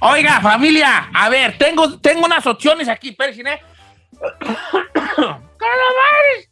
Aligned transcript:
Oiga, 0.00 0.40
familia, 0.40 1.08
a 1.14 1.28
ver, 1.28 1.56
tengo, 1.58 1.98
tengo 1.98 2.26
unas 2.26 2.46
opciones 2.46 2.88
aquí, 2.88 3.12
Persine. 3.12 3.60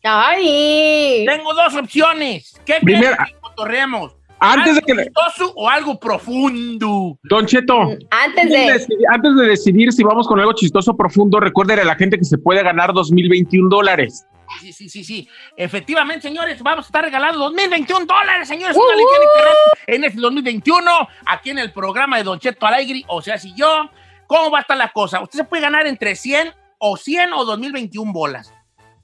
¡Ay! 0.03 1.25
Tengo 1.27 1.55
dos 1.55 1.75
opciones. 1.75 2.55
¿Qué 2.65 2.75
Primera- 2.83 3.17
quieres 3.17 3.35
que? 3.35 4.17
Antes 4.39 4.65
de 4.75 4.81
¿Algo 4.81 4.87
que 4.87 4.95
le- 4.95 5.05
chistoso 5.05 5.53
o 5.57 5.69
algo 5.69 5.99
profundo? 5.99 7.19
Don 7.23 7.47
Cheto, 7.47 7.97
Antes 8.11 8.51
de. 8.51 8.59
decidir- 8.73 9.07
antes 9.11 9.35
de 9.35 9.47
decidir 9.47 9.93
si 9.93 10.03
vamos 10.05 10.29
con 10.29 10.39
algo 10.39 10.53
chistoso 10.53 10.95
profundo, 10.95 11.41
recuérdele 11.41 11.81
a 11.83 11.85
la 11.87 11.95
gente 11.95 12.19
que 12.19 12.25
se 12.25 12.37
puede 12.37 12.63
ganar 12.63 12.93
2021 12.93 13.69
dólares. 13.71 14.27
Sí, 14.61 14.73
sí, 14.73 14.89
sí, 14.89 15.05
sí. 15.05 15.29
Efectivamente, 15.57 16.23
señores, 16.29 16.63
vamos 16.63 16.87
a 16.87 16.89
estar 16.89 17.05
regalando 17.05 17.39
2021 17.39 18.07
dólares, 18.07 18.49
señores. 18.49 18.77
De 18.77 18.83
internet 18.83 19.55
en 19.87 20.05
este 20.05 20.21
2021, 20.21 21.09
aquí 21.27 21.51
en 21.51 21.59
el 21.59 21.73
programa 21.73 22.17
de 22.19 22.25
Don 22.25 22.39
Cheto 22.39 22.67
Alegre, 22.67 23.03
o 23.09 23.21
sea, 23.23 23.39
si 23.39 23.55
yo. 23.55 23.91
¿Cómo 24.27 24.51
va 24.51 24.59
a 24.59 24.61
estar 24.63 24.77
la 24.77 24.89
cosa? 24.89 25.21
Usted 25.21 25.39
se 25.39 25.45
puede 25.45 25.63
ganar 25.63 25.87
entre 25.87 26.17
100 26.17 26.53
o 26.79 26.97
100 26.97 27.33
o 27.33 27.45
2021 27.45 28.13
bolas. 28.13 28.53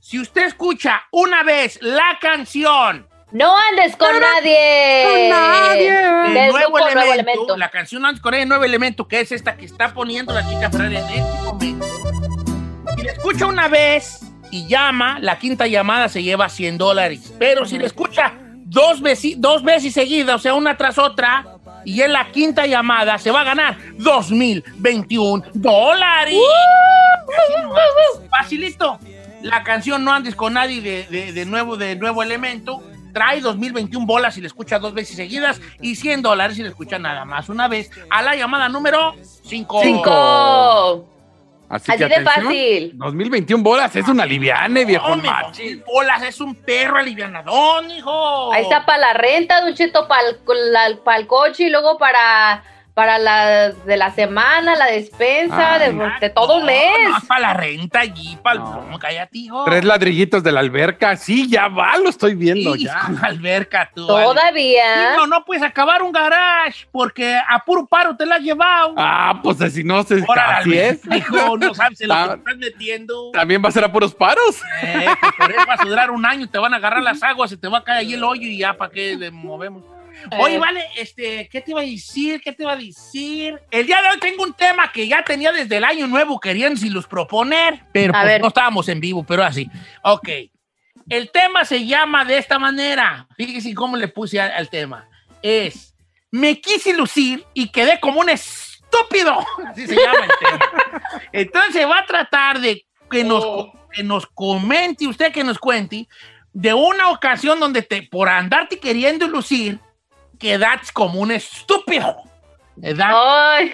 Si 0.00 0.18
usted 0.18 0.46
escucha 0.46 1.04
una 1.12 1.44
vez 1.44 1.78
la 1.80 2.18
canción 2.20 3.08
No 3.30 3.56
andes 3.56 3.94
con 3.96 4.08
nadie. 4.20 5.02
El 6.26 6.34
Del 6.34 6.50
nuevo, 6.50 6.72
grupo 6.72 6.78
elemento, 6.78 6.94
Nuevo 6.94 7.12
Elemento. 7.14 7.56
la 7.56 7.70
canción 7.70 8.04
antes 8.04 8.20
con 8.20 8.34
el 8.34 8.48
nuevo 8.48 8.64
elemento, 8.64 9.06
que 9.06 9.20
es 9.20 9.30
esta 9.30 9.56
que 9.56 9.64
está 9.64 9.94
poniendo 9.94 10.32
la 10.34 10.42
chica 10.48 10.70
Ferrari 10.70 10.96
en 10.96 11.04
este 11.04 11.42
momento. 11.44 11.86
Si 12.96 13.02
la 13.04 13.12
escucha 13.12 13.46
una 13.46 13.68
vez 13.68 14.31
y 14.52 14.68
llama, 14.68 15.18
la 15.20 15.38
quinta 15.38 15.66
llamada 15.66 16.08
se 16.08 16.22
lleva 16.22 16.48
100 16.48 16.78
dólares. 16.78 17.32
Pero 17.38 17.64
si 17.66 17.78
la 17.78 17.86
escucha 17.86 18.34
dos 18.66 19.00
veces, 19.00 19.34
dos 19.40 19.64
veces 19.64 19.92
seguidas, 19.94 20.36
o 20.36 20.38
sea, 20.38 20.54
una 20.54 20.76
tras 20.76 20.98
otra, 20.98 21.46
y 21.84 22.00
en 22.02 22.12
la 22.12 22.30
quinta 22.30 22.66
llamada 22.66 23.18
se 23.18 23.30
va 23.32 23.40
a 23.40 23.44
ganar 23.44 23.76
2021 23.96 25.42
dólares. 25.54 26.38
Facilito. 28.30 28.98
La 29.42 29.64
canción 29.64 30.04
No 30.04 30.12
andes 30.12 30.36
con 30.36 30.52
nadie 30.54 30.80
de, 30.80 31.32
de- 31.32 31.44
nuevo, 31.46 31.76
de 31.76 31.96
nuevo 31.96 32.22
elemento. 32.22 32.82
Trae 33.12 33.40
2021 33.40 34.06
bolas 34.06 34.34
si 34.34 34.40
le 34.40 34.46
escucha 34.46 34.78
dos 34.78 34.94
veces 34.94 35.16
seguidas 35.16 35.60
y 35.80 35.96
100 35.96 36.22
dólares 36.22 36.56
si 36.56 36.62
le 36.62 36.68
escucha 36.68 36.98
nada 36.98 37.24
más 37.24 37.48
una 37.48 37.68
vez. 37.68 37.90
A 38.08 38.22
la 38.22 38.36
llamada 38.36 38.68
número 38.68 39.14
5. 39.44 39.80
Cinco. 39.82 41.08
Así, 41.72 41.90
Así 41.90 42.02
que 42.02 42.08
de 42.08 42.16
atención. 42.16 42.44
fácil. 42.44 42.92
2021 42.96 43.62
bolas, 43.64 43.96
es 43.96 44.06
una 44.06 44.26
liviane, 44.26 44.84
viejo 44.84 45.16
macho. 45.16 45.62
bolas 45.86 46.22
es 46.22 46.38
un 46.38 46.54
perro 46.54 46.98
alivianadón, 46.98 47.90
hijo. 47.90 48.52
Ahí 48.52 48.64
está 48.64 48.84
para 48.84 48.98
la 48.98 49.12
renta, 49.14 49.62
Don 49.62 49.74
Cheto, 49.74 50.06
para 50.06 51.16
el, 51.16 51.26
coche 51.26 51.64
y 51.64 51.70
luego 51.70 51.96
para, 51.96 52.62
para 52.94 53.18
la 53.18 53.70
de 53.70 53.96
la 53.96 54.10
semana, 54.10 54.76
la 54.76 54.86
despensa, 54.86 55.74
Ay, 55.74 55.94
de, 55.94 56.10
de 56.20 56.30
todo 56.30 56.58
un 56.58 56.66
mes. 56.66 56.92
No, 57.08 57.26
para 57.26 57.40
la 57.40 57.54
renta 57.54 58.00
allí, 58.00 58.36
para 58.42 58.54
el 58.56 58.60
No. 58.62 58.72
plomo, 58.72 58.98
cállate, 58.98 59.38
hijo. 59.38 59.64
Tres 59.64 59.84
ladrillitos 59.84 60.42
de 60.42 60.52
la 60.52 60.60
alberca. 60.60 61.16
Sí, 61.16 61.48
ya 61.48 61.68
va, 61.68 61.96
lo 61.96 62.10
estoy 62.10 62.34
viendo 62.34 62.76
Y 62.76 62.84
ya. 62.84 63.00
con 63.00 63.24
alberca 63.24 63.90
tú. 63.94 64.06
Todavía. 64.06 65.16
No, 65.16 65.26
no 65.26 65.44
puedes 65.44 65.62
acabar 65.62 66.02
un 66.02 66.12
garage 66.12 66.86
porque 66.92 67.34
a 67.48 67.64
puro 67.64 67.86
paro 67.86 68.16
te 68.16 68.26
la 68.26 68.36
has 68.36 68.42
llevado. 68.42 68.94
Ah, 68.98 69.40
pues 69.42 69.56
si 69.72 69.82
no 69.84 70.02
se 70.02 70.22
Ahora, 70.28 70.58
así 70.58 70.76
es. 70.76 71.00
Hijo, 71.10 71.56
no 71.56 71.74
sabes 71.74 72.00
en 72.02 72.08
lo 72.08 72.14
que 72.14 72.20
Ah. 72.20 72.34
estás 72.36 72.56
metiendo. 72.58 73.30
También 73.32 73.62
va 73.64 73.68
a 73.68 73.72
ser 73.72 73.84
a 73.84 73.92
puros 73.92 74.14
paros. 74.14 74.60
Eh, 74.82 75.06
pues 75.20 75.32
por 75.38 75.50
eso 75.50 75.66
vas 75.66 75.80
a 75.80 75.84
durar 75.84 76.10
un 76.10 76.26
año, 76.26 76.48
te 76.48 76.58
van 76.58 76.74
a 76.74 76.76
agarrar 76.76 77.02
las 77.02 77.22
aguas, 77.22 77.48
se 77.50 77.56
te 77.56 77.68
va 77.68 77.78
a 77.78 77.84
caer 77.84 77.98
ahí 78.00 78.12
el 78.14 78.22
hoyo 78.24 78.42
y 78.46 78.58
ya, 78.58 78.74
¿para 78.74 78.90
qué 78.90 79.16
le 79.16 79.30
movemos? 79.30 79.82
Oye, 80.38 80.54
Eh. 80.54 80.58
vale, 80.58 80.84
este, 80.96 81.48
¿qué 81.50 81.60
te 81.60 81.70
iba 81.72 81.80
a 81.80 81.84
decir? 81.84 82.40
¿Qué 82.40 82.52
te 82.52 82.62
iba 82.62 82.72
a 82.72 82.76
decir? 82.76 83.60
El 83.70 83.86
día 83.86 84.00
de 84.02 84.08
hoy 84.08 84.18
tengo 84.20 84.42
un 84.44 84.54
tema 84.54 84.90
que 84.92 85.06
ya 85.08 85.22
tenía 85.24 85.52
desde 85.52 85.76
el 85.76 85.84
año 85.84 86.06
nuevo 86.06 86.38
queriendo 86.40 86.78
si 86.80 86.88
los 86.90 87.06
proponer, 87.06 87.84
pero 87.92 88.12
pues 88.12 88.40
no 88.40 88.48
estábamos 88.48 88.88
en 88.88 89.00
vivo, 89.00 89.24
pero 89.24 89.42
así. 89.44 89.68
Ok. 90.02 90.28
El 91.08 91.30
tema 91.30 91.64
se 91.64 91.84
llama 91.84 92.24
de 92.24 92.38
esta 92.38 92.58
manera. 92.58 93.26
Fíjense 93.36 93.74
cómo 93.74 93.96
le 93.96 94.08
puse 94.08 94.40
al, 94.40 94.52
al 94.52 94.68
tema. 94.70 95.08
Es, 95.42 95.94
me 96.30 96.60
quise 96.60 96.94
lucir 96.94 97.44
y 97.54 97.68
quedé 97.70 97.98
como 98.00 98.20
un 98.20 98.28
estúpido. 98.28 99.38
Así 99.66 99.86
se 99.86 99.96
llama 99.96 100.24
el 100.24 100.30
tema. 100.40 101.02
Entonces 101.32 101.84
va 101.86 101.98
a 101.98 102.06
tratar 102.06 102.60
de 102.60 102.86
que 103.10 103.24
nos, 103.24 103.44
Oh. 103.44 103.72
que 103.90 104.02
nos 104.04 104.26
comente, 104.26 105.06
usted 105.06 105.32
que 105.32 105.42
nos 105.44 105.58
cuente, 105.58 106.08
de 106.52 106.72
una 106.74 107.08
ocasión 107.08 107.58
donde 107.58 107.82
te, 107.82 108.02
por 108.04 108.28
andarte 108.28 108.78
queriendo 108.78 109.26
lucir, 109.26 109.80
quedas 110.42 110.90
como 110.92 111.20
un 111.20 111.30
estúpido. 111.30 112.16
Ay, 112.98 113.72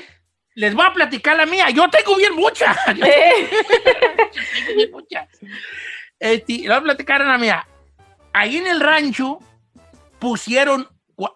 Les 0.54 0.74
voy 0.74 0.84
a 0.86 0.92
platicar 0.92 1.36
la 1.36 1.46
mía. 1.46 1.70
Yo 1.70 1.88
tengo 1.88 2.14
bien 2.16 2.34
muchas. 2.34 2.76
Yo 2.96 3.04
eh, 3.06 3.48
tengo 4.54 4.74
bien 4.76 4.90
muchas. 4.92 5.28
Este, 6.20 6.52
les 6.58 6.68
voy 6.68 6.76
a 6.76 6.80
platicar 6.82 7.20
la 7.22 7.38
mía. 7.38 7.66
Ahí 8.32 8.58
en 8.58 8.66
el 8.66 8.80
rancho 8.80 9.38
pusieron, 10.18 10.86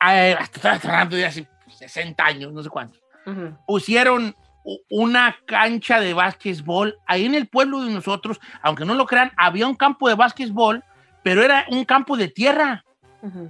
eh, 0.06 0.36
hablando 0.62 1.16
de 1.16 1.24
hace 1.26 1.46
60 1.78 2.22
años, 2.24 2.52
no 2.52 2.62
sé 2.62 2.68
cuántos 2.68 3.00
Ujú. 3.26 3.56
pusieron 3.66 4.36
u- 4.64 4.78
una 4.90 5.36
cancha 5.46 6.00
de 6.00 6.12
básquetbol. 6.14 6.98
Ahí 7.06 7.24
en 7.24 7.34
el 7.34 7.48
pueblo 7.48 7.80
de 7.82 7.90
nosotros, 7.90 8.38
aunque 8.60 8.84
no 8.84 8.94
lo 8.94 9.06
crean, 9.06 9.32
había 9.36 9.66
un 9.66 9.74
campo 9.76 10.08
de 10.08 10.14
básquetbol, 10.14 10.84
pero 11.22 11.42
era 11.42 11.64
un 11.68 11.84
campo 11.84 12.16
de 12.16 12.28
tierra. 12.28 12.84
Ujú. 13.22 13.48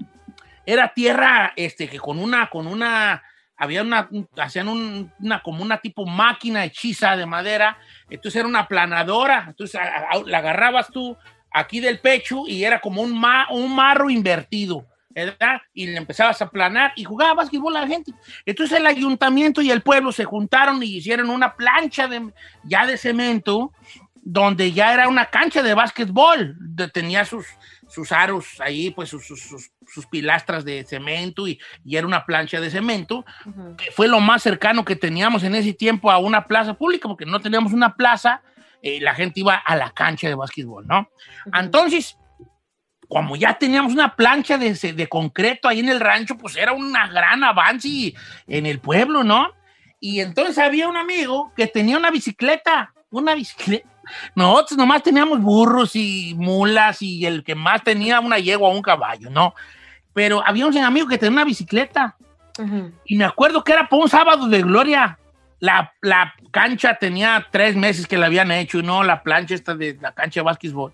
Era 0.66 0.92
tierra, 0.94 1.52
este, 1.56 1.88
que 1.88 1.98
con 1.98 2.18
una, 2.18 2.48
con 2.50 2.66
una, 2.66 3.22
había 3.56 3.82
una, 3.82 4.08
un- 4.10 4.28
hacían 4.36 4.68
un- 4.68 5.12
una, 5.18 5.42
como 5.42 5.62
una 5.62 5.78
tipo 5.78 6.06
máquina 6.06 6.64
hechiza 6.64 7.16
de 7.16 7.26
madera. 7.26 7.78
Entonces 8.10 8.38
era 8.40 8.48
una 8.48 8.68
planadora. 8.68 9.44
Entonces 9.48 9.80
a- 9.80 10.22
la 10.26 10.38
agarrabas 10.38 10.88
tú 10.90 11.16
aquí 11.52 11.80
del 11.80 11.98
pecho 12.00 12.44
y 12.46 12.64
era 12.64 12.80
como 12.80 13.02
un, 13.02 13.18
ma- 13.18 13.48
un 13.50 13.74
marro 13.74 14.10
invertido. 14.10 14.86
¿verdad? 15.14 15.60
Y 15.74 15.88
le 15.88 15.98
empezabas 15.98 16.40
a 16.40 16.48
planar 16.48 16.94
y 16.96 17.04
jugaba 17.04 17.34
básquetbol 17.34 17.76
a 17.76 17.82
la 17.82 17.86
gente. 17.86 18.14
Entonces 18.46 18.78
el 18.78 18.86
ayuntamiento 18.86 19.60
y 19.60 19.70
el 19.70 19.82
pueblo 19.82 20.10
se 20.10 20.24
juntaron 20.24 20.82
y 20.82 20.86
hicieron 20.96 21.28
una 21.28 21.54
plancha 21.54 22.08
de, 22.08 22.32
ya 22.64 22.86
de 22.86 22.96
cemento 22.96 23.72
donde 24.14 24.72
ya 24.72 24.94
era 24.94 25.08
una 25.08 25.26
cancha 25.26 25.62
de 25.62 25.74
básquetbol. 25.74 26.56
De- 26.58 26.88
tenía 26.88 27.26
sus, 27.26 27.44
sus 27.92 28.10
aros 28.12 28.60
ahí, 28.60 28.90
pues 28.90 29.08
sus, 29.10 29.26
sus- 29.26 29.42
sus- 29.42 29.70
sus 29.86 30.06
pilastras 30.06 30.64
de 30.64 30.84
cemento 30.84 31.46
y, 31.46 31.60
y 31.84 31.96
era 31.96 32.06
una 32.06 32.24
plancha 32.24 32.60
de 32.60 32.70
cemento, 32.70 33.24
que 33.76 33.90
fue 33.90 34.08
lo 34.08 34.18
más 34.20 34.42
cercano 34.42 34.84
que 34.84 34.96
teníamos 34.96 35.42
en 35.44 35.54
ese 35.54 35.72
tiempo 35.74 36.10
a 36.10 36.18
una 36.18 36.46
plaza 36.46 36.74
pública, 36.74 37.08
porque 37.08 37.26
no 37.26 37.40
teníamos 37.40 37.72
una 37.72 37.94
plaza, 37.94 38.42
eh, 38.82 39.00
la 39.00 39.14
gente 39.14 39.40
iba 39.40 39.54
a 39.56 39.76
la 39.76 39.90
cancha 39.90 40.28
de 40.28 40.34
básquetbol, 40.34 40.86
¿no? 40.86 41.08
Entonces, 41.52 42.16
como 43.08 43.36
ya 43.36 43.58
teníamos 43.58 43.92
una 43.92 44.16
plancha 44.16 44.56
de, 44.56 44.72
de 44.72 45.06
concreto 45.08 45.68
ahí 45.68 45.80
en 45.80 45.90
el 45.90 46.00
rancho, 46.00 46.38
pues 46.38 46.56
era 46.56 46.72
una 46.72 47.06
gran 47.08 47.44
avance 47.44 48.14
en 48.46 48.64
el 48.66 48.78
pueblo, 48.80 49.22
¿no? 49.22 49.48
Y 50.00 50.20
entonces 50.20 50.56
había 50.58 50.88
un 50.88 50.96
amigo 50.96 51.52
que 51.54 51.66
tenía 51.66 51.98
una 51.98 52.10
bicicleta, 52.10 52.94
una 53.10 53.34
bicicleta. 53.34 53.86
Nosotros 54.34 54.76
nomás 54.78 55.02
teníamos 55.02 55.40
burros 55.40 55.94
y 55.96 56.34
mulas 56.36 57.02
y 57.02 57.24
el 57.26 57.44
que 57.44 57.54
más 57.54 57.82
tenía 57.82 58.20
una 58.20 58.38
yegua 58.38 58.68
o 58.68 58.72
un 58.72 58.82
caballo, 58.82 59.30
¿no? 59.30 59.54
Pero 60.12 60.42
había 60.46 60.66
un 60.66 60.76
amigo 60.78 61.06
que 61.08 61.18
tenía 61.18 61.32
una 61.32 61.44
bicicleta. 61.44 62.16
Y 63.06 63.16
me 63.16 63.24
acuerdo 63.24 63.64
que 63.64 63.72
era 63.72 63.88
por 63.88 64.00
un 64.00 64.08
sábado 64.08 64.46
de 64.48 64.62
gloria. 64.62 65.18
La, 65.60 65.92
la 66.02 66.34
cancha 66.50 66.96
tenía 66.96 67.46
tres 67.50 67.76
meses 67.76 68.06
que 68.06 68.18
la 68.18 68.26
habían 68.26 68.50
hecho 68.50 68.78
y 68.80 68.82
no 68.82 69.02
la 69.04 69.22
plancha 69.22 69.54
esta 69.54 69.74
de 69.74 69.96
la 70.00 70.12
cancha 70.12 70.40
de 70.40 70.44
básquetbol. 70.44 70.92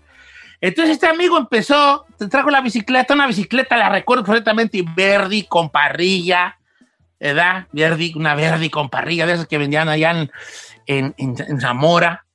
Entonces 0.61 0.93
este 0.93 1.07
amigo 1.07 1.37
empezó, 1.37 2.05
te 2.17 2.27
trajo 2.27 2.49
la 2.49 2.61
bicicleta, 2.61 3.13
una 3.13 3.27
bicicleta, 3.27 3.77
la 3.77 3.89
recuerdo 3.89 4.23
perfectamente, 4.23 4.83
verde 4.95 5.45
con 5.47 5.69
parrilla, 5.69 6.57
¿verdad? 7.19 7.65
Verde, 7.71 8.11
una 8.15 8.35
verde 8.35 8.69
con 8.69 8.89
parrilla, 8.89 9.25
de 9.25 9.33
esas 9.33 9.47
que 9.47 9.57
vendían 9.57 9.89
allá 9.89 10.11
en, 10.11 10.31
en, 10.85 11.15
en- 11.17 11.35
en 11.47 11.59
Zamora. 11.61 12.25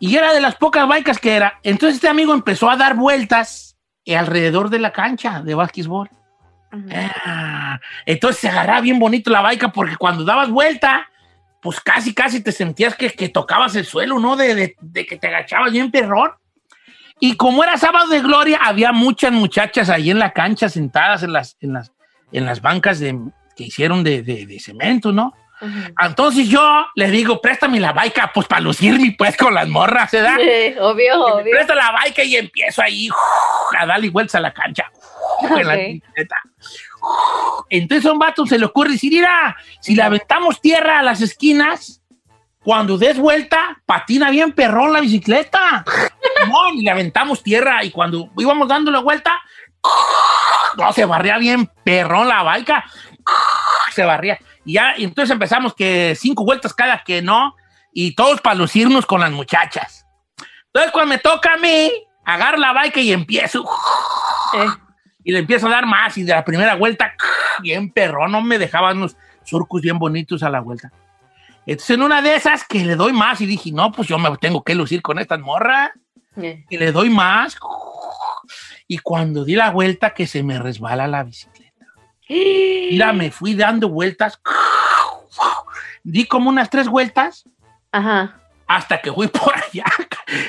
Y 0.00 0.16
era 0.16 0.32
de 0.32 0.40
las 0.40 0.54
pocas 0.56 0.86
bikes 0.88 1.18
que 1.20 1.34
era. 1.34 1.58
Entonces 1.62 1.96
este 1.96 2.08
amigo 2.08 2.32
empezó 2.34 2.70
a 2.70 2.76
dar 2.76 2.94
vueltas 2.94 3.76
alrededor 4.06 4.70
de 4.70 4.78
la 4.78 4.92
cancha 4.92 5.42
de 5.42 5.54
básquetbol. 5.54 6.08
Ah, 7.24 7.78
entonces 8.06 8.40
se 8.40 8.48
agarraba 8.48 8.80
bien 8.80 8.98
bonito 8.98 9.30
la 9.30 9.40
baica 9.40 9.68
porque 9.72 9.96
cuando 9.96 10.24
dabas 10.24 10.50
vuelta, 10.50 11.08
pues 11.60 11.80
casi, 11.80 12.14
casi 12.14 12.42
te 12.42 12.52
sentías 12.52 12.94
que, 12.94 13.10
que 13.10 13.28
tocabas 13.28 13.74
el 13.76 13.84
suelo, 13.84 14.18
¿no? 14.18 14.36
De, 14.36 14.54
de- 14.54 14.76
de 14.80 15.06
que 15.06 15.16
te 15.16 15.28
agachabas 15.28 15.72
bien 15.72 15.90
perrón. 15.90 16.30
Y 17.20 17.36
como 17.36 17.64
era 17.64 17.76
sábado 17.76 18.08
de 18.08 18.20
gloria, 18.20 18.60
había 18.62 18.92
muchas 18.92 19.32
muchachas 19.32 19.88
ahí 19.90 20.10
en 20.10 20.18
la 20.20 20.32
cancha 20.32 20.68
sentadas 20.68 21.22
en 21.22 21.32
las, 21.32 21.56
en 21.60 21.72
las, 21.72 21.92
en 22.32 22.44
las 22.46 22.62
bancas 22.62 23.00
de, 23.00 23.18
que 23.56 23.64
hicieron 23.64 24.04
de- 24.04 24.22
de 24.22 24.60
cemento, 24.60 25.10
¿no? 25.12 25.34
Entonces 26.00 26.48
yo 26.48 26.86
le 26.94 27.10
digo, 27.10 27.40
préstame 27.40 27.80
la 27.80 27.92
baica, 27.92 28.30
pues 28.32 28.46
para 28.46 28.60
lucirme 28.60 29.14
pues 29.16 29.36
con 29.36 29.54
las 29.54 29.68
morras, 29.68 30.10
¿verdad? 30.10 30.36
Sí, 30.36 30.74
obvio, 30.80 31.24
obvio. 31.24 31.52
presta 31.52 31.74
la 31.74 31.90
baica 31.90 32.22
y 32.22 32.36
empiezo 32.36 32.82
ahí 32.82 33.08
a 33.78 33.86
darle 33.86 34.10
vueltas 34.10 34.36
a 34.36 34.40
la 34.40 34.52
cancha. 34.52 34.90
En 35.56 35.66
la 35.66 35.76
bicicleta. 35.76 36.36
Entonces 37.70 38.06
a 38.06 38.12
un 38.12 38.18
vato 38.18 38.44
se 38.44 38.58
le 38.58 38.64
ocurre 38.64 38.90
decir, 38.92 39.12
mira, 39.12 39.56
si 39.80 39.94
le 39.94 40.02
aventamos 40.02 40.60
tierra 40.60 40.98
a 40.98 41.02
las 41.02 41.20
esquinas, 41.20 42.02
cuando 42.60 42.98
des 42.98 43.16
vuelta, 43.18 43.80
patina 43.86 44.30
bien 44.30 44.52
perrón 44.52 44.92
la 44.92 45.00
bicicleta. 45.00 45.84
No, 46.46 46.72
y 46.72 46.82
le 46.82 46.90
aventamos 46.90 47.42
tierra 47.42 47.82
y 47.82 47.90
cuando 47.90 48.30
íbamos 48.38 48.68
dando 48.68 48.92
la 48.92 49.00
vuelta, 49.00 49.42
no, 50.76 50.92
se 50.92 51.04
barría 51.04 51.36
bien 51.36 51.66
perrón 51.84 52.28
la 52.28 52.42
baica. 52.42 52.84
Se 53.92 54.04
barría. 54.04 54.38
Y 54.64 54.74
ya, 54.74 54.94
y 54.96 55.04
entonces 55.04 55.32
empezamos 55.32 55.74
que 55.74 56.14
cinco 56.18 56.44
vueltas 56.44 56.74
cada 56.74 57.02
que 57.04 57.22
no, 57.22 57.54
y 57.92 58.14
todos 58.14 58.40
para 58.40 58.54
lucirnos 58.56 59.06
con 59.06 59.20
las 59.20 59.30
muchachas. 59.30 60.06
Entonces, 60.66 60.92
cuando 60.92 61.10
me 61.14 61.18
toca 61.18 61.54
a 61.54 61.56
mí, 61.56 61.90
agarro 62.24 62.58
la 62.58 62.72
bike 62.72 62.98
y 62.98 63.12
empiezo. 63.12 63.64
Eh, 64.54 64.66
Y 65.24 65.32
le 65.32 65.40
empiezo 65.40 65.66
a 65.66 65.70
dar 65.70 65.86
más. 65.86 66.16
Y 66.18 66.22
de 66.22 66.32
la 66.32 66.44
primera 66.44 66.74
vuelta, 66.74 67.14
bien 67.60 67.90
perrón, 67.90 68.32
no 68.32 68.40
me 68.42 68.58
dejaban 68.58 68.98
unos 68.98 69.16
surcos 69.44 69.80
bien 69.82 69.98
bonitos 69.98 70.42
a 70.42 70.50
la 70.50 70.60
vuelta. 70.60 70.92
Entonces, 71.66 71.96
en 71.96 72.02
una 72.02 72.22
de 72.22 72.34
esas 72.36 72.64
que 72.64 72.84
le 72.84 72.96
doy 72.96 73.12
más 73.12 73.40
y 73.40 73.46
dije, 73.46 73.70
no, 73.72 73.92
pues 73.92 74.08
yo 74.08 74.18
me 74.18 74.34
tengo 74.38 74.62
que 74.62 74.74
lucir 74.74 75.02
con 75.02 75.18
estas 75.18 75.40
morras. 75.40 75.90
eh. 76.36 76.64
Y 76.70 76.78
le 76.78 76.92
doy 76.92 77.10
más. 77.10 77.56
Y 78.86 78.98
cuando 78.98 79.44
di 79.44 79.54
la 79.54 79.70
vuelta, 79.70 80.10
que 80.10 80.26
se 80.26 80.42
me 80.42 80.58
resbala 80.58 81.06
la 81.06 81.24
bicicleta. 81.24 81.57
Mira, 82.28 83.12
me 83.12 83.30
fui 83.32 83.54
dando 83.54 83.88
vueltas. 83.88 84.40
Di 86.04 86.24
como 86.24 86.48
unas 86.48 86.70
tres 86.70 86.88
vueltas 86.88 87.44
Ajá. 87.92 88.40
hasta 88.66 89.00
que 89.00 89.12
fui 89.12 89.28
por 89.28 89.54
allá. 89.54 89.84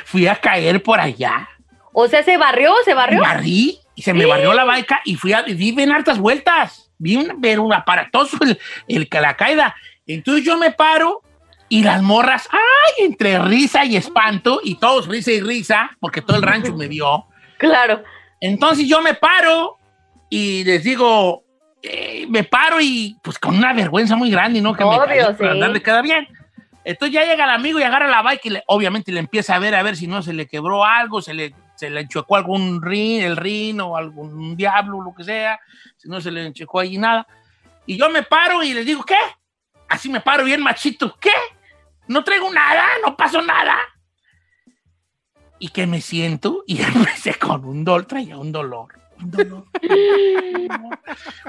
Fui 0.05 0.27
a 0.27 0.35
caer 0.35 0.81
por 0.81 0.99
allá. 0.99 1.49
O 1.93 2.07
sea, 2.07 2.23
se 2.23 2.37
barrió, 2.37 2.73
se 2.85 2.93
barrió. 2.93 3.21
Barrí 3.21 3.79
y 3.95 4.01
se 4.01 4.13
me 4.13 4.25
barrió 4.25 4.53
la 4.53 4.63
baica 4.63 5.01
y 5.03 5.15
fui 5.15 5.33
a, 5.33 5.43
di 5.43 5.71
bien 5.71 5.91
hartas 5.91 6.17
vueltas. 6.19 6.91
Vi 6.97 7.15
un, 7.15 7.39
pero 7.41 7.63
un 7.63 7.73
aparatoso 7.73 8.37
el, 8.41 8.59
el 8.87 9.09
que 9.09 9.19
la 9.19 9.35
caída. 9.35 9.75
Entonces 10.05 10.45
yo 10.45 10.57
me 10.57 10.71
paro 10.71 11.21
y 11.69 11.83
las 11.83 12.01
morras, 12.01 12.49
ay, 12.51 13.05
entre 13.05 13.39
risa 13.39 13.85
y 13.85 13.95
espanto 13.95 14.59
y 14.63 14.75
todos 14.75 15.07
risa 15.07 15.31
y 15.31 15.39
risa, 15.39 15.91
porque 15.99 16.21
todo 16.21 16.37
el 16.37 16.43
rancho 16.43 16.73
me 16.75 16.87
vio. 16.87 17.25
Claro. 17.57 18.03
Entonces 18.39 18.87
yo 18.87 19.01
me 19.01 19.15
paro 19.15 19.77
y 20.29 20.63
les 20.63 20.81
digo, 20.81 21.43
eh, 21.83 22.25
me 22.29 22.43
paro 22.43 22.79
y 22.81 23.17
pues 23.23 23.39
con 23.39 23.55
una 23.57 23.73
vergüenza 23.73 24.15
muy 24.15 24.29
grande, 24.29 24.61
¿no? 24.61 24.73
Que 24.73 24.83
me 24.83 24.91
Obvio, 24.97 25.25
por 25.27 25.37
sí. 25.37 25.45
andar 25.45 25.69
le 25.71 25.81
queda 25.81 26.01
bien. 26.01 26.27
Entonces 26.83 27.13
ya 27.13 27.23
llega 27.25 27.43
el 27.43 27.49
amigo 27.51 27.79
y 27.79 27.83
agarra 27.83 28.07
la 28.07 28.21
bike 28.21 28.45
y 28.45 28.49
le- 28.51 28.63
obviamente 28.67 29.11
le 29.11 29.19
empieza 29.19 29.55
a 29.55 29.59
ver 29.59 29.75
a 29.75 29.83
ver 29.83 29.95
si 29.95 30.07
no 30.07 30.21
se 30.21 30.33
le 30.33 30.47
quebró 30.47 30.85
algo, 30.85 31.21
se 31.21 31.33
le, 31.33 31.53
se 31.75 31.89
le 31.89 32.01
enchuecó 32.01 32.35
algún 32.35 32.81
rin, 32.81 33.21
el 33.21 33.37
rin 33.37 33.79
o 33.81 33.95
algún 33.97 34.55
diablo, 34.55 35.01
lo 35.01 35.13
que 35.13 35.23
sea, 35.23 35.59
si 35.97 36.07
no 36.09 36.19
se 36.21 36.31
le 36.31 36.45
enchuecó 36.47 36.79
allí 36.79 36.97
nada. 36.97 37.27
Y 37.85 37.97
yo 37.97 38.09
me 38.09 38.23
paro 38.23 38.63
y 38.63 38.73
les 38.73 38.85
digo, 38.85 39.03
¿qué? 39.03 39.17
Así 39.87 40.09
me 40.09 40.21
paro 40.21 40.43
bien 40.43 40.61
machito, 40.61 41.15
¿qué? 41.19 41.31
No 42.07 42.23
traigo 42.23 42.51
nada, 42.51 42.85
no 43.05 43.15
pasó 43.15 43.41
nada. 43.41 43.77
Y 45.59 45.69
que 45.69 45.85
me 45.87 46.01
siento 46.01 46.63
y 46.65 46.81
empecé 46.81 47.35
con 47.35 47.65
un 47.65 47.83
dolor, 47.83 48.05
traía 48.05 48.37
un 48.37 48.51
dolor. 48.51 48.98
Un 49.21 49.31
dolor. 49.31 49.65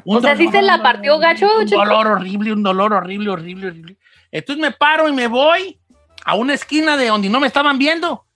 Un 0.05 0.17
O 0.17 0.21
sea, 0.21 0.37
¿sí 0.37 0.47
dolor, 0.47 0.61
se 0.61 0.67
la 0.67 0.83
partió 0.83 1.19
gacho, 1.19 1.49
Un 1.59 1.67
dolor 1.67 2.07
horrible, 2.07 2.53
un 2.53 2.63
dolor 2.63 2.93
horrible, 2.93 3.31
horrible, 3.31 3.69
horrible. 3.69 3.97
Entonces 4.31 4.61
me 4.61 4.73
paro 4.73 5.09
y 5.09 5.13
me 5.13 5.27
voy 5.27 5.81
a 6.25 6.35
una 6.35 6.55
esquina 6.55 6.97
de 6.97 7.09
donde 7.09 7.29
no 7.29 7.41
me 7.41 7.47
estaban 7.47 7.79
viendo. 7.79 8.27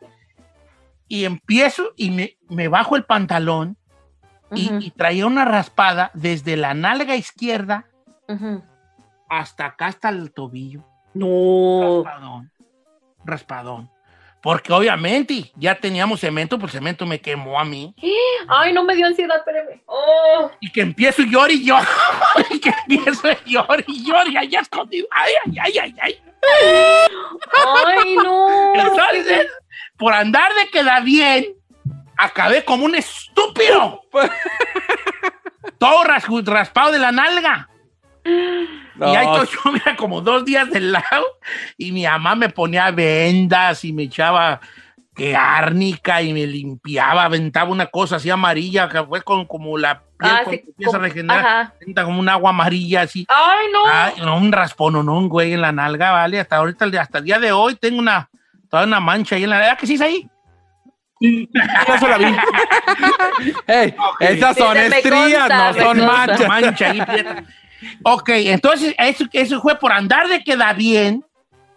Y 1.08 1.24
empiezo 1.24 1.92
y 1.96 2.10
me, 2.10 2.38
me 2.48 2.68
bajo 2.68 2.96
el 2.96 3.04
pantalón 3.04 3.76
y, 4.54 4.90
traía 4.92 5.26
una 5.26 5.44
raspada 5.44 6.10
desde 6.14 6.56
la 6.56 6.74
nalga 6.74 7.16
izquierda 7.16 7.86
hasta 9.28 9.66
acá, 9.66 9.86
hasta 9.86 10.08
el 10.10 10.32
tobillo. 10.32 10.84
No. 11.14 12.02
Raspadón. 12.04 12.50
Raspadón. 13.24 13.90
Porque 14.44 14.70
obviamente 14.74 15.50
ya 15.56 15.74
teníamos 15.74 16.20
cemento, 16.20 16.58
pues 16.58 16.72
cemento 16.72 17.06
me 17.06 17.18
quemó 17.18 17.58
a 17.58 17.64
mí. 17.64 17.94
Ay, 18.46 18.74
no 18.74 18.84
me 18.84 18.94
dio 18.94 19.06
ansiedad, 19.06 19.38
espérame. 19.38 19.80
Oh. 19.86 20.50
Y 20.60 20.70
que 20.70 20.82
empiezo 20.82 21.22
y 21.22 21.30
llorar 21.30 21.50
y 21.50 21.64
llorar. 21.64 21.88
y 22.50 22.60
que 22.60 22.68
empiezo 22.68 23.28
y 23.46 23.52
llorar 23.52 23.82
y 23.86 24.04
llorar 24.04 24.28
y 24.28 24.36
allá 24.36 24.60
escondido. 24.60 25.08
Ay, 25.10 25.32
ay, 25.46 25.58
ay, 25.62 25.78
ay, 25.78 25.94
ay. 25.98 26.22
Ay, 27.86 28.16
no. 28.16 28.74
Entonces, 28.74 29.46
por 29.96 30.12
andar 30.12 30.52
de 30.56 30.68
queda 30.68 31.00
bien, 31.00 31.46
acabé 32.18 32.66
como 32.66 32.84
un 32.84 32.96
estúpido. 32.96 34.02
Todo 35.78 36.04
ras- 36.04 36.26
raspado 36.44 36.92
de 36.92 36.98
la 36.98 37.12
nalga. 37.12 37.70
No, 38.24 39.12
Y 39.12 39.16
ahí 39.16 39.26
estoy 39.26 39.48
yo, 39.64 39.72
mira, 39.72 39.96
como 39.96 40.20
dos 40.20 40.44
días 40.44 40.70
del 40.70 40.92
lado, 40.92 41.24
y 41.76 41.92
mi 41.92 42.04
mamá 42.04 42.34
me 42.34 42.48
ponía 42.48 42.90
vendas 42.90 43.84
y 43.84 43.92
me 43.92 44.04
echaba 44.04 44.60
que 45.16 45.36
árnica 45.36 46.22
y 46.22 46.32
me 46.32 46.46
limpiaba, 46.46 47.24
aventaba 47.24 47.70
una 47.70 47.86
cosa 47.86 48.16
así 48.16 48.30
amarilla, 48.30 48.88
que 48.88 49.02
fue 49.04 49.22
con, 49.22 49.46
como 49.46 49.76
la 49.78 50.00
piel 50.00 50.32
Ah, 50.32 50.40
cuando 50.44 50.50
sí, 50.62 50.64
empieza 50.68 50.90
como- 50.92 50.98
a 50.98 51.06
regenerar, 51.08 51.72
como 52.04 52.18
un 52.20 52.28
agua 52.28 52.50
amarilla 52.50 53.02
así. 53.02 53.26
Ay, 53.28 53.66
no. 53.72 53.80
Ay, 53.86 54.12
no, 54.24 54.36
un 54.38 54.50
raspón, 54.52 54.92
no, 55.04 55.16
un 55.16 55.28
güey 55.28 55.52
en 55.52 55.60
la 55.60 55.70
nalga, 55.72 56.10
vale. 56.12 56.40
Hasta 56.40 56.56
ahorita, 56.56 56.86
hasta 57.00 57.18
el 57.18 57.24
día 57.24 57.38
de 57.38 57.52
hoy, 57.52 57.74
tengo 57.76 57.98
una, 57.98 58.28
toda 58.70 58.84
una 58.84 58.98
mancha 59.00 59.36
ahí 59.36 59.44
en 59.44 59.50
la 59.50 59.58
nalga. 59.58 59.76
que 59.76 59.86
sí 59.86 59.94
es 59.94 60.00
ahí? 60.00 60.28
Yo 61.20 61.98
se 61.98 62.08
la 62.08 62.18
vi. 62.18 62.24
Ey, 63.66 63.94
esas 64.20 64.56
Sí, 64.56 64.62
son 64.62 64.74
me 64.74 64.86
estrías, 64.86 65.48
consta, 65.48 65.72
no 65.72 65.78
son 65.84 66.06
manchas. 66.06 66.48
mancha 66.48 66.90
ahí. 66.90 67.02
Ok, 68.02 68.28
entonces 68.30 68.94
eso, 68.98 69.24
eso 69.32 69.60
fue 69.60 69.78
por 69.78 69.92
andar 69.92 70.28
de 70.28 70.42
queda 70.44 70.72
bien. 70.72 71.24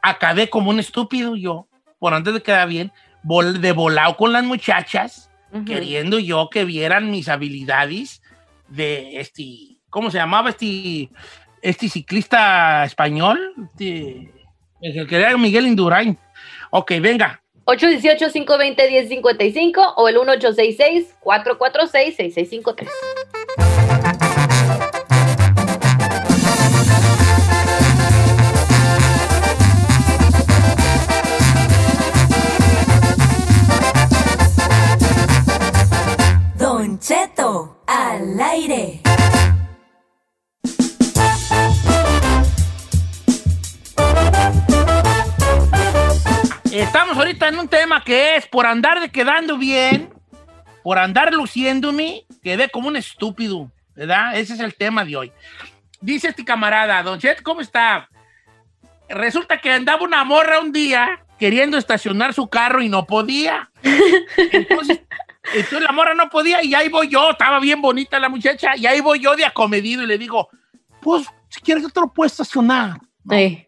Acabé 0.01 0.49
como 0.49 0.69
un 0.69 0.79
estúpido 0.79 1.35
yo, 1.35 1.67
por 1.99 2.13
andar 2.13 2.33
de 2.33 2.41
queda 2.41 2.65
bien, 2.65 2.91
vol- 3.23 3.59
de 3.59 3.71
volado 3.71 4.15
con 4.17 4.31
las 4.33 4.43
muchachas, 4.43 5.29
Ujú. 5.51 5.65
queriendo 5.65 6.19
yo 6.19 6.49
que 6.49 6.65
vieran 6.65 7.09
mis 7.11 7.29
habilidades 7.29 8.21
de 8.67 9.19
este, 9.19 9.77
¿cómo 9.89 10.11
se 10.11 10.17
llamaba 10.17 10.49
este, 10.51 11.09
este 11.61 11.89
ciclista 11.89 12.83
español? 12.85 13.53
Este, 13.73 14.31
el 14.81 15.07
que 15.07 15.15
era 15.15 15.35
Miguel 15.37 15.67
Indurain. 15.67 16.17
Ok, 16.69 16.91
venga. 17.01 17.41
818-520-1055 17.65 19.93
o 19.97 20.07
el 20.07 20.15
1866-446-6653. 20.17 22.87
Ahorita 47.37 47.49
en 47.49 47.59
un 47.59 47.67
tema 47.67 48.03
que 48.03 48.35
es 48.35 48.47
por 48.47 48.65
andar 48.65 48.99
de 48.99 49.09
quedando 49.09 49.57
bien, 49.57 50.09
por 50.83 50.97
andar 50.97 51.31
luciéndome, 51.33 52.25
quedé 52.41 52.69
como 52.69 52.87
un 52.87 52.95
estúpido, 52.95 53.71
¿verdad? 53.95 54.37
Ese 54.37 54.53
es 54.53 54.59
el 54.59 54.73
tema 54.73 55.05
de 55.05 55.17
hoy. 55.17 55.31
Dice 56.01 56.29
este 56.29 56.43
camarada, 56.43 57.03
Don 57.03 57.19
Chet, 57.19 57.43
¿cómo 57.43 57.61
está? 57.61 58.09
Resulta 59.07 59.61
que 59.61 59.71
andaba 59.71 60.03
una 60.03 60.23
morra 60.23 60.59
un 60.59 60.71
día 60.71 61.25
queriendo 61.37 61.77
estacionar 61.77 62.33
su 62.33 62.49
carro 62.49 62.81
y 62.81 62.89
no 62.89 63.05
podía. 63.05 63.69
Entonces, 64.51 65.01
entonces 65.53 65.81
la 65.81 65.91
morra 65.91 66.15
no 66.15 66.29
podía 66.29 66.63
y 66.63 66.73
ahí 66.73 66.89
voy 66.89 67.07
yo, 67.07 67.31
estaba 67.31 67.59
bien 67.59 67.81
bonita 67.81 68.19
la 68.19 68.29
muchacha, 68.29 68.75
y 68.75 68.87
ahí 68.87 68.99
voy 68.99 69.19
yo 69.19 69.35
de 69.35 69.45
acomedido 69.45 70.01
y 70.01 70.07
le 70.07 70.17
digo, 70.17 70.49
pues 71.01 71.27
si 71.49 71.61
quieres 71.61 71.83
yo 71.83 71.89
te 71.89 71.99
lo 71.99 72.11
puedo 72.11 72.25
estacionar. 72.25 72.99
Sí. 73.29 73.66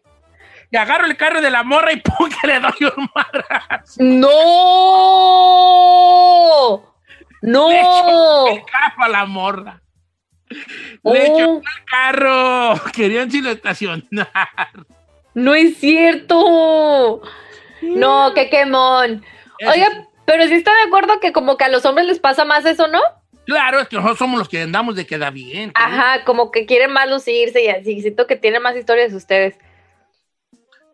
Y 0.70 0.76
agarro 0.76 1.06
el 1.06 1.16
carro 1.16 1.40
de 1.40 1.50
la 1.50 1.62
morra 1.64 1.92
y 1.92 1.96
pum, 2.00 2.28
que 2.40 2.46
le 2.46 2.60
doy 2.60 2.92
un 2.96 3.08
marrazo. 3.14 3.96
¡No! 5.20 6.82
¡No! 7.42 7.68
Le 7.70 7.80
echo 7.80 8.46
el 8.48 8.62
carro 8.64 9.02
a 9.04 9.08
la 9.08 9.24
morra. 9.26 9.80
Le 11.04 11.26
echo 11.26 11.48
Oh. 11.50 11.58
el 11.58 11.84
carro. 11.90 12.74
Querían 12.92 13.30
si 13.30 13.40
lo 13.40 13.50
estacionar. 13.50 14.28
¡No 15.34 15.54
es 15.54 15.78
cierto! 15.78 17.22
No, 17.82 18.32
qué 18.34 18.50
quemón. 18.50 19.24
Oiga, 19.66 19.88
pero 20.26 20.46
sí 20.46 20.54
está 20.54 20.72
de 20.74 20.82
acuerdo 20.88 21.18
que 21.20 21.32
como 21.32 21.56
que 21.56 21.64
a 21.64 21.68
los 21.68 21.84
hombres 21.86 22.06
les 22.06 22.18
pasa 22.18 22.44
más 22.44 22.64
eso, 22.66 22.88
¿no? 22.88 23.00
Claro, 23.46 23.80
es 23.80 23.88
que 23.88 23.96
nosotros 23.96 24.18
somos 24.18 24.38
los 24.38 24.48
que 24.48 24.62
andamos 24.62 24.94
de 24.96 25.06
queda 25.06 25.30
bien. 25.30 25.72
Ajá, 25.74 26.24
como 26.24 26.50
que 26.50 26.66
quieren 26.66 26.92
más 26.92 27.08
lucirse 27.08 27.64
y 27.64 27.68
así. 27.68 28.00
Siento 28.02 28.26
que 28.26 28.36
tienen 28.36 28.62
más 28.62 28.76
historias 28.76 29.12
ustedes. 29.12 29.56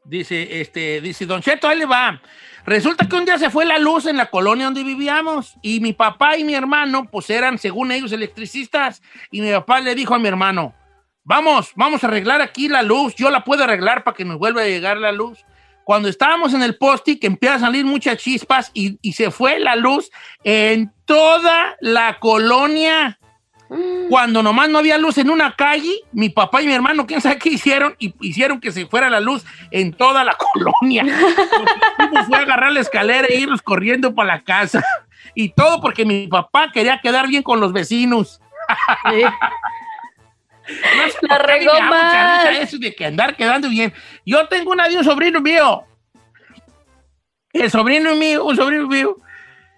Dice, 0.09 0.61
este, 0.61 1.01
dice, 1.01 1.27
Don 1.27 1.43
Cheto, 1.43 1.69
ahí 1.69 1.79
le 1.79 1.87
va. 1.87 2.21
Resulta 2.65 3.09
que 3.09 3.17
un 3.17 3.25
día 3.25 3.39
se 3.39 3.51
fue 3.51 3.65
la 3.65 3.79
luz 3.79 4.07
en 4.07 4.17
la 4.17 4.27
colonia 4.27 4.67
donde 4.67 4.85
vivíamos 4.85 5.55
y 5.63 5.81
mi 5.81 5.93
papá 5.93 6.37
y 6.37 6.45
mi 6.45 6.55
hermano, 6.55 7.09
pues 7.11 7.29
eran, 7.31 7.59
según 7.59 7.93
ellos, 7.93 8.13
electricistas. 8.13 9.03
Y 9.31 9.41
mi 9.41 9.51
papá 9.51 9.81
le 9.81 9.95
dijo 9.95 10.15
a 10.15 10.19
mi 10.19 10.29
hermano, 10.29 10.75
vamos, 11.25 11.73
vamos 11.75 12.03
a 12.05 12.07
arreglar 12.07 12.41
aquí 12.41 12.69
la 12.69 12.83
luz. 12.83 13.15
Yo 13.17 13.31
la 13.31 13.45
puedo 13.45 13.65
arreglar 13.65 14.05
para 14.05 14.17
que 14.17 14.25
nos 14.25 14.39
vuelva 14.39 14.63
a 14.63 14.67
llegar 14.67 14.97
la 14.97 15.13
luz. 15.13 15.45
Cuando 15.85 16.09
estábamos 16.09 16.55
en 16.55 16.63
el 16.63 16.77
poste, 16.77 17.21
que 17.21 17.29
empieza 17.29 17.57
a 17.57 17.61
salir 17.61 17.85
muchas 17.85 18.19
chispas 18.19 18.71
y, 18.75 18.99
y 19.03 19.13
se 19.13 19.31
fue 19.31 19.61
la 19.61 19.77
luz 19.77 20.11
en 20.43 20.93
toda 21.05 21.77
la 21.81 22.19
colonia. 22.19 23.19
Cuando 24.09 24.43
nomás 24.43 24.69
no 24.69 24.79
había 24.79 24.99
luz 24.99 25.19
en 25.19 25.31
una 25.31 25.57
calle, 25.57 25.93
mi 26.13 26.29
papá 26.29 26.63
y 26.63 26.67
mi 26.67 26.73
hermano, 26.73 27.07
quién 27.07 27.21
sabe 27.21 27.39
qué 27.39 27.51
hicieron, 27.51 27.97
y 27.99 28.15
hicieron 28.21 28.61
que 28.61 28.71
se 28.71 28.87
fuera 28.87 29.11
la 29.11 29.21
luz 29.21 29.45
en 29.71 29.93
toda 29.93 30.25
la 30.25 30.37
colonia. 30.53 31.05
Fue 32.27 32.39
agarrar 32.39 32.73
la 32.73 32.81
escalera 32.81 33.27
e 33.29 33.41
irnos 33.41 33.63
corriendo 33.63 34.15
para 34.15 34.37
la 34.37 34.45
casa. 34.45 34.85
Y 35.35 35.51
todo 35.51 35.81
porque 35.81 36.05
mi 36.05 36.29
papá 36.29 36.71
quería 36.73 37.01
quedar 37.03 37.27
bien 37.29 37.43
con 37.43 37.61
los 37.61 37.73
vecinos. 37.73 38.41
Sí. 39.11 39.23
No 40.69 41.29
La 41.29 41.39
regó 41.39 41.81
más. 41.81 42.45
Eso 42.61 42.79
de 42.79 42.95
que 42.95 43.07
andar 43.07 43.37
quedando 43.37 43.69
bien. 43.69 43.93
Yo 44.25 44.47
tengo 44.49 44.73
una 44.73 44.89
de 44.89 44.97
un 44.97 45.05
sobrino 45.05 45.41
mío. 45.41 45.85
El 47.53 47.71
sobrino 47.71 48.15
mío, 48.17 48.45
un 48.45 48.57
sobrino 48.57 48.87
mío, 48.87 49.17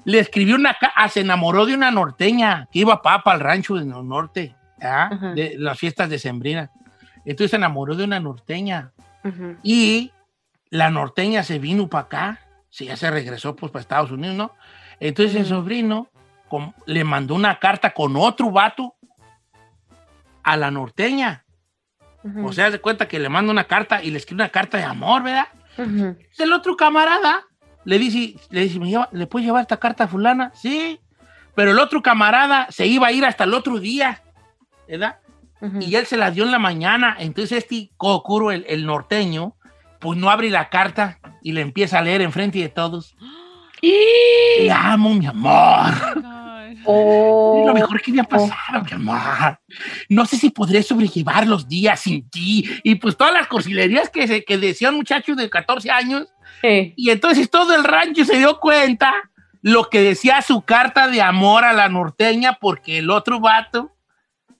le 0.08 0.20
escribió 0.20 0.54
una 0.56 0.72
ca- 0.72 0.92
ah, 0.96 1.08
se 1.10 1.20
enamoró 1.20 1.66
de 1.66 1.74
una 1.74 1.90
norteña 1.90 2.66
que 2.72 2.78
iba 2.78 3.02
para 3.02 3.34
el 3.34 3.40
rancho 3.40 3.74
del 3.74 3.88
norte, 3.88 4.56
¿ah? 4.80 5.10
De 5.34 5.54
las 5.58 5.78
fiestas 5.78 6.08
de 6.08 6.18
Sembrina. 6.18 6.70
Entonces 7.26 7.50
se 7.50 7.56
enamoró 7.56 7.94
de 7.94 8.04
una 8.04 8.18
norteña 8.18 8.92
y 9.62 10.10
la 10.70 10.88
norteña 10.90 11.42
se 11.42 11.58
vino 11.58 11.88
para 11.88 12.04
acá, 12.04 12.40
sí, 12.70 12.86
ya 12.86 12.96
se 12.96 13.10
regresó 13.10 13.54
pues 13.54 13.70
para 13.70 13.82
Estados 13.82 14.10
Unidos, 14.10 14.34
¿no? 14.34 14.54
Entonces 14.98 15.34
el 15.34 15.44
sobrino 15.44 16.08
le 16.86 17.04
mandó 17.04 17.34
una 17.34 17.58
carta 17.58 17.90
con 17.90 18.16
otro 18.16 18.50
vato 18.50 18.94
a 20.42 20.56
la 20.56 20.70
norteña. 20.70 21.44
O 22.46 22.52
sea, 22.52 22.70
se 22.70 22.80
cuenta 22.80 23.06
que 23.08 23.18
le 23.18 23.28
manda 23.28 23.52
una 23.52 23.64
carta 23.64 24.02
y 24.02 24.10
le 24.10 24.16
escribe 24.18 24.42
una 24.42 24.48
carta 24.48 24.78
de 24.78 24.84
amor, 24.84 25.22
¿verdad? 25.22 25.48
El 26.38 26.52
otro 26.54 26.76
camarada 26.76 27.44
le 27.84 27.98
dice, 27.98 28.34
le 28.50 28.62
dice, 28.62 28.78
¿Me 28.78 28.88
lleva- 28.88 29.08
¿le 29.12 29.26
puedes 29.26 29.46
llevar 29.46 29.62
esta 29.62 29.78
carta 29.78 30.04
a 30.04 30.08
fulana? 30.08 30.52
Sí. 30.54 30.98
Pero 31.54 31.72
el 31.72 31.78
otro 31.78 32.02
camarada 32.02 32.66
se 32.70 32.86
iba 32.86 33.06
a 33.08 33.12
ir 33.12 33.24
hasta 33.24 33.44
el 33.44 33.54
otro 33.54 33.78
día, 33.80 34.22
¿verdad? 34.88 35.18
Ujú. 35.60 35.80
Y 35.80 35.96
él 35.96 36.06
se 36.06 36.16
la 36.16 36.30
dio 36.30 36.44
en 36.44 36.52
la 36.52 36.58
mañana. 36.58 37.16
Entonces 37.18 37.58
este 37.58 37.90
Kokuro, 37.96 38.52
el, 38.52 38.64
el 38.68 38.86
norteño, 38.86 39.54
pues 39.98 40.16
no 40.18 40.30
abre 40.30 40.50
la 40.50 40.68
carta 40.68 41.18
y 41.42 41.52
le 41.52 41.60
empieza 41.62 41.98
a 41.98 42.02
leer 42.02 42.20
enfrente 42.22 42.58
de 42.60 42.68
todos. 42.68 43.16
Te 43.80 44.70
amo, 44.70 45.14
mi 45.14 45.26
amor. 45.26 45.92
Oh. 46.16 46.37
Mejor 47.88 48.02
que 48.02 48.12
me 48.12 48.20
ha 48.20 48.24
pasado, 48.24 48.84
mi 48.84 48.92
amor. 48.92 49.60
No 50.08 50.26
sé 50.26 50.36
si 50.36 50.50
podré 50.50 50.82
sobrellevar 50.82 51.46
los 51.46 51.68
días 51.68 52.00
sin 52.00 52.28
ti. 52.28 52.68
Y 52.82 52.96
pues 52.96 53.16
todas 53.16 53.32
las 53.32 53.46
cursilerías 53.46 54.10
que, 54.10 54.26
se, 54.26 54.44
que 54.44 54.58
decían 54.58 54.94
muchachos 54.94 55.36
de 55.36 55.48
14 55.48 55.90
años. 55.90 56.26
Sí. 56.62 56.92
Y 56.96 57.10
entonces 57.10 57.50
todo 57.50 57.74
el 57.74 57.84
rancho 57.84 58.24
se 58.24 58.36
dio 58.38 58.58
cuenta 58.60 59.14
lo 59.62 59.88
que 59.90 60.00
decía 60.02 60.40
su 60.42 60.62
carta 60.62 61.08
de 61.08 61.20
amor 61.22 61.64
a 61.64 61.72
la 61.72 61.88
norteña 61.88 62.58
porque 62.60 62.98
el 62.98 63.10
otro 63.10 63.40
vato 63.40 63.92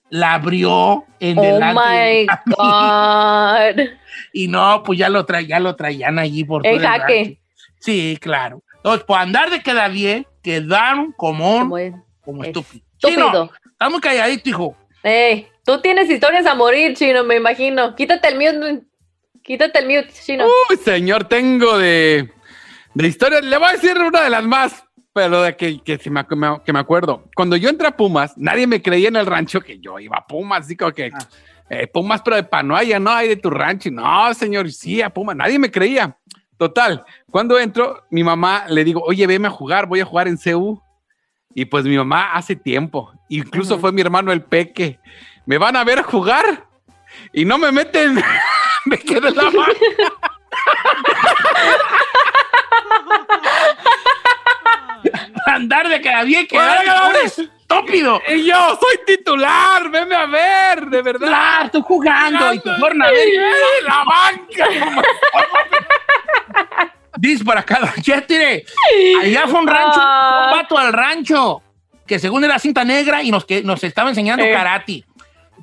la 0.09 0.33
abrió 0.33 1.05
en 1.19 1.37
Oh 1.37 1.41
delante 1.41 2.25
my. 2.27 2.27
God. 2.55 3.89
Y 4.33 4.47
no, 4.47 4.83
pues 4.83 4.99
ya 4.99 5.07
lo, 5.09 5.25
tra- 5.25 5.45
ya 5.45 5.59
lo 5.59 5.75
traían 5.75 6.19
allí 6.19 6.43
por 6.43 6.63
todo 6.63 6.71
El 6.71 6.81
jaque. 6.81 7.39
Sí, 7.79 8.17
claro. 8.19 8.61
Entonces, 8.77 9.03
por 9.05 9.17
andar 9.19 9.49
de 9.49 9.61
queda 9.61 9.87
bien, 9.87 10.25
quedaron 10.43 11.13
como, 11.13 11.55
un- 11.55 11.61
Como 11.61 11.77
es- 11.77 11.93
como 12.21 12.43
es 12.43 12.47
estúpido. 12.49 12.85
Estúpido. 13.01 13.29
Chino, 13.29 13.51
está 13.71 13.89
muy 13.89 14.01
calladito, 14.01 14.49
hijo. 14.49 14.77
Ey, 15.03 15.47
tú 15.65 15.79
tienes 15.81 16.09
historias 16.09 16.45
a 16.45 16.55
morir, 16.55 16.95
Chino, 16.95 17.23
me 17.23 17.37
imagino. 17.37 17.95
Quítate 17.95 18.27
el 18.27 18.35
mute. 18.35 18.85
Quítate 19.41 19.79
el 19.79 19.85
mute, 19.85 20.11
Chino. 20.11 20.45
Uy, 20.69 20.77
señor, 20.77 21.23
tengo 21.23 21.77
de, 21.77 22.29
de 22.93 23.07
historia. 23.07 23.39
Le 23.39 23.57
voy 23.57 23.69
a 23.69 23.71
decir 23.71 23.97
una 23.97 24.21
de 24.21 24.29
las 24.29 24.43
más, 24.43 24.83
pero 25.13 25.41
de 25.41 25.55
que, 25.55 25.79
que, 25.81 25.97
sí 25.97 26.09
me, 26.09 26.25
que 26.27 26.73
me 26.73 26.79
acuerdo. 26.79 27.23
Cuando 27.35 27.55
yo 27.55 27.69
entré 27.69 27.87
a 27.87 27.95
Pumas, 27.95 28.37
nadie 28.37 28.67
me 28.67 28.81
creía 28.81 29.07
en 29.07 29.15
el 29.15 29.25
rancho 29.25 29.61
que 29.61 29.79
yo 29.79 29.97
iba 29.99 30.17
a 30.17 30.27
Pumas, 30.27 30.65
así 30.65 30.75
como 30.75 30.91
que 30.91 31.11
eh, 31.69 31.87
Pumas, 31.87 32.21
pero 32.21 32.35
de 32.35 32.43
Panoaya, 32.43 32.99
no 32.99 33.11
hay 33.11 33.29
de 33.29 33.35
tu 33.37 33.49
rancho. 33.49 33.89
No, 33.91 34.33
señor, 34.33 34.69
sí, 34.71 35.01
a 35.01 35.09
Pumas, 35.09 35.35
nadie 35.35 35.57
me 35.57 35.71
creía. 35.71 36.17
Total, 36.57 37.05
cuando 37.31 37.57
entro, 37.57 38.03
mi 38.09 38.21
mamá 38.21 38.65
le 38.67 38.83
digo, 38.83 39.01
oye, 39.05 39.25
veme 39.25 39.47
a 39.47 39.51
jugar, 39.51 39.85
voy 39.85 40.01
a 40.01 40.05
jugar 40.05 40.27
en 40.27 40.35
CU. 40.35 40.81
Y 41.53 41.65
pues 41.65 41.83
mi 41.85 41.97
mamá 41.97 42.33
hace 42.33 42.55
tiempo, 42.55 43.11
incluso 43.27 43.77
fue 43.79 43.91
mi 43.91 44.01
hermano 44.01 44.31
el 44.31 44.43
Peque. 44.43 44.99
Me 45.45 45.57
van 45.57 45.75
a 45.75 45.83
ver 45.83 46.03
jugar 46.03 46.65
y 47.33 47.43
no 47.45 47.57
me 47.57 47.71
meten, 47.71 48.23
me 48.85 48.97
quedé 48.97 49.31
la 49.31 49.43
banca. 49.43 49.65
Andar 55.47 55.89
de 55.89 55.99
queda 56.01 56.23
bien, 56.23 56.47
oiga. 56.51 57.11
estúpido. 57.23 58.21
Y 58.27 58.45
yo 58.45 58.77
soy 58.79 58.99
titular, 59.05 59.89
venme 59.89 60.15
a 60.15 60.25
ver, 60.25 60.85
de 60.87 61.01
verdad. 61.01 61.27
Claro, 61.27 61.65
estoy 61.65 61.81
jugando 61.81 62.53
y 62.53 62.59
te 62.59 62.73
fueron 62.75 63.01
a 63.01 63.09
ver. 63.09 63.17
¡Ay, 63.17 63.83
la 63.83 64.03
banca! 64.03 64.67
Dice 67.21 67.43
por 67.43 67.57
acá, 67.57 67.79
Don 67.81 68.01
Chetire, 68.01 68.63
allá 69.21 69.47
fue 69.47 69.59
un 69.59 69.67
rancho, 69.67 69.99
Ah. 70.01 70.51
un 70.53 70.57
vato 70.61 70.77
al 70.77 70.93
rancho, 70.93 71.61
que 72.07 72.17
según 72.17 72.43
era 72.45 72.57
cinta 72.59 72.85
negra 72.85 73.21
y 73.21 73.29
nos, 73.29 73.43
que, 73.45 73.61
nos 73.61 73.83
estaba 73.83 74.09
enseñando 74.09 74.43
Eh. 74.45 74.51
karate. 74.53 75.03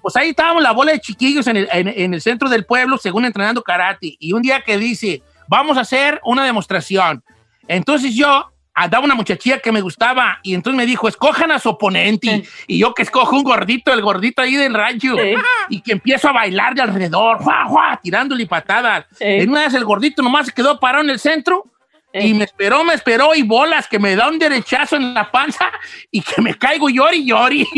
Pues 0.03 0.15
ahí 0.17 0.31
estábamos 0.31 0.63
la 0.63 0.73
bola 0.73 0.93
de 0.93 1.01
chiquillos 1.01 1.47
en 1.47 1.57
el, 1.57 1.69
en- 1.73 1.89
en 1.89 2.13
el 2.15 2.21
centro 2.21 2.49
del 2.51 2.67
pueblo, 2.67 2.99
según 2.99 3.25
entrenando 3.25 3.63
karate. 3.63 4.17
Y 4.21 4.33
un 4.35 4.43
día 4.43 4.61
que 4.61 4.77
dice, 4.77 5.23
vamos 5.49 5.79
a 5.79 5.81
hacer 5.81 6.21
una 6.25 6.45
demostración. 6.45 7.25
Entonces 7.67 8.15
yo 8.15 8.53
andaba 8.76 9.04
una 9.04 9.14
muchachilla 9.14 9.59
que 9.59 9.73
me 9.73 9.80
gustaba 9.80 10.38
y 10.42 10.54
entonces 10.54 10.76
me 10.76 10.85
dijo, 10.85 11.09
escojan 11.09 11.50
a 11.50 11.59
su 11.59 11.71
oponente. 11.71 12.45
Y 12.66 12.78
yo 12.78 12.92
que 12.92 13.02
escojo 13.02 13.35
un 13.35 13.42
gordito, 13.42 13.92
el 13.92 14.02
gordito 14.02 14.42
ahí 14.42 14.54
del 14.54 14.75
rancho. 14.75 15.16
Sí. 15.16 15.35
Y 15.71 15.80
que 15.80 15.92
empiezo 15.92 16.28
a 16.28 16.33
bailar 16.33 16.75
de 16.75 16.83
alrededor, 16.83 17.38
¡juá, 17.38 17.64
juá! 17.66 17.99
tirándole 18.02 18.47
patadas. 18.47 19.06
Sí. 19.12 19.25
En 19.25 19.50
una 19.50 19.62
vez 19.62 19.73
el 19.73 19.85
gordito 19.85 20.23
nomás 20.23 20.47
se 20.47 20.52
quedó 20.52 20.78
parado 20.78 21.02
en 21.02 21.11
el 21.11 21.18
centro 21.18 21.64
y 22.12 22.35
me 22.35 22.45
esperó, 22.45 22.85
me 22.85 22.92
esperó 22.95 23.35
y 23.35 23.42
bolas 23.42 23.88
que 23.88 23.99
me 23.99 24.14
da 24.14 24.28
un 24.28 24.38
derechazo 24.38 24.97
en 24.97 25.14
la 25.14 25.30
panza 25.30 25.73
y 26.11 26.21
que 26.21 26.42
me 26.42 26.54
caigo 26.54 26.88
llori 26.90 27.25
llori. 27.26 27.66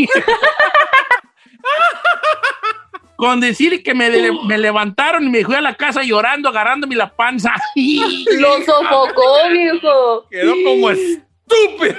Con 3.19 3.41
decir 3.41 3.83
que 3.83 3.93
me, 3.93 4.09
levantaron 4.57 5.25
y 5.25 5.29
me 5.29 5.43
fui 5.43 5.53
a 5.53 5.59
la 5.59 5.75
casa 5.75 6.03
llorando, 6.03 6.47
agarrándome 6.47 6.95
la 6.95 7.13
panza. 7.13 7.53
Lo 7.75 8.61
sofocó, 8.63 9.49
viejo. 9.51 10.25
Quedó 10.31 10.53
como 10.63 10.89
estúpido. 10.89 11.95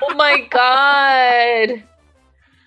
Oh 0.00 0.12
my 0.12 0.42
God. 0.42 1.80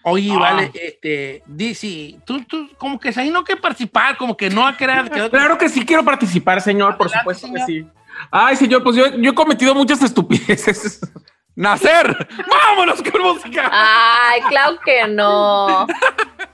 Oye, 0.02 0.32
Ah. 0.34 0.40
vale, 0.40 0.72
este, 0.74 1.44
dice, 1.46 2.16
tú, 2.26 2.44
tú, 2.46 2.68
como 2.80 3.00
que 3.00 3.14
ahí 3.16 3.30
no 3.30 3.44
que 3.44 3.56
participar, 3.56 4.18
como 4.18 4.36
que 4.36 4.50
no 4.50 4.66
a 4.66 4.76
querer. 4.76 5.08
Claro 5.30 5.60
que 5.60 5.70
sí 5.70 5.86
quiero 5.86 6.04
participar, 6.04 6.60
señor, 6.60 6.98
por 6.98 7.08
supuesto 7.08 7.54
que 7.54 7.60
señor. 7.60 7.68
sí. 7.68 7.86
Ay, 8.32 8.56
señor, 8.56 8.82
pues 8.84 8.96
yo, 8.96 9.16
yo 9.16 9.30
he 9.30 9.36
cometido 9.36 9.76
muchas 9.76 10.02
estupideces. 10.02 11.02
¡Nacer! 11.62 12.28
¡Vámonos 12.50 13.04
con 13.04 13.22
música! 13.22 13.70
Ay, 13.72 14.42
claro 14.50 14.80
que 14.84 15.08
no. 15.08 15.86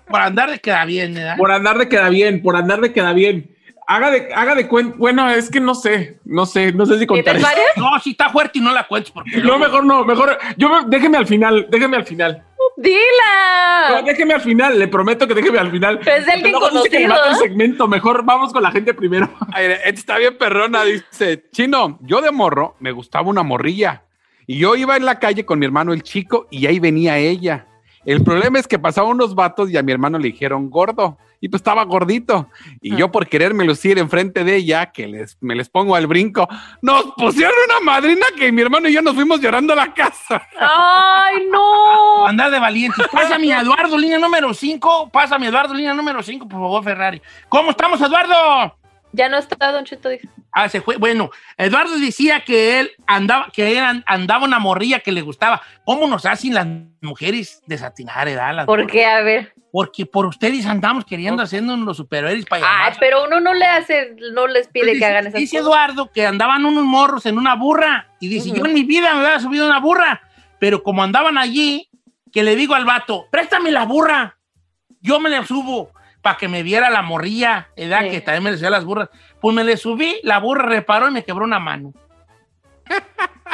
Por 0.05 0.19
andar 0.19 0.51
de 0.51 0.59
queda 0.59 0.83
bien, 0.83 1.13
¿verdad? 1.13 1.37
Por 1.37 1.49
andar 1.49 1.77
de 1.77 1.87
queda 1.87 2.09
bien, 2.09 2.41
por 2.41 2.57
andar 2.57 2.81
de 2.81 2.91
queda 2.91 3.13
bien. 3.13 3.55
Haga 3.87 4.11
de, 4.11 4.33
haga 4.35 4.53
de 4.53 4.67
cuenta. 4.67 4.97
Bueno, 4.97 5.29
es 5.29 5.49
que 5.49 5.61
no 5.61 5.75
sé, 5.75 6.19
no 6.25 6.45
sé, 6.45 6.73
no 6.73 6.85
sé 6.85 6.99
si 6.99 7.07
contar. 7.07 7.23
¿Tienes 7.37 7.41
varias? 7.41 7.67
No, 7.77 7.97
si 8.01 8.11
está 8.11 8.29
fuerte 8.31 8.59
y 8.59 8.61
no 8.61 8.73
la 8.73 8.85
cuentes 8.85 9.11
porque... 9.11 9.37
No, 9.37 9.57
mejor 9.57 9.85
no, 9.85 10.03
mejor. 10.03 10.37
Yo 10.57 10.67
me- 10.67 10.83
déjeme 10.87 11.17
al 11.17 11.25
final, 11.25 11.67
déjeme 11.69 11.95
al 11.95 12.05
final. 12.05 12.43
No, 12.59 12.83
¡Dila! 12.83 14.01
déjeme 14.03 14.33
al 14.33 14.41
final, 14.41 14.77
le 14.77 14.89
prometo 14.89 15.25
que 15.25 15.33
déjeme 15.35 15.57
al 15.59 15.71
final. 15.71 15.99
Pero 16.03 16.17
es 16.17 16.25
de 16.25 16.31
alguien 16.33 16.51
Luego 16.51 16.67
conocido, 16.67 17.25
el 17.27 17.31
¿eh? 17.31 17.35
segmento. 17.37 17.87
Mejor 17.87 18.25
vamos 18.25 18.51
con 18.51 18.61
la 18.61 18.71
gente 18.71 18.93
primero. 18.93 19.29
Ay, 19.53 19.67
está 19.85 20.17
bien 20.17 20.37
perrona, 20.37 20.83
dice. 20.83 21.45
Chino, 21.53 21.97
yo 22.01 22.19
de 22.19 22.31
morro 22.31 22.75
me 22.81 22.91
gustaba 22.91 23.29
una 23.29 23.43
morrilla. 23.43 24.03
Y 24.47 24.59
yo 24.59 24.75
iba 24.77 24.95
en 24.95 25.05
la 25.05 25.19
calle 25.19 25.45
con 25.45 25.59
mi 25.59 25.65
hermano 25.65 25.91
el 25.91 26.01
chico 26.03 26.47
y 26.49 26.65
ahí 26.65 26.79
venía 26.79 27.17
ella. 27.17 27.67
El 28.05 28.23
problema 28.23 28.57
es 28.57 28.69
que 28.69 28.79
pasaban 28.79 29.11
unos 29.11 29.35
vatos 29.35 29.69
y 29.69 29.75
a 29.75 29.83
mi 29.83 29.91
hermano 29.91 30.17
le 30.17 30.29
dijeron 30.29 30.69
gordo. 30.69 31.17
Y 31.41 31.49
pues 31.49 31.59
estaba 31.59 31.83
gordito. 31.83 32.49
Y 32.81 32.95
yo 32.95 33.11
por 33.11 33.27
quererme 33.27 33.65
lucir 33.65 33.99
enfrente 33.99 34.45
de 34.45 34.55
ella, 34.55 34.91
que 34.93 35.05
les, 35.07 35.37
me 35.41 35.53
les 35.53 35.67
pongo 35.67 35.93
al 35.93 36.07
brinco, 36.07 36.47
nos 36.81 37.03
pusieron 37.17 37.53
una 37.69 37.81
madrina 37.81 38.25
que 38.37 38.49
mi 38.53 38.61
hermano 38.61 38.87
y 38.87 38.93
yo 38.93 39.01
nos 39.01 39.13
fuimos 39.13 39.41
llorando 39.41 39.73
a 39.73 39.75
la 39.75 39.93
casa. 39.93 40.41
¡Ay, 40.57 41.45
no! 41.51 42.25
Andar 42.25 42.49
de 42.49 42.59
valientes. 42.59 43.05
Pásame 43.11 43.53
a 43.53 43.61
Eduardo, 43.61 43.97
línea 43.97 44.17
número 44.17 44.53
5. 44.53 45.09
Pásame 45.11 45.47
a 45.47 45.49
Eduardo, 45.49 45.73
línea 45.73 45.93
número 45.93 46.23
5, 46.23 46.47
por 46.47 46.61
favor, 46.61 46.83
Ferrari. 46.85 47.21
¿Cómo 47.49 47.71
estamos, 47.71 47.99
Eduardo? 47.99 48.77
Ya 49.13 49.29
no 49.29 49.37
está, 49.37 49.71
Don 49.71 49.85
Cheto. 49.85 50.09
dice. 50.09 50.27
Ah, 50.51 50.69
se 50.69 50.81
fue. 50.81 50.97
Bueno, 50.97 51.29
Eduardo 51.57 51.97
decía 51.97 52.41
que 52.45 52.79
él 52.79 52.91
andaba, 53.07 53.49
que 53.53 53.71
él 53.71 53.77
an- 53.79 54.03
andaba 54.05 54.45
una 54.45 54.59
morrilla 54.59 54.99
que 54.99 55.11
le 55.11 55.21
gustaba. 55.21 55.61
¿Cómo 55.85 56.07
nos 56.07 56.25
hacen 56.25 56.53
las 56.53 56.67
mujeres 57.01 57.61
desatinar, 57.67 58.27
edad? 58.27 58.53
Las- 58.55 58.65
¿Por 58.65 58.85
qué? 58.87 59.05
A 59.05 59.21
ver. 59.21 59.53
Porque 59.71 60.05
por 60.05 60.25
ustedes 60.25 60.65
andamos 60.65 61.05
queriendo 61.05 61.43
haciendo 61.43 61.75
los 61.77 61.97
superhéroes 61.97 62.45
para 62.45 62.61
llamar. 62.61 62.97
pero 62.99 63.25
uno 63.25 63.39
no 63.39 63.53
le 63.53 63.65
hace, 63.65 64.15
no 64.33 64.47
les 64.47 64.67
pide 64.67 64.87
Dice- 64.87 64.99
que 64.99 65.05
hagan 65.05 65.27
esas 65.27 65.39
Dice 65.39 65.57
cosas. 65.57 65.67
Eduardo 65.67 66.11
que 66.11 66.25
andaban 66.25 66.65
unos 66.65 66.83
morros 66.83 67.25
en 67.25 67.37
una 67.37 67.55
burra. 67.55 68.07
Y 68.19 68.27
dice, 68.27 68.51
yo 68.51 68.65
en 68.65 68.73
mi 68.73 68.83
vida 68.83 69.13
me 69.13 69.25
había 69.25 69.39
subido 69.39 69.65
una 69.67 69.79
burra. 69.79 70.21
Pero 70.59 70.81
como 70.83 71.03
andaban 71.03 71.37
allí, 71.37 71.89
que 72.31 72.43
le 72.43 72.55
digo 72.55 72.73
al 72.75 72.85
vato, 72.85 73.27
préstame 73.31 73.71
la 73.71 73.83
burra. 73.85 74.37
Yo 75.01 75.19
me 75.19 75.29
la 75.29 75.45
subo 75.45 75.91
para 76.27 76.37
que 76.37 76.49
me 76.49 76.61
viera 76.61 76.89
la 76.89 77.01
morrilla, 77.03 77.69
edad 77.77 78.01
Sí. 78.01 78.09
que 78.09 78.19
también 78.19 78.43
me 78.43 78.51
decía 78.51 78.69
las 78.69 78.83
burras. 78.83 79.07
Pues 79.39 79.55
me 79.55 79.63
le 79.63 79.77
subí, 79.77 80.19
la 80.23 80.39
burra 80.39 80.65
reparó 80.65 81.07
y 81.07 81.11
me 81.11 81.23
quebró 81.23 81.45
una 81.45 81.57
mano. 81.57 81.93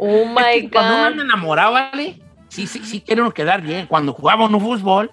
Oh 0.00 0.06
Es 0.22 0.28
my 0.28 0.60
que 0.60 0.70
Cuando 0.70 0.94
uno 0.94 1.10
God. 1.10 1.20
enamorado, 1.22 1.72
¿vale? 1.72 2.22
Sí, 2.48 2.68
sí, 2.68 2.84
sí 2.84 3.00
quieren 3.00 3.32
quedar 3.32 3.60
bien. 3.60 3.88
Cuando 3.88 4.12
jugábamos 4.12 4.52
un 4.52 4.60
fútbol 4.60 5.10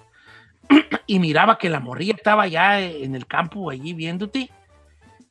y 1.07 1.17
miraba 1.17 1.57
que 1.57 1.71
la 1.71 1.79
morrilla 1.79 2.13
estaba 2.15 2.45
ya 2.45 2.79
en 2.79 3.15
el 3.15 3.25
campo 3.25 3.71
allí 3.71 3.93
viéndote, 3.93 4.51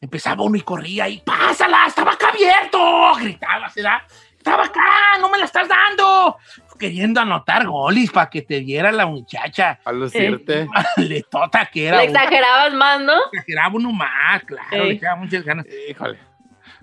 empezaba 0.00 0.42
uno 0.42 0.56
y 0.56 0.62
corría 0.62 1.09
y 1.09 1.18
¡pásala! 1.21 1.87
¡Estaba 1.87 2.14
acá 2.14 2.30
abierto! 2.30 3.14
Gritaba, 3.21 3.71
¿verdad? 3.76 3.99
¡Estaba 4.37 4.64
acá! 4.64 4.83
¡No 5.21 5.28
me 5.30 5.38
la 5.38 5.44
estás 5.44 5.68
dando! 5.68 6.37
Queriendo 6.85 7.21
anotar 7.21 7.67
goles 7.67 8.11
para 8.11 8.29
que 8.29 8.43
te 8.43 8.61
viera 8.61 8.93
la 8.93 9.07
muchacha. 9.07 9.79
A 9.85 9.93
lucirte. 9.93 10.69
Letota 10.99 11.64
que 11.73 11.87
era. 11.87 11.97
Le 12.03 12.11
uno. 12.11 12.19
exagerabas 12.19 12.75
más, 12.75 13.00
¿no? 13.00 13.14
Exageraba 13.33 13.75
uno 13.75 13.91
más, 13.93 14.43
claro. 14.45 14.69
Sí. 14.71 14.76
Le 14.76 14.91
echaba 14.91 15.17
muchas 15.17 15.43
ganas. 15.45 15.67
Híjole. 15.89 16.19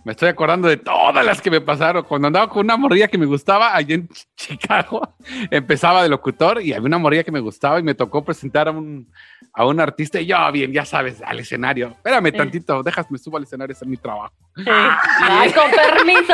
Me 0.04 0.14
estoy 0.14 0.30
acordando 0.30 0.68
de 0.68 0.78
todas 0.78 1.24
las 1.24 1.40
que 1.40 1.52
me 1.52 1.62
pasaron. 1.62 2.04
Cuando 2.04 2.26
andaba 2.28 2.50
con 2.50 2.66
una 2.66 2.76
morrilla 2.76 3.08
que 3.08 3.20
me 3.20 3.28
gustaba 3.28 3.76
allá 3.76 3.94
en 3.94 4.08
Ch- 4.10 4.26
Chicago, 4.36 5.16
empezaba 5.52 6.02
de 6.02 6.10
locutor 6.10 6.60
y 6.60 6.74
había 6.74 6.88
una 6.88 6.98
morrilla 6.98 7.24
que 7.24 7.32
me 7.32 7.40
gustaba 7.40 7.80
y 7.80 7.84
me 7.84 7.94
tocó 7.94 8.26
presentar 8.26 8.68
a 8.68 8.72
un, 8.72 9.08
a 9.54 9.64
un 9.68 9.80
artista 9.80 10.20
y 10.20 10.26
yo, 10.26 10.52
bien, 10.52 10.74
ya 10.74 10.86
sabes, 10.86 11.22
al 11.22 11.40
escenario. 11.40 11.90
Espérame 11.90 12.32
tantito, 12.36 12.82
déjame 12.82 13.20
subo 13.20 13.38
al 13.38 13.44
escenario, 13.44 13.74
ese 13.74 13.86
es 13.86 13.90
mi 13.90 13.98
trabajo. 13.98 14.34
Ay, 14.56 15.52
con 15.54 15.72
permiso. 15.72 16.34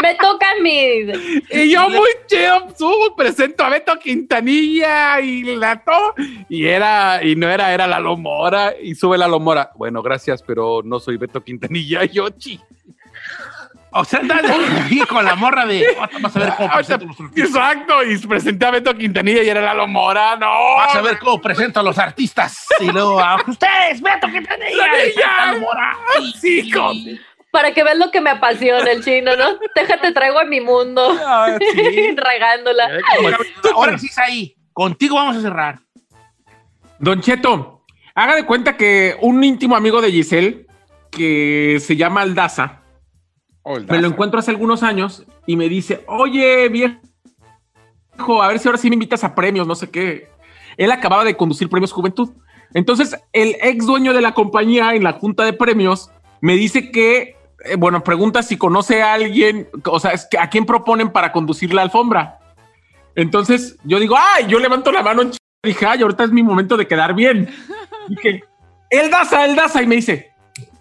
Me 0.00 0.14
toca 0.14 0.50
a 0.50 0.62
mí. 0.62 1.02
Y 1.50 1.70
yo 1.70 1.88
muy 1.88 2.08
chido, 2.26 2.68
subo, 2.78 3.16
presento 3.16 3.64
a 3.64 3.70
Beto 3.70 3.98
Quintanilla 3.98 5.20
y 5.20 5.42
la 5.56 5.82
to 5.82 6.14
y 6.48 6.66
era, 6.66 7.22
y 7.22 7.34
no 7.34 7.48
era, 7.48 7.72
era 7.72 7.86
la 7.86 7.98
Lomora 7.98 8.72
y 8.80 8.94
sube 8.94 9.18
la 9.18 9.26
Lomora. 9.28 9.70
Bueno, 9.74 10.02
gracias, 10.02 10.42
pero 10.42 10.80
no 10.84 11.00
soy 11.00 11.16
Beto 11.16 11.42
Quintanilla, 11.42 12.04
yo 12.04 12.28
chi. 12.30 12.60
O 13.98 14.04
sea, 14.04 14.20
ahí 14.20 14.98
con 15.08 15.24
la 15.24 15.34
morra 15.36 15.64
de. 15.64 15.86
Vamos 16.12 16.36
a 16.36 16.38
ver 16.38 16.52
cómo 16.56 16.70
presento 16.74 17.06
los 17.06 17.18
artistas. 17.18 17.46
Exacto, 17.48 18.04
y 18.04 18.18
presenté 18.18 18.66
a 18.66 18.70
Beto 18.70 18.94
Quintanilla 18.94 19.42
y 19.42 19.48
era 19.48 19.62
la 19.62 19.72
Lomora, 19.74 20.36
no. 20.36 20.76
Vas 20.76 20.94
a 20.94 21.00
ver 21.00 21.18
cómo 21.18 21.40
presento 21.40 21.80
a 21.80 21.82
los 21.82 21.96
artistas. 21.98 22.66
Y 22.80 22.86
luego, 22.92 23.18
a 23.18 23.36
ustedes, 23.46 24.00
Beto, 24.02 24.26
que 24.26 24.42
tenía. 24.42 24.84
Tenilla. 24.92 25.96
Sí, 26.38 26.70
con- 26.70 26.96
Para 27.56 27.72
que 27.72 27.82
veas 27.82 27.96
lo 27.96 28.10
que 28.10 28.20
me 28.20 28.28
apasiona 28.28 28.90
el 28.90 29.02
chino, 29.02 29.34
¿no? 29.34 29.58
Déjate, 29.74 30.12
traigo 30.12 30.38
a 30.38 30.44
mi 30.44 30.60
mundo. 30.60 31.16
Ah, 31.24 31.56
sí. 31.58 32.14
Regándola. 32.14 32.86
Ahora 33.74 33.96
sí 33.96 34.08
es 34.08 34.18
ahí. 34.18 34.54
Contigo 34.74 35.16
vamos 35.16 35.38
a 35.38 35.40
cerrar. 35.40 35.78
Don 36.98 37.22
Cheto, 37.22 37.82
haga 38.14 38.36
de 38.36 38.44
cuenta 38.44 38.76
que 38.76 39.16
un 39.22 39.42
íntimo 39.42 39.74
amigo 39.74 40.02
de 40.02 40.12
Giselle, 40.12 40.66
que 41.10 41.78
se 41.80 41.96
llama 41.96 42.20
Aldaza, 42.20 42.82
me 43.88 44.02
lo 44.02 44.08
encuentro 44.08 44.38
hace 44.38 44.50
algunos 44.50 44.82
años 44.82 45.24
y 45.46 45.56
me 45.56 45.70
dice, 45.70 46.04
oye, 46.08 46.68
viejo, 46.68 48.42
a 48.42 48.48
ver 48.48 48.58
si 48.58 48.68
ahora 48.68 48.76
sí 48.76 48.90
me 48.90 48.96
invitas 48.96 49.24
a 49.24 49.34
premios, 49.34 49.66
no 49.66 49.74
sé 49.74 49.88
qué. 49.88 50.28
Él 50.76 50.92
acababa 50.92 51.24
de 51.24 51.38
conducir 51.38 51.70
Premios 51.70 51.92
Juventud. 51.92 52.34
Entonces, 52.74 53.16
el 53.32 53.56
ex 53.62 53.86
dueño 53.86 54.12
de 54.12 54.20
la 54.20 54.34
compañía 54.34 54.94
en 54.94 55.04
la 55.04 55.14
junta 55.14 55.44
de 55.46 55.54
premios 55.54 56.10
me 56.42 56.54
dice 56.54 56.90
que, 56.90 57.35
eh, 57.64 57.76
bueno, 57.76 58.02
pregunta 58.02 58.42
si 58.42 58.56
conoce 58.56 59.02
a 59.02 59.14
alguien, 59.14 59.68
o 59.84 59.98
sea, 60.00 60.12
es 60.12 60.26
que 60.30 60.38
a 60.38 60.48
quién 60.50 60.66
proponen 60.66 61.10
para 61.10 61.32
conducir 61.32 61.72
la 61.74 61.82
alfombra. 61.82 62.38
Entonces, 63.14 63.76
yo 63.84 63.98
digo, 63.98 64.16
ay, 64.18 64.46
yo 64.48 64.58
levanto 64.58 64.92
la 64.92 65.02
mano 65.02 65.22
en 65.22 65.30
ch- 65.32 65.38
dije, 65.62 65.86
ay, 65.86 66.02
ahorita 66.02 66.24
es 66.24 66.30
mi 66.32 66.42
momento 66.42 66.76
de 66.76 66.86
quedar 66.86 67.14
bien. 67.14 67.48
Dije, 68.08 68.44
el 68.90 69.10
Daza, 69.10 69.44
el 69.44 69.56
Daza, 69.56 69.82
y 69.82 69.86
me 69.86 69.96
dice, 69.96 70.32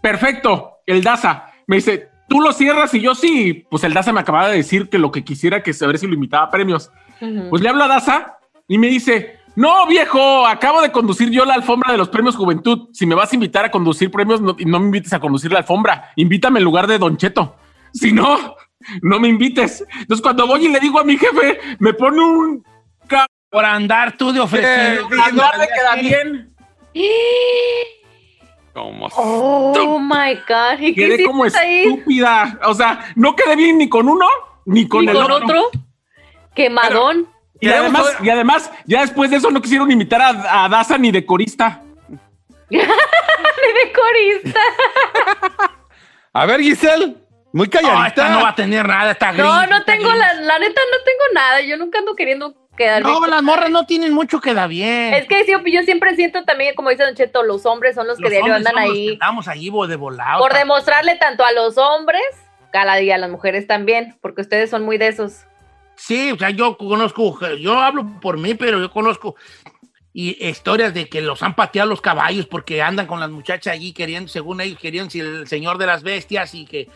perfecto, 0.02 0.74
el 0.86 1.02
Daza. 1.04 1.52
Me 1.68 1.78
dice, 1.78 2.10
tú 2.28 2.42
lo 2.42 2.52
cierras 2.54 2.94
y 2.94 3.02
yo 3.02 3.16
sí. 3.16 3.66
Pues 3.72 3.84
el 3.84 3.94
Daza 3.94 4.12
me 4.12 4.20
acababa 4.20 4.50
de 4.50 4.58
decir 4.58 4.90
que 4.90 5.00
lo 5.00 5.12
que 5.12 5.24
quisiera 5.24 5.64
que 5.64 5.74
saber 5.74 5.98
si 5.98 6.08
lo 6.08 6.14
invitaba 6.14 6.46
a 6.46 6.52
premios. 6.52 6.92
Pues 7.50 7.62
le 7.62 7.70
hablo 7.70 7.84
a 7.86 7.88
Daza 7.88 8.38
y 8.68 8.78
me 8.78 8.88
dice, 8.88 9.40
no, 9.56 9.88
viejo, 9.88 10.46
acabo 10.46 10.82
de 10.82 10.92
conducir 10.92 11.30
yo 11.30 11.46
la 11.46 11.54
alfombra 11.54 11.92
de 11.92 11.98
los 11.98 12.10
premios 12.10 12.36
Juventud. 12.36 12.90
Si 12.94 13.06
me 13.06 13.16
vas 13.16 13.32
a 13.32 13.36
invitar 13.36 13.66
a 13.66 13.72
conducir 13.72 14.12
premios, 14.12 14.42
no, 14.42 14.56
no 14.66 14.80
me 14.80 14.86
invites 14.86 15.14
a 15.14 15.20
conducir 15.20 15.52
la 15.52 15.60
alfombra. 15.60 16.12
Invítame 16.16 16.60
en 16.60 16.66
lugar 16.66 16.88
de 16.88 16.98
Don 16.98 17.18
Cheto. 17.18 17.56
Si 17.94 18.12
no, 18.12 18.56
no 19.02 19.20
me 19.20 19.28
invites. 19.30 19.84
Entonces 20.00 20.22
cuando 20.22 20.46
voy 20.48 20.66
y 20.66 20.70
le 20.70 20.80
digo 20.80 21.00
a 21.00 21.04
mi 21.04 21.18
jefe, 21.18 21.60
me 21.80 21.94
pone 21.94 22.22
un... 22.22 22.64
Por 23.50 23.64
andar 23.64 24.18
tú 24.18 24.34
de 24.34 24.42
ofrecido. 24.42 25.08
Por 25.08 25.20
andar 25.22 25.58
de 25.58 25.68
queda 25.68 25.96
bien. 25.96 26.56
Como 28.74 29.08
Oh 29.16 30.00
my 30.00 30.36
God. 30.48 30.80
¿Y 30.82 30.94
Quedé 30.94 31.24
como 31.24 31.46
ahí? 31.46 31.84
estúpida. 31.86 32.60
O 32.66 32.74
sea, 32.74 33.14
no 33.16 33.34
quedé 33.36 33.56
bien 33.56 33.78
ni 33.78 33.88
con 33.88 34.10
uno, 34.10 34.26
ni 34.66 34.88
con 34.90 35.06
¿Y 35.06 35.08
el 35.08 35.14
con 35.14 35.32
otro. 35.32 35.46
otro? 35.46 35.82
Quemadón. 36.54 37.30
Y 37.66 37.70
además, 37.74 38.18
y 38.22 38.30
además, 38.30 38.72
ya 38.86 39.02
después 39.02 39.30
de 39.32 39.38
eso 39.38 39.52
no 39.52 39.62
quisieron 39.62 39.92
invitar 39.92 40.22
a, 40.22 40.66
a 40.66 40.70
Daza 40.70 40.98
ni 40.98 41.12
de 41.12 41.26
corista. 41.26 41.82
de 42.70 43.94
corista. 43.94 44.60
A 46.34 46.46
ver, 46.46 46.62
Giselle, 46.62 47.16
muy 47.54 47.68
No, 47.68 47.72
calladita. 47.72 48.08
esta 48.08 48.30
no 48.30 48.42
va 48.42 48.50
a 48.50 48.56
tener 48.56 48.88
nada, 48.88 49.12
esta 49.12 49.32
No, 49.32 49.58
gris, 49.58 49.70
no 49.70 49.78
esta 49.78 49.86
tengo 49.86 50.10
la, 50.14 50.34
la 50.34 50.60
neta, 50.60 50.82
no 50.92 50.98
tengo 51.04 51.24
nada. 51.34 51.62
Yo 51.62 51.78
nunca 51.78 52.00
ando 52.00 52.16
queriendo 52.16 52.54
quedar 52.76 53.02
No, 53.04 53.20
bien. 53.20 53.32
las 53.32 53.42
morras 53.44 53.70
no 53.70 53.86
tienen 53.86 54.14
mucho 54.14 54.42
que 54.42 54.54
da 54.54 54.68
bien. 54.68 55.14
Es 55.14 55.28
que 55.28 55.44
sí, 55.46 55.54
yo 55.72 55.84
siempre 55.84 56.16
siento 56.16 56.44
también, 56.44 56.76
como 56.76 56.90
dice 56.90 57.04
Don 57.04 57.16
Cheto, 57.16 57.44
los 57.44 57.66
hombres 57.66 57.96
son 57.96 58.08
los 58.08 58.18
que 58.18 58.24
Los 58.24 58.32
diario 58.32 58.54
andan 58.56 58.78
ahí. 58.78 59.14
Estamos 59.14 59.48
ahí 59.48 59.70
de 59.88 59.96
volado. 59.96 60.40
Por 60.40 60.54
demostrarle 60.54 61.16
tanto 61.16 61.46
a 61.46 61.52
los 61.54 61.78
hombres, 61.78 62.22
cada 62.72 62.96
día 62.96 63.16
a 63.16 63.18
las 63.18 63.30
mujeres 63.30 63.68
también, 63.68 64.18
porque 64.22 64.42
ustedes 64.42 64.70
son 64.70 64.84
muy 64.84 64.98
de 64.98 65.08
esos. 65.08 65.46
Sí, 65.98 66.32
o 66.32 66.38
sea, 66.38 66.50
yo 66.50 66.78
conozco, 66.78 67.40
yo 67.56 67.80
hablo 67.80 68.20
por 68.22 68.38
mí, 68.38 68.54
pero 68.54 68.80
yo 68.80 68.92
conozco 68.92 69.36
y 70.14 70.46
historias 70.48 70.94
de 70.94 71.10
que 71.10 71.20
los 71.22 71.44
han 71.44 71.56
pateado 71.56 71.90
los 71.90 72.00
caballos 72.00 72.46
porque 72.46 72.82
andan 72.82 73.06
con 73.08 73.20
las 73.20 73.30
muchachas 73.30 73.74
allí 73.74 73.92
queriendo, 73.92 74.30
según 74.30 74.62
ellos 74.62 74.80
querían, 74.80 75.10
si 75.10 75.20
el 75.20 75.46
señor 75.48 75.78
de 75.78 75.88
las 75.88 76.04
bestias 76.04 76.54
y 76.56 76.66
que 76.66 76.88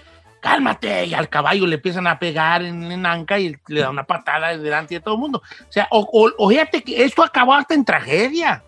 cálmate, 0.42 1.06
y 1.06 1.14
al 1.14 1.28
caballo 1.28 1.68
le 1.68 1.76
empiezan 1.76 2.08
a 2.08 2.18
pegar 2.18 2.64
en, 2.64 2.90
en 2.90 3.06
anca 3.06 3.38
y 3.38 3.58
le 3.68 3.82
da 3.82 3.90
una 3.90 4.06
patada 4.06 4.58
delante 4.58 4.96
de 4.96 5.02
todo 5.02 5.16
el 5.16 5.20
mundo. 5.20 5.42
O 5.68 5.72
sea, 5.72 5.90
o, 5.92 6.00
o- 6.12 6.32
o 6.38 6.50
fíjate 6.50 6.82
que 6.82 7.04
esto 7.04 7.22
acabó 7.22 7.54
hasta 7.56 7.74
en 7.74 7.84
tragedia. 7.84 8.64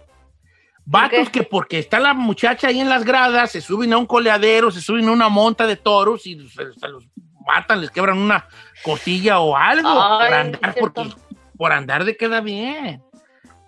Vatos 0.84 1.30
que 1.30 1.44
porque 1.44 1.80
está 1.80 2.00
la 2.00 2.13
muchacha 2.13 2.67
ahí 2.67 2.82
en 2.82 2.89
las 2.89 3.06
gradas, 3.06 3.52
se 3.52 3.62
suben 3.62 3.94
a 3.94 3.98
un 3.98 4.06
coleadero, 4.06 4.70
se 4.72 4.82
suben 4.82 5.08
a 5.08 5.12
una 5.12 5.30
monta 5.30 5.65
de 5.65 5.78
toros 5.78 6.26
y 6.28 6.36
se, 6.50 6.74
se 6.74 6.88
los 6.89 7.06
matan, 7.45 7.82
les 7.82 7.91
quebran 7.91 8.17
una 8.17 8.45
costilla 8.84 9.39
o 9.39 9.56
algo 9.56 9.89
Ay, 9.89 10.30
por 10.30 10.34
andar, 10.34 10.75
porque, 10.80 11.10
por 11.58 11.71
andar 11.71 12.06
de 12.06 12.17
queda 12.17 12.41
bien. 12.41 13.04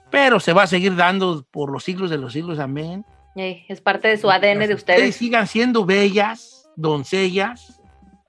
Pero 0.09 0.39
se 0.39 0.53
va 0.53 0.63
a 0.63 0.67
seguir 0.67 0.95
dando 0.95 1.45
por 1.51 1.71
los 1.71 1.83
siglos 1.83 2.09
de 2.09 2.17
los 2.17 2.33
siglos, 2.33 2.59
amén. 2.59 3.05
Es 3.35 3.81
parte 3.81 4.07
de 4.07 4.17
su 4.17 4.29
ADN 4.29 4.67
de 4.67 4.75
ustedes. 4.75 5.15
sigan 5.15 5.47
siendo 5.47 5.85
bellas, 5.85 6.69
doncellas, 6.75 7.81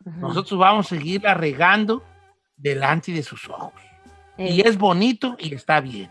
nosotros 0.05 0.59
vamos 0.59 0.87
a 0.87 0.97
seguir 0.97 1.23
regando 1.23 2.03
delante 2.57 3.13
de 3.13 3.23
sus 3.23 3.49
ojos. 3.49 3.73
Y 4.39 4.67
es 4.67 4.77
bonito 4.79 5.37
y 5.39 5.55
está 5.55 5.81
bien. 5.81 6.11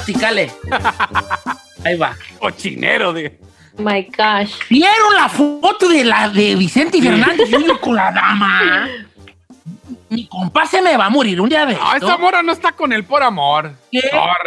Platicarle. 0.00 0.50
Ahí 1.84 1.96
va. 1.96 2.16
Cochinero 2.38 3.12
de. 3.12 3.38
Oh 3.76 3.82
my 3.82 4.02
gosh. 4.16 4.54
¿Vieron 4.68 5.14
la 5.14 5.28
foto 5.28 5.88
de 5.88 6.04
la 6.04 6.28
de 6.28 6.54
Vicente 6.56 7.00
Fernández 7.00 7.48
Jr. 7.50 7.80
con 7.80 7.94
la 7.96 8.10
dama? 8.12 8.88
Mi 10.10 10.26
compa 10.26 10.66
se 10.66 10.82
me 10.82 10.96
va 10.96 11.06
a 11.06 11.10
morir 11.10 11.40
un 11.40 11.48
día 11.48 11.64
de 11.64 11.74
No, 11.74 11.94
esto. 11.94 12.06
esta 12.06 12.18
mora 12.18 12.42
no 12.42 12.52
está 12.52 12.72
con 12.72 12.92
él 12.92 13.04
por 13.04 13.22
amor. 13.22 13.72
¿Qué? 13.92 14.00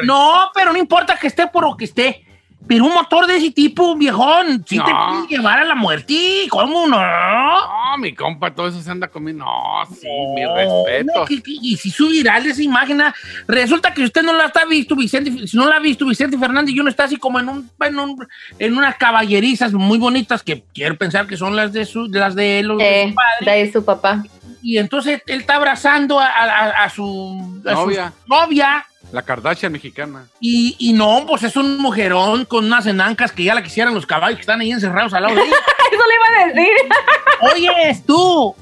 No, 0.03 0.49
pero 0.53 0.73
no 0.73 0.77
importa 0.77 1.17
que 1.17 1.27
esté 1.27 1.47
por 1.47 1.63
lo 1.63 1.77
que 1.77 1.85
esté. 1.85 2.22
Pero 2.65 2.85
un 2.85 2.93
motor 2.93 3.27
de 3.27 3.35
ese 3.37 3.51
tipo, 3.51 3.95
viejón, 3.95 4.63
sí 4.67 4.77
No. 4.77 4.85
te 4.85 4.91
puede 4.93 5.27
llevar 5.27 5.59
a 5.59 5.65
la 5.65 5.75
muerte. 5.75 6.47
¿Cómo 6.49 6.87
no? 6.87 6.97
No, 6.97 7.97
mi 7.99 8.13
compa, 8.15 8.53
todo 8.55 8.67
eso 8.69 8.81
se 8.81 8.89
anda 8.89 9.07
comiendo. 9.09 9.43
No, 9.45 9.85
sí, 9.93 10.07
mi 10.33 10.41
No, 10.43 10.55
respeto. 10.55 11.25
que- 11.25 11.43
que- 11.43 11.51
y 11.61 11.75
si 11.77 11.91
su 11.91 12.07
viral 12.09 12.45
esa 12.45 12.61
imagen, 12.63 13.01
ah, 13.01 13.13
resulta 13.47 13.93
que 13.93 14.03
usted 14.03 14.23
no 14.23 14.33
la 14.33 14.45
está 14.45 14.65
visto, 14.65 14.95
Vicente, 14.95 15.45
si 15.47 15.57
no 15.57 15.67
la 15.67 15.75
ha 15.75 15.79
visto, 15.79 16.05
Vicente 16.05 16.37
Fernández, 16.37 16.73
y 16.73 16.79
uno 16.79 16.89
está 16.89 17.03
así 17.03 17.17
como 17.17 17.39
en 17.39 17.49
un, 17.49 17.69
en 17.81 17.99
un- 17.99 18.27
en 18.59 18.77
unas 18.77 18.95
caballerizas 18.95 19.73
muy 19.73 19.97
bonitas 19.97 20.41
que 20.41 20.63
quiero 20.73 20.95
pensar 20.97 21.27
que 21.27 21.35
son 21.37 21.55
las 21.55 21.73
de 21.73 21.85
su, 21.85 22.09
de 22.09 22.19
las 22.19 22.33
de 22.33 22.59
él, 22.59 22.71
o 22.71 22.77
de 22.77 23.03
Eh, 23.03 23.09
su 23.09 23.15
padre. 23.15 23.65
de 23.65 23.71
su 23.73 23.85
papá. 23.85 24.23
Y 24.61 24.77
entonces 24.77 25.21
él 25.27 25.41
está 25.41 25.55
abrazando 25.57 26.19
a, 26.19 26.27
a- 26.27 26.83
a 26.85 26.89
su, 26.89 27.61
a 27.65 27.71
su 27.75 27.91
Novia. 28.27 28.85
La 29.13 29.21
Kardashian 29.21 29.71
mexicana. 29.71 30.25
Y, 30.39 30.75
y 30.79 30.91
no, 30.93 31.25
pues 31.27 31.43
es 31.43 31.55
un 31.55 31.77
mujerón 31.77 32.45
con 32.45 32.65
unas 32.65 32.85
enancas 32.87 33.31
que 33.31 33.43
ya 33.43 33.53
la 33.53 33.61
quisieran 33.63 33.93
los 33.93 34.05
caballos 34.07 34.37
que 34.37 34.41
están 34.41 34.59
ahí 34.59 34.71
encerrados 34.71 35.13
al 35.13 35.21
lado 35.23 35.35
de 35.35 35.41
ella. 35.45 35.55
Eso 35.91 36.01
le 36.09 36.15
iba 36.15 36.41
a 36.41 36.47
decir. 36.47 37.69
Oye, 37.71 38.01
tú. 38.07 38.55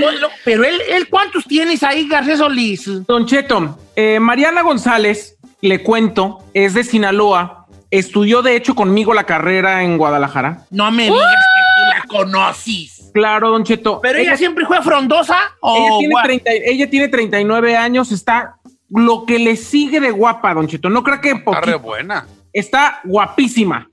Lo- 0.00 0.12
lo- 0.12 0.28
pero 0.44 0.64
él, 0.64 0.78
él, 0.90 1.08
¿cuántos 1.08 1.44
tienes 1.44 1.82
ahí, 1.82 2.06
García 2.08 2.36
Solís? 2.36 3.06
Don 3.06 3.26
Cheto, 3.26 3.78
eh, 3.96 4.18
Mariana 4.20 4.62
González, 4.62 5.36
le 5.62 5.82
cuento, 5.82 6.44
es 6.52 6.74
de 6.74 6.84
Sinaloa. 6.84 7.66
Estudió, 7.90 8.42
de 8.42 8.56
hecho, 8.56 8.74
conmigo 8.74 9.14
la 9.14 9.24
carrera 9.24 9.82
en 9.84 9.96
Guadalajara. 9.98 10.64
No 10.70 10.90
me 10.90 11.04
digas 11.04 11.18
que 11.20 11.78
tú 11.78 12.16
la 12.16 12.18
conoces. 12.20 13.10
Claro, 13.14 13.50
Don 13.50 13.64
Cheto. 13.64 14.00
¿Pero 14.02 14.18
ella, 14.18 14.36
siempre 14.36 14.64
fue 14.66 14.82
frondosa? 14.82 15.38
¿O 15.60 15.76
ella 15.76 15.98
tiene, 15.98 16.14
gua- 16.14 16.22
30 16.24 16.50
ella 16.50 16.90
tiene 16.90 17.08
39 17.08 17.76
años, 17.76 18.10
está 18.12 18.56
lo 18.94 19.24
que 19.26 19.38
le 19.38 19.56
sigue 19.56 20.00
de 20.00 20.10
guapa, 20.10 20.54
Don 20.54 20.68
Cheto. 20.68 20.90
No 20.90 21.02
creo 21.02 21.20
que 21.20 21.30
Está 21.32 21.60
re 21.60 21.74
buena. 21.76 22.26
Está 22.52 23.00
guapísima. 23.04 23.88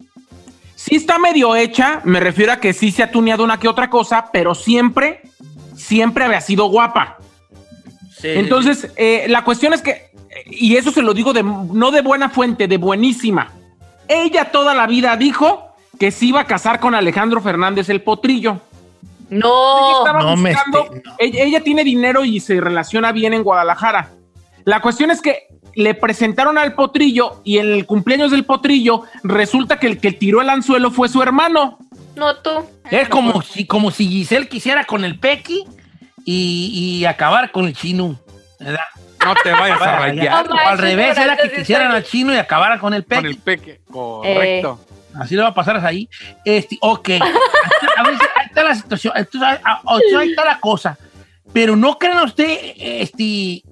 Sí 0.75 0.95
está 0.95 1.19
medio 1.19 1.55
hecha, 1.55 2.01
me 2.05 2.19
refiero 2.19 2.53
a 2.53 2.59
que 2.59 2.73
sí 2.73 2.91
se 2.91 3.03
ha 3.03 3.11
tuneado 3.11 3.43
una 3.43 3.59
que 3.59 3.67
otra 3.67 3.89
cosa, 3.89 4.29
pero 4.31 4.55
siempre, 4.55 5.21
siempre 5.75 6.23
había 6.23 6.39
sido 6.41 6.65
guapa. 6.69 7.17
Sí. 8.17 8.29
Entonces, 8.29 8.91
eh, 8.95 9.25
la 9.29 9.43
cuestión 9.43 9.73
es 9.73 9.81
que, 9.81 10.09
y 10.45 10.75
eso 10.77 10.91
se 10.91 11.01
lo 11.01 11.13
digo 11.13 11.33
de, 11.33 11.43
no 11.43 11.91
de 11.91 12.01
buena 12.01 12.29
fuente, 12.29 12.67
de 12.67 12.77
buenísima. 12.77 13.51
Ella 14.07 14.51
toda 14.51 14.73
la 14.73 14.87
vida 14.87 15.15
dijo 15.17 15.73
que 15.99 16.11
se 16.11 16.25
iba 16.25 16.41
a 16.41 16.45
casar 16.45 16.79
con 16.79 16.95
Alejandro 16.95 17.41
Fernández 17.41 17.89
el 17.89 18.01
Potrillo. 18.01 18.59
Ella 19.29 19.39
No. 19.41 19.99
estaba 19.99 20.21
no 20.21 20.35
me 20.37 20.51
buscando- 20.53 20.89
ella, 21.19 21.43
ella 21.43 21.61
tiene 21.61 21.83
dinero 21.83 22.23
y 22.25 22.39
se 22.39 22.59
relaciona 22.59 23.11
bien 23.11 23.33
en 23.33 23.43
Guadalajara. 23.43 24.09
La 24.69 24.81
cuestión 24.81 25.09
es 25.09 25.19
que 25.19 25.47
le 25.73 25.95
presentaron 25.95 26.59
al 26.59 26.75
potrillo 26.75 27.41
y 27.43 27.57
en 27.57 27.71
el 27.71 27.87
cumpleaños 27.87 28.29
del 28.29 28.45
potrillo 28.45 29.01
resulta 29.23 29.79
que 29.79 29.87
el 29.87 29.99
que 29.99 30.11
tiró 30.11 30.43
el 30.43 30.49
anzuelo 30.51 30.91
fue 30.91 31.09
su 31.09 31.23
hermano. 31.23 31.79
No 32.15 32.35
tú. 32.35 32.51
Es 32.91 33.09
como 33.09 33.41
si, 33.41 33.65
como 33.65 33.89
si 33.89 34.07
Giselle 34.07 34.47
quisiera 34.47 34.83
con 34.83 35.03
el 35.05 35.17
Pequi 35.17 35.65
y, 36.23 36.99
y 36.99 37.05
acabar 37.05 37.49
con 37.49 37.65
el 37.65 37.73
chino. 37.73 38.19
¿verdad? 38.59 38.83
No 39.25 39.33
te 39.43 39.49
vayas 39.49 39.81
a 39.81 39.85
Ya, 39.85 39.97
rayar 39.97 40.49
No 40.49 40.55
al 40.59 40.77
revés, 40.77 41.17
era 41.17 41.35
que 41.35 41.51
quisieran 41.51 41.91
al 41.91 42.03
chino 42.03 42.31
y 42.31 42.37
acabaran 42.37 42.77
con 42.77 42.93
el 42.93 43.05
con 43.05 43.23
Pequi. 43.23 43.27
el 43.27 43.37
peque. 43.37 43.81
Correcto. 43.89 44.85
Así 45.15 45.35
le 45.35 45.41
va 45.41 45.47
a 45.47 45.53
pasar 45.55 45.83
ahí. 45.83 46.07
Este, 46.45 46.77
ok. 46.79 47.09
a 47.97 48.03
ver, 48.03 48.13
ahí 48.35 48.45
está 48.45 48.63
la 48.63 48.75
situación. 48.75 49.13
Entonces, 49.15 49.59
ah, 49.63 49.81
sea, 50.11 50.19
ahí 50.19 50.29
está 50.29 50.45
la 50.45 50.59
cosa. 50.59 50.95
Pero 51.51 51.75
no 51.75 51.97
crean 51.97 52.23
usted, 52.23 52.73
este. 52.77 53.63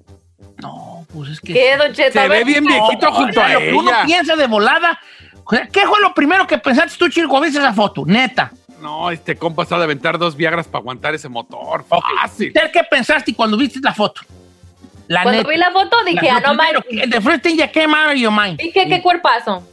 Pues 1.12 1.30
es 1.30 1.40
que. 1.40 1.52
¿Qué, 1.52 1.76
Don 1.76 1.92
Cheto? 1.92 2.12
Se 2.20 2.28
ve 2.28 2.44
bien 2.44 2.64
No, 2.64 2.70
viejito 2.70 3.12
junto 3.12 3.40
a 3.42 3.48
lo 3.48 3.58
que 3.60 3.72
uno 3.72 3.90
ella. 3.90 4.04
piensa 4.04 4.36
de 4.36 4.46
volada. 4.46 4.98
¿Qué 5.72 5.86
fue 5.86 6.00
lo 6.02 6.12
primero 6.12 6.46
que 6.46 6.58
pensaste 6.58 6.96
tú, 6.98 7.08
Chico, 7.08 7.28
cuando 7.28 7.46
viste 7.46 7.58
esa 7.60 7.72
foto? 7.72 8.02
Neta. 8.06 8.52
No, 8.82 9.10
este 9.10 9.34
compa 9.36 9.62
está 9.64 9.76
de 9.78 9.84
aventar 9.84 10.18
dos 10.18 10.36
Viagras 10.36 10.66
para 10.68 10.80
aguantar 10.80 11.14
ese 11.14 11.28
motor. 11.28 11.84
Fácil. 11.88 12.48
¿Usted 12.48 12.70
¿Qué 12.72 12.82
pensaste 12.88 13.34
cuando 13.34 13.56
viste 13.56 13.80
la 13.82 13.92
foto? 13.94 14.20
La 15.08 15.22
Cuando 15.22 15.38
neta. 15.40 15.50
vi 15.50 15.56
la 15.56 15.70
foto 15.72 15.96
dije, 16.04 16.26
La- 16.26 16.42
ah, 16.44 16.72
no 16.74 16.82
que- 16.82 17.08
The 17.08 17.20
first 17.22 17.42
thing 17.42 17.56
that 17.56 17.70
came 17.72 17.94
out 17.96 18.10
of 18.12 18.16
your 18.20 18.30
mind. 18.30 18.58
Dije, 18.58 18.86
qué 18.86 19.00
cuerpazo. 19.02 19.66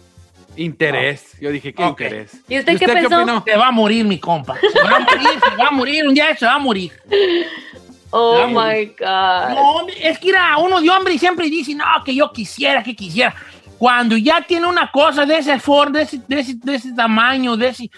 Interés. 0.55 1.33
Yo 1.41 1.51
dije, 1.51 1.73
¿qué 1.73 1.83
interés? 1.85 2.31
¿Y 2.47 2.57
usted 2.57 2.79
qué 2.79 2.87
pensó? 2.87 3.17
opinó? 3.17 3.43
Se 3.45 3.57
va 3.57 3.67
a 3.67 3.71
morir, 3.71 4.05
mi 4.05 4.17
compa. 4.17 4.55
Se 4.55 4.81
va 4.81 4.95
a 4.95 4.99
morir, 5.01 5.39
se 5.49 5.55
va 5.57 5.67
a 5.67 5.71
morir. 5.71 6.07
Un 6.07 6.13
día 6.13 6.35
se 6.37 6.45
va 6.45 6.53
a 6.53 6.59
morir. 6.59 6.93
Oh 8.17 8.47
my 8.47 8.85
God. 8.97 9.49
No, 9.49 9.87
es 10.01 10.17
que 10.19 10.29
era 10.29 10.57
uno 10.57 10.79
de 10.79 10.89
hombre 10.89 11.13
y 11.13 11.19
siempre 11.19 11.49
dice, 11.49 11.75
no, 11.75 11.83
que 12.05 12.15
yo 12.15 12.31
quisiera, 12.31 12.81
que 12.81 12.95
quisiera. 12.95 13.35
Cuando 13.77 14.15
ya 14.15 14.39
tiene 14.41 14.67
una 14.67 14.89
cosa 14.89 15.25
de 15.25 15.39
ese 15.39 15.59
for, 15.59 15.91
de 15.91 16.03
ese, 16.03 16.21
de 16.25 16.39
ese, 16.39 16.53
de 16.55 16.75
ese 16.75 16.93
tamaño, 16.93 17.57
de 17.57 17.67
ese... 17.67 17.91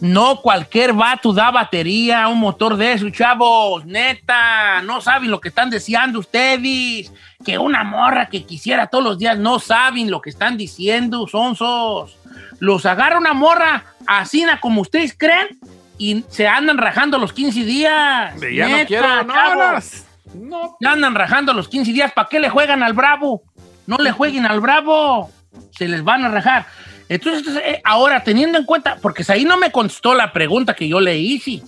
No 0.00 0.40
cualquier 0.40 0.92
vato 0.92 1.32
da 1.32 1.50
batería, 1.50 2.28
un 2.28 2.38
motor 2.38 2.76
de 2.76 2.92
eso, 2.92 3.10
chavos, 3.10 3.84
neta, 3.84 4.80
no 4.82 5.00
saben 5.00 5.28
lo 5.28 5.40
que 5.40 5.48
están 5.48 5.70
deseando 5.70 6.20
ustedes, 6.20 7.12
que 7.44 7.58
una 7.58 7.82
morra 7.82 8.28
que 8.28 8.44
quisiera 8.44 8.86
todos 8.86 9.02
los 9.02 9.18
días, 9.18 9.36
no 9.38 9.58
saben 9.58 10.08
lo 10.08 10.20
que 10.20 10.30
están 10.30 10.56
diciendo, 10.56 11.26
sonsos. 11.26 12.16
Los 12.60 12.86
agarra 12.86 13.18
una 13.18 13.34
morra 13.34 13.84
así 14.06 14.46
como 14.60 14.82
ustedes 14.82 15.14
creen 15.18 15.58
y 15.98 16.24
se 16.28 16.46
andan 16.46 16.78
rajando 16.78 17.18
los 17.18 17.32
15 17.32 17.64
días. 17.64 18.40
De 18.40 18.54
ya 18.54 18.68
no 18.68 18.76
Neta, 18.76 18.86
quiero. 18.86 19.22
No, 19.24 19.34
chavos. 19.34 20.04
no. 20.34 20.48
No. 20.48 20.76
Ya 20.80 20.92
andan 20.92 21.14
rajando 21.14 21.52
los 21.52 21.68
15 21.68 21.92
días. 21.92 22.12
¿Para 22.12 22.28
qué 22.28 22.38
le 22.38 22.48
juegan 22.48 22.82
al 22.82 22.92
Bravo? 22.92 23.42
No 23.86 23.96
le 23.96 24.12
jueguen 24.12 24.46
al 24.46 24.60
Bravo. 24.60 25.30
Se 25.76 25.88
les 25.88 26.04
van 26.04 26.24
a 26.24 26.28
rajar. 26.28 26.66
Entonces, 27.08 27.56
eh, 27.64 27.80
ahora, 27.84 28.22
teniendo 28.22 28.58
en 28.58 28.64
cuenta, 28.64 28.98
porque 29.00 29.24
ahí 29.28 29.44
no 29.44 29.56
me 29.56 29.72
contestó 29.72 30.14
la 30.14 30.32
pregunta 30.32 30.74
que 30.74 30.86
yo 30.86 31.00
le 31.00 31.16
hice. 31.18 31.62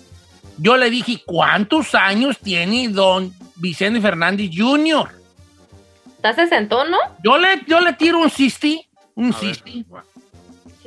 Yo 0.58 0.76
le 0.76 0.90
dije, 0.90 1.22
¿cuántos 1.24 1.94
años 1.94 2.38
tiene 2.38 2.88
don 2.88 3.32
Vicente 3.56 4.00
Fernández 4.00 4.50
Jr.? 4.54 5.08
¿Estás 6.16 6.36
sesentón, 6.36 6.90
no? 6.90 6.98
Yo 7.24 7.38
le, 7.38 7.62
yo 7.66 7.80
le 7.80 7.94
tiro 7.94 8.18
un 8.18 8.28
sisti. 8.30 8.86
Un 9.14 9.32
sisti. 9.32 9.86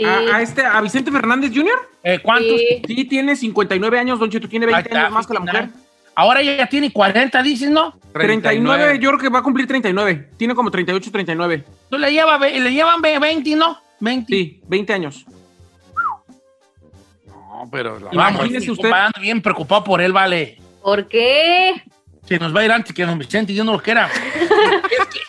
Sí. 0.04 0.10
A, 0.32 0.36
a 0.38 0.42
este, 0.42 0.66
a 0.66 0.82
Vicente 0.82 1.12
Fernández 1.12 1.52
Jr. 1.54 1.90
Eh, 2.04 2.20
¿Cuántos? 2.22 2.60
Sí. 2.60 2.82
Sí, 2.88 3.06
tiene 3.06 3.36
59 3.36 4.00
años, 4.00 4.20
Don 4.20 4.30
Cheto, 4.30 4.48
tiene 4.50 4.66
20 4.66 4.78
Ahí 4.78 4.84
está, 4.88 5.00
años 5.02 5.14
más 5.14 5.28
que 5.28 5.34
la 5.34 5.40
mujer. 5.40 5.70
Ahora 6.16 6.42
ella 6.42 6.56
ya 6.58 6.68
tiene 6.68 6.92
40, 6.92 7.42
dices, 7.42 7.70
¿no? 7.72 7.98
39, 8.14 9.00
yo 9.00 9.10
creo 9.10 9.20
que 9.20 9.30
va 9.30 9.40
a 9.40 9.44
cumplir 9.44 9.66
39. 9.68 10.30
Tiene 10.38 10.54
como 10.54 10.70
38, 10.70 11.12
39. 11.12 11.64
Tú 11.90 11.98
le, 11.98 12.12
lleva, 12.12 12.38
le 12.38 12.72
llevan 12.72 13.02
ve- 13.02 13.18
20, 13.18 13.56
¿no? 13.56 13.80
20. 14.00 14.28
Sí, 14.32 14.62
20 14.68 14.94
años. 14.94 15.26
No, 17.28 17.68
pero 17.72 18.00
la 18.00 18.10
Vamos, 18.12 18.42
Imagínese 18.42 18.68
mi 18.68 18.72
usted. 18.74 18.92
bien 19.22 19.42
preocupado 19.42 19.84
por 19.84 20.02
él, 20.02 20.12
vale. 20.14 20.58
¿Por 20.84 21.08
qué? 21.08 21.82
Se 22.28 22.38
nos 22.38 22.56
va 22.56 22.60
a 22.62 22.66
ir 22.66 22.72
antes 22.72 22.94
que 22.94 23.06
don 23.06 23.18
Vicente, 23.18 23.54
yo 23.54 23.64
no 23.64 23.74
lo 23.74 23.80
quiera. 23.82 24.08
Es 24.08 25.06
que, 25.14 25.20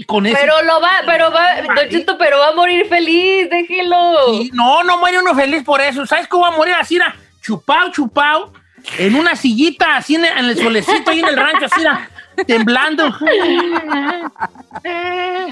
y 0.00 0.04
con 0.04 0.24
ese- 0.26 0.38
Pero 0.40 0.62
lo 0.62 0.80
va, 0.80 0.90
pero 1.04 1.30
va, 1.30 1.60
Don 1.76 1.88
Cheto, 1.90 2.16
pero 2.16 2.38
va 2.38 2.48
a 2.48 2.54
morir 2.54 2.86
feliz, 2.88 3.50
déjelo. 3.50 4.14
Sí, 4.38 4.50
no, 4.54 4.82
no 4.82 4.96
muere 4.98 5.18
uno 5.18 5.34
feliz 5.34 5.62
por 5.62 5.80
eso. 5.82 6.06
¿Sabes 6.06 6.26
cómo 6.26 6.44
va 6.44 6.54
a 6.54 6.56
morir 6.56 6.72
así? 6.74 6.96
era 6.96 7.14
Chupao, 7.42 7.90
chupao, 7.90 8.52
en 8.98 9.14
una 9.14 9.36
sillita, 9.36 9.96
así 9.96 10.14
en 10.14 10.24
el, 10.24 10.38
en 10.38 10.44
el 10.46 10.56
solecito, 10.58 11.10
ahí 11.10 11.20
en 11.20 11.28
el 11.28 11.36
rancho, 11.36 11.66
así 11.66 11.80
era, 11.82 12.08
temblando. 12.46 13.14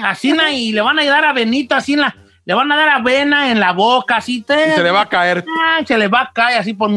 Así, 0.03 0.31
na, 0.31 0.51
y 0.51 0.71
le 0.71 0.81
van 0.81 0.97
a 0.99 1.05
dar 1.05 1.25
a 1.25 1.33
Benito, 1.33 1.75
así 1.75 1.93
en 1.93 2.01
la, 2.01 2.15
le 2.45 2.53
van 2.53 2.71
a 2.71 2.75
dar 2.77 2.89
avena 2.89 3.51
en 3.51 3.59
la 3.59 3.73
boca, 3.73 4.15
así. 4.17 4.37
Y 4.47 4.71
se 4.75 4.81
le 4.83 4.91
va 4.91 5.01
a 5.01 5.09
caer. 5.09 5.45
Ah, 5.63 5.79
se 5.85 5.97
le 5.97 6.07
va 6.07 6.21
a 6.21 6.31
caer 6.33 6.57
así 6.59 6.73
por... 6.73 6.89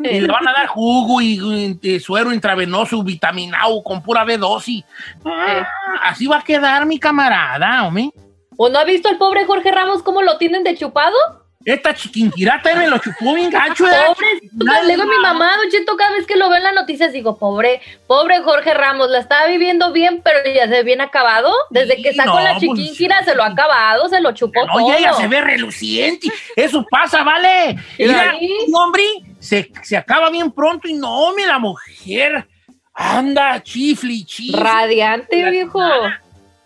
Y 0.00 0.20
le 0.20 0.28
van 0.28 0.46
a 0.46 0.52
dar 0.52 0.66
jugo 0.66 1.20
y, 1.20 1.78
y 1.80 2.00
suero 2.00 2.32
intravenoso 2.32 3.02
vitaminado 3.02 3.82
con 3.82 4.02
pura 4.02 4.24
B12. 4.24 4.84
Ah, 5.24 5.66
así 6.04 6.26
va 6.26 6.38
a 6.38 6.44
quedar 6.44 6.86
mi 6.86 6.98
camarada, 6.98 7.84
hombre. 7.86 8.10
¿O 8.56 8.68
no 8.68 8.78
ha 8.78 8.84
visto 8.84 9.08
al 9.08 9.18
pobre 9.18 9.44
Jorge 9.46 9.70
Ramos 9.70 10.02
cómo 10.02 10.22
lo 10.22 10.38
tienen 10.38 10.64
de 10.64 10.76
chupado? 10.76 11.45
Esta 11.66 11.92
chiquinquirata 11.92 12.76
me 12.76 12.86
lo 12.86 12.98
chupó 12.98 13.34
bien 13.34 13.50
gacho, 13.50 13.88
¿eh? 13.88 13.90
Pobre, 14.06 14.84
le 14.84 14.92
digo 14.92 15.02
a 15.02 15.06
mi 15.06 15.18
mamá, 15.20 15.50
Don 15.56 15.68
Cheto, 15.68 15.96
cada 15.96 16.12
vez 16.12 16.24
que 16.24 16.36
lo 16.36 16.48
veo 16.48 16.58
en 16.58 16.62
las 16.62 16.74
noticias, 16.74 17.12
digo, 17.12 17.38
pobre, 17.38 17.80
pobre 18.06 18.40
Jorge 18.40 18.72
Ramos, 18.72 19.10
la 19.10 19.18
estaba 19.18 19.48
viviendo 19.48 19.92
bien, 19.92 20.22
pero 20.22 20.38
ya 20.48 20.62
se 20.68 20.68
ve 20.70 20.82
bien 20.84 21.00
acabado. 21.00 21.52
Desde 21.70 22.00
que 22.00 22.14
sacó 22.14 22.34
no, 22.34 22.40
la 22.40 22.50
pues, 22.52 22.60
chiquinquira, 22.60 23.24
se 23.24 23.34
lo 23.34 23.42
ha 23.42 23.48
acabado, 23.48 24.08
se 24.08 24.20
lo 24.20 24.30
chupó 24.30 24.64
No, 24.64 24.74
todo. 24.74 24.88
y 24.88 24.92
ella 24.92 25.12
se 25.14 25.26
ve 25.26 25.40
reluciente. 25.40 26.28
Eso 26.54 26.86
pasa, 26.88 27.24
¿vale? 27.24 27.76
Mira, 27.98 28.34
un 28.68 28.74
hombre 28.76 29.02
se, 29.40 29.72
se 29.82 29.96
acaba 29.96 30.30
bien 30.30 30.52
pronto 30.52 30.86
y 30.86 30.94
no, 30.94 31.34
mira, 31.34 31.48
la 31.48 31.58
mujer 31.58 32.46
anda 32.94 33.60
chifli, 33.60 34.24
chifli. 34.24 34.52
Radiante, 34.60 35.42
La 35.42 35.50
viejo. 35.50 35.80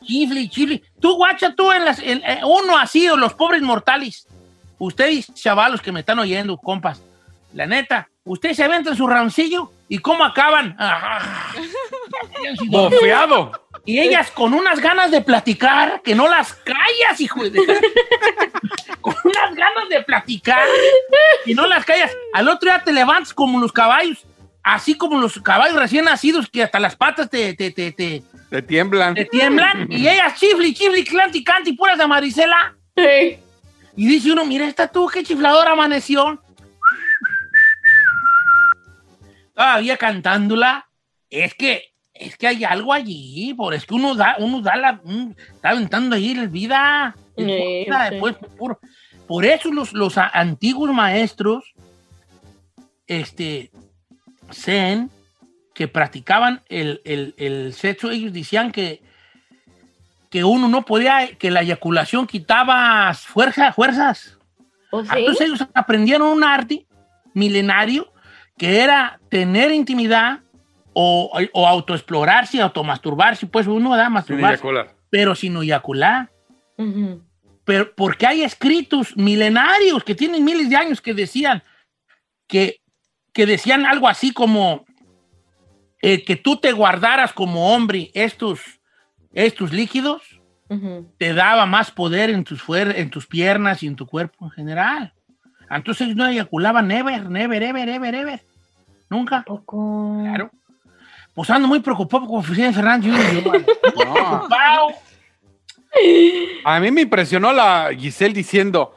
Chifli, 0.05 0.49
chifli. 0.51 0.83
Tú, 1.01 1.17
guacha, 1.17 1.55
tú, 1.55 1.73
en 1.73 1.87
las, 1.87 1.99
en- 2.01 2.23
en- 2.25 2.45
uno 2.45 2.77
así, 2.77 3.09
o 3.09 3.17
los 3.17 3.33
pobres 3.33 3.63
mortales. 3.63 4.27
Ustedes, 4.81 5.33
chavalos 5.35 5.83
que 5.83 5.93
me 5.93 6.01
están 6.01 6.19
oyendo, 6.19 6.57
compas. 6.57 7.03
La 7.53 7.67
neta, 7.67 8.09
ustedes 8.25 8.57
se 8.57 8.65
aventan 8.65 8.97
su 8.97 9.07
rancillo 9.07 9.71
y 9.91 9.99
cómo 9.99 10.25
acaban. 10.25 10.75
Bofeado. 12.69 13.53
y 13.85 13.99
ellas 14.01 14.31
con 14.31 14.55
unas 14.55 14.81
ganas 14.81 15.11
de 15.11 15.21
platicar 15.21 16.01
que 16.03 16.15
no 16.15 16.29
las 16.29 16.55
callas, 16.55 17.21
hijo 17.21 17.43
de... 17.45 17.51
con 19.03 19.15
unas 19.23 19.55
ganas 19.55 19.89
de 19.91 20.03
platicar 20.03 20.67
y 21.45 21.55
no 21.55 21.67
las 21.67 21.85
callas. 21.85 22.11
Al 22.33 22.49
otro 22.49 22.71
día 22.71 22.83
te 22.83 22.93
levantas 22.93 23.35
como 23.35 23.61
los 23.61 23.73
caballos, 23.73 24.25
así 24.63 24.97
como 24.97 25.21
los 25.21 25.39
caballos 25.43 25.77
recién 25.77 26.07
nacidos 26.07 26.49
que 26.49 26.63
hasta 26.63 26.81
las 26.81 26.97
patas 26.97 27.29
te, 27.29 27.53
te, 27.53 27.71
te, 27.71 27.93
te, 27.93 28.23
Te 28.49 28.63
tiemblan. 28.63 29.15
te 29.15 29.27
tiemblan 29.27 29.89
y 29.91 30.09
ellas 30.09 30.39
chifli, 30.41 30.73
chifli, 30.73 31.05
clanti, 31.05 31.45
canti, 31.45 31.75
puras 31.75 31.99
de 31.99 32.07
Marisela. 32.07 32.75
Sí. 32.97 33.39
Y 33.97 34.07
dice 34.07 34.33
uno, 34.33 34.45
mira 34.45 34.67
esta 34.67 34.89
tú, 34.89 35.09
qué 35.09 35.23
chifladora 35.23 35.73
amaneció. 35.73 36.41
Todavía 39.55 39.97
cantándola. 39.97 40.87
Es 41.29 41.55
que, 41.55 41.93
es 42.15 42.37
que 42.37 42.47
hay 42.49 42.65
algo 42.65 42.93
allí, 42.93 43.55
por 43.55 43.75
es 43.75 43.87
que 43.87 43.95
uno 43.95 44.15
da, 44.15 44.37
uno 44.39 44.61
da 44.63 44.77
la, 44.77 45.01
está 45.55 45.71
aventando 45.71 46.17
ahí 46.17 46.35
la 46.35 46.47
vida. 46.47 47.15
Sí, 47.37 47.45
sí. 47.45 47.87
después, 48.11 48.37
puro. 48.59 48.81
Por 49.27 49.45
eso 49.45 49.71
los, 49.73 49.93
los 49.93 50.19
a- 50.19 50.29
antiguos 50.29 50.93
maestros, 50.93 51.73
este, 53.07 53.71
zen, 54.53 55.11
que 55.75 55.87
practicaban 55.89 56.63
el, 56.69 57.01
el- 57.05 57.35
el 57.39 57.73
sexo, 57.73 58.11
ellos 58.11 58.33
decían 58.33 58.73
que, 58.73 59.03
que 60.31 60.45
uno 60.45 60.69
no 60.69 60.85
podía, 60.85 61.37
que 61.37 61.51
la 61.51 61.61
eyaculación 61.63 62.27
quitaba 62.27 63.13
fuerza, 63.15 63.73
fuerzas. 63.73 64.39
¿O 64.91 65.05
sí? 65.05 65.11
Entonces 65.15 65.47
ellos 65.47 65.67
aprendieron 65.75 66.29
un 66.29 66.45
arte 66.45 66.87
milenario 67.35 68.13
que 68.57 68.81
era 68.81 69.21
tener 69.29 69.73
intimidad 69.73 70.41
o, 70.93 71.31
o 71.53 71.67
autoexplorarse, 71.67 72.61
automasturbarse, 72.61 73.47
pues 73.47 73.67
uno 73.67 73.97
da 73.97 74.05
Sin 74.05 74.13
masturbarse, 74.13 74.55
eyacular. 74.55 74.95
pero 75.11 75.35
sin 75.35 75.57
eyacular. 75.57 76.31
Ujú. 76.77 77.23
Pero 77.65 77.95
porque 77.95 78.27
hay 78.27 78.43
escritos 78.43 79.17
milenarios 79.17 80.03
que 80.05 80.15
tienen 80.15 80.45
miles 80.45 80.71
de 80.71 80.77
años 80.77 81.01
que 81.01 81.15
decían 81.15 81.63
que, 82.47 82.81
que 83.33 83.47
decían 83.47 83.87
algo 83.87 84.09
así 84.09 84.33
como 84.33 84.85
eh, 86.03 86.25
que 86.25 86.37
tú 86.37 86.57
te 86.57 86.73
guardaras 86.73 87.33
como 87.33 87.73
hombre 87.75 88.11
estos, 88.15 88.80
estos 89.33 89.73
líquidos 89.73 90.23
te 91.19 91.35
daba 91.35 91.67
más 91.67 91.91
poder 91.91 92.31
en 92.31 92.45
tus, 92.45 92.63
fuer- 92.65 92.95
en 92.97 93.11
tus 93.11 93.27
piernas 93.27 93.83
y 93.83 93.89
en 93.89 93.97
tu 93.97 94.07
cuerpo 94.07 94.45
en 94.47 94.51
general. 94.53 95.13
Entonces 95.69 96.15
no 96.15 96.27
eyaculaban 96.29 96.87
never, 96.89 97.29
never, 97.29 97.63
ever, 97.63 97.89
ever, 97.89 98.15
ever. 98.15 98.41
Nunca. 99.09 99.43
Poco. 99.45 100.19
Claro. 100.23 100.51
Pues 101.35 101.51
ando 101.51 101.67
muy 101.69 101.81
preocupado 101.81 102.27
con 102.27 102.41
Vicente 102.43 102.75
Fernández. 102.75 103.13
Muy 103.13 103.43
preocupado. 103.95 104.89
A 106.65 106.79
mí 106.81 106.91
me 106.91 107.01
impresionó 107.03 107.53
la 107.53 107.91
Giselle 107.97 108.35
diciendo, 108.35 108.97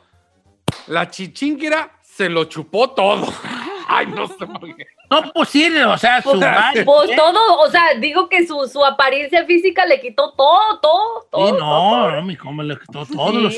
la 0.88 1.10
chichinquera 1.10 1.92
se 2.04 2.30
lo 2.30 2.46
chupó 2.46 2.92
todo. 2.92 3.34
Ay, 3.88 4.08
no 4.08 4.28
sé 4.28 4.46
por 4.46 4.76
qué. 4.76 4.86
No, 5.22 5.32
pues 5.34 5.50
sí, 5.50 5.68
o 5.78 5.98
sea, 5.98 6.22
su 6.24 6.30
Pues, 6.32 6.40
madre- 6.42 6.84
pues 6.86 7.16
todo, 7.16 7.60
o 7.60 7.70
sea, 7.70 7.94
digo 8.00 8.28
que 8.30 8.46
su, 8.48 8.68
su 8.68 8.84
apariencia 8.84 9.46
física 9.46 9.86
le 9.86 10.00
quitó 10.02 10.32
todo, 10.34 10.80
todo, 10.82 11.28
todo. 11.32 11.48
Sí, 11.48 11.52
todo. 11.58 11.60
no, 11.60 12.12
no, 12.12 12.22
mi 12.24 12.36
cómo 12.36 12.64
le 12.64 12.78
quitó 12.80 13.06
todo. 13.06 13.32
Sí. 13.32 13.38
los- 13.42 13.56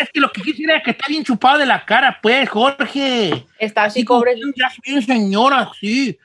Es 0.00 0.08
que 0.12 0.20
lo 0.20 0.30
que 0.30 0.42
quisiera 0.42 0.76
es 0.76 0.82
que 0.84 0.92
está 0.92 1.06
bien 1.08 1.24
chupado 1.24 1.58
de 1.58 1.66
la 1.66 1.84
cara, 1.84 2.18
pues, 2.22 2.48
Jorge. 2.48 3.44
Está 3.58 3.84
así, 3.84 4.04
bien, 4.04 4.52
ya 4.56 4.70
bien 4.84 5.02
señora, 5.02 5.70
sí. 5.80 6.16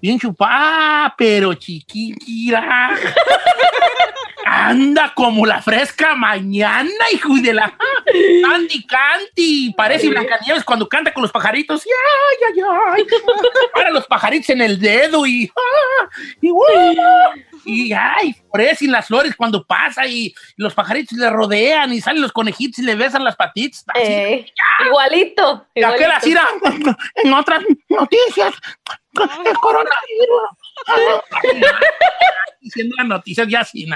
Bien 0.00 0.18
chupada, 0.20 1.14
pero 1.16 1.54
chiquitira. 1.54 2.90
Anda 4.56 5.12
como 5.14 5.44
la 5.46 5.60
fresca 5.60 6.14
mañana, 6.14 6.90
hijo 7.12 7.34
de 7.42 7.52
la... 7.54 7.76
Candy, 8.48 8.86
Candy. 8.86 9.74
Parece 9.76 10.08
Blancanieves 10.08 10.62
cuando 10.64 10.88
canta 10.88 11.12
con 11.12 11.22
los 11.22 11.32
pajaritos. 11.32 11.82
Ay, 11.84 12.54
ay, 12.54 12.64
ay. 12.96 13.06
Para 13.74 13.90
los 13.90 14.06
pajaritos 14.06 14.50
en 14.50 14.62
el 14.62 14.78
dedo 14.78 15.26
y... 15.26 15.50
ah, 15.56 16.08
y, 16.40 16.50
uh, 16.50 16.62
y 17.64 17.92
ay, 17.92 18.34
florecen 18.52 18.92
las 18.92 19.06
flores 19.08 19.34
cuando 19.36 19.64
pasa 19.64 20.06
y 20.06 20.32
los 20.56 20.72
pajaritos 20.72 21.18
le 21.18 21.28
rodean 21.30 21.92
y 21.92 22.00
salen 22.00 22.22
los 22.22 22.32
conejitos 22.32 22.78
y 22.78 22.82
le 22.82 22.94
besan 22.94 23.24
las 23.24 23.36
patitas. 23.36 23.84
Así, 23.88 24.02
Eh, 24.04 24.46
igualito. 24.86 25.66
y 25.74 25.82
aquel 25.82 26.12
igualito. 26.24 26.90
así 26.90 26.96
en 27.24 27.32
otras 27.32 27.62
noticias, 27.88 28.54
el 29.44 29.58
coronavirus. 29.58 30.63
Diciendo 32.60 32.94
las 32.98 33.06
noticias 33.06 33.48
ya 33.48 33.60
así, 33.60 33.86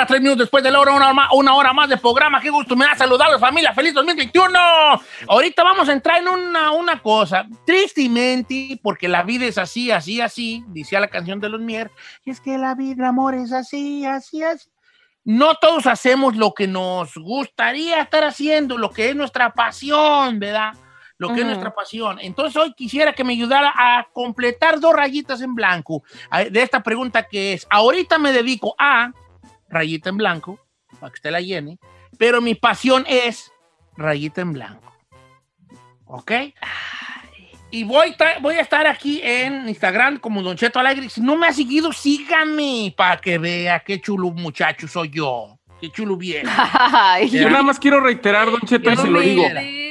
hora, 0.00 0.06
tres 0.06 0.20
minutos 0.20 0.38
después 0.44 0.64
de 0.64 0.70
la 0.70 0.80
hora, 0.80 0.92
una 0.92 1.04
hora 1.06 1.12
más, 1.14 1.28
una 1.32 1.54
hora 1.54 1.72
más 1.72 1.88
de 1.88 1.96
programa. 1.96 2.40
Qué 2.40 2.50
gusto 2.50 2.74
me 2.76 2.84
da 2.86 2.94
saludarlos, 2.96 3.40
familia. 3.40 3.72
¡Feliz 3.74 3.92
2021! 3.94 4.58
Ahorita 5.28 5.62
vamos 5.62 5.88
a 5.88 5.92
entrar 5.92 6.18
en 6.20 6.28
una, 6.28 6.72
una 6.72 7.00
cosa. 7.02 7.46
Tristemente, 7.66 8.80
porque 8.82 9.08
la 9.08 9.22
vida 9.22 9.46
es 9.46 9.58
así, 9.58 9.90
así, 9.90 10.20
así, 10.20 10.64
decía 10.68 11.00
la 11.00 11.08
canción 11.08 11.40
de 11.40 11.48
los 11.48 11.60
Mier. 11.60 11.90
Y 12.24 12.30
es 12.30 12.40
que 12.40 12.56
la 12.56 12.74
vida, 12.74 12.94
el 13.02 13.04
amor 13.04 13.34
es 13.34 13.52
así, 13.52 14.04
así, 14.06 14.42
así. 14.42 14.70
No 15.24 15.54
todos 15.56 15.86
hacemos 15.86 16.34
lo 16.36 16.54
que 16.54 16.66
nos 16.66 17.14
gustaría 17.16 18.00
estar 18.00 18.24
haciendo, 18.24 18.78
lo 18.78 18.90
que 18.90 19.10
es 19.10 19.16
nuestra 19.16 19.52
pasión, 19.52 20.38
¿verdad? 20.38 20.72
Lo 21.18 21.28
que 21.28 21.34
es 21.34 21.40
Ujú. 21.40 21.48
nuestra 21.48 21.74
pasión. 21.74 22.18
Entonces 22.22 22.56
hoy 22.56 22.72
quisiera 22.72 23.12
que 23.12 23.24
me 23.24 23.34
ayudara 23.34 23.74
a 23.76 24.06
completar 24.14 24.80
dos 24.80 24.94
rayitas 24.94 25.42
en 25.42 25.54
blanco 25.54 26.02
a- 26.30 26.44
de 26.44 26.62
esta 26.62 26.82
pregunta 26.82 27.24
que 27.24 27.52
es, 27.52 27.66
ahorita 27.68 28.18
me 28.18 28.32
dedico 28.32 28.74
a 28.78 29.12
rayita 29.70 30.10
en 30.10 30.16
blanco, 30.18 30.58
para 30.98 31.10
que 31.10 31.18
usted 31.18 31.30
la 31.30 31.40
llene, 31.40 31.78
pero 32.18 32.40
mi 32.40 32.54
pasión 32.54 33.04
es 33.08 33.50
rayita 33.96 34.42
en 34.42 34.52
blanco. 34.52 34.92
¿Ok? 36.04 36.32
Y 37.72 37.84
voy, 37.84 38.16
voy 38.40 38.56
a 38.56 38.62
estar 38.62 38.86
aquí 38.88 39.20
en 39.22 39.68
Instagram 39.68 40.18
como 40.18 40.42
Don 40.42 40.56
Cheto 40.56 40.80
Alegre. 40.80 41.08
Si 41.08 41.20
no 41.20 41.36
me 41.36 41.46
ha 41.46 41.52
seguido, 41.52 41.92
sígame 41.92 42.92
para 42.96 43.20
que 43.20 43.38
vea 43.38 43.78
qué 43.80 44.00
chulo 44.00 44.30
muchacho 44.32 44.88
soy 44.88 45.10
yo. 45.10 45.56
Qué 45.80 45.90
chulo. 45.90 46.18
Ay, 46.54 47.30
Yo 47.30 47.48
nada 47.48 47.62
más 47.62 47.78
quiero 47.78 48.00
reiterar, 48.00 48.50
Don 48.50 48.60
Cheto, 48.62 48.90
y 48.90 48.96
se 48.96 49.08
lo 49.08 49.20
digo. 49.20 49.44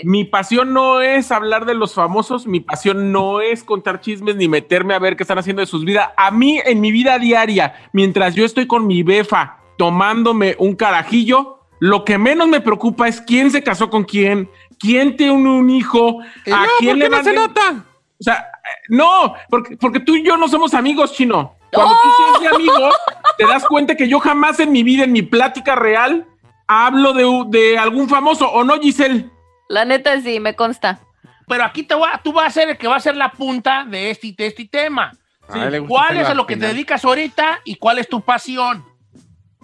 Mi 0.03 0.23
pasión 0.23 0.73
no 0.73 1.01
es 1.01 1.31
hablar 1.31 1.65
de 1.65 1.73
los 1.73 1.93
famosos, 1.93 2.45
mi 2.45 2.59
pasión 2.59 3.11
no 3.11 3.41
es 3.41 3.63
contar 3.63 3.99
chismes 3.99 4.35
ni 4.35 4.47
meterme 4.47 4.93
a 4.93 4.99
ver 4.99 5.15
qué 5.15 5.23
están 5.23 5.39
haciendo 5.39 5.61
de 5.61 5.65
sus 5.65 5.85
vidas. 5.85 6.09
A 6.15 6.31
mí, 6.31 6.61
en 6.63 6.79
mi 6.79 6.91
vida 6.91 7.17
diaria, 7.17 7.73
mientras 7.91 8.35
yo 8.35 8.45
estoy 8.45 8.67
con 8.67 8.85
mi 8.85 9.03
befa 9.03 9.58
tomándome 9.79 10.57
un 10.59 10.75
carajillo, 10.75 11.61
lo 11.79 12.03
que 12.03 12.17
menos 12.17 12.49
me 12.49 12.59
preocupa 12.59 13.07
es 13.07 13.21
quién 13.21 13.49
se 13.49 13.63
casó 13.63 13.89
con 13.89 14.03
quién, 14.03 14.49
quién 14.77 15.15
tiene 15.15 15.33
un 15.33 15.69
hijo, 15.69 16.21
Eh, 16.45 16.51
a 16.51 16.63
no, 16.65 16.69
quién 16.79 16.91
¿por 16.91 16.97
le 16.97 17.05
qué 17.05 17.09
no 17.09 17.15
van 17.15 17.23
se 17.23 17.29
a- 17.29 17.33
nota? 17.33 17.61
O 18.19 18.23
sea, 18.23 18.35
eh, 18.35 18.85
no, 18.89 19.33
porque, 19.49 19.77
porque 19.77 20.01
tú 20.01 20.17
y 20.17 20.23
yo 20.25 20.35
no 20.35 20.49
somos 20.49 20.73
amigos, 20.73 21.13
chino. 21.13 21.55
Cuando 21.71 21.95
tú 22.03 22.09
seas 22.17 22.41
mi 22.41 22.47
amigo, 22.47 22.89
te 23.37 23.45
das 23.47 23.63
cuenta 23.65 23.95
que 23.95 24.09
yo 24.09 24.19
jamás 24.19 24.59
en 24.59 24.73
mi 24.73 24.83
vida, 24.83 25.05
en 25.05 25.13
mi 25.13 25.21
plática 25.21 25.75
real, 25.75 26.25
hablo 26.67 27.13
de, 27.13 27.25
de 27.47 27.77
algún 27.77 28.09
famoso, 28.09 28.51
¿o 28.51 28.65
no, 28.65 28.77
Giselle? 28.81 29.29
La 29.69 29.85
neta 29.85 30.19
sí, 30.19 30.41
me 30.41 30.55
consta. 30.57 30.99
Pero 31.47 31.63
aquí 31.63 31.83
te 31.83 31.95
voy 31.95 32.09
a- 32.11 32.17
tú 32.21 32.33
vas 32.33 32.47
a 32.47 32.49
ser 32.49 32.69
el 32.69 32.77
que 32.77 32.87
va 32.89 32.97
a 32.97 32.99
ser 32.99 33.15
la 33.15 33.31
punta 33.31 33.85
de 33.85 34.11
este, 34.11 34.33
de 34.37 34.47
este 34.47 34.65
tema. 34.65 35.13
Le 35.53 35.79
¿Cuál 35.81 36.17
es 36.17 36.27
a 36.27 36.33
lo 36.35 36.45
que 36.45 36.57
te 36.57 36.67
dedicas 36.67 37.05
ahorita 37.05 37.61
y 37.63 37.75
cuál 37.75 37.97
es 37.99 38.09
tu 38.09 38.19
pasión? 38.21 38.83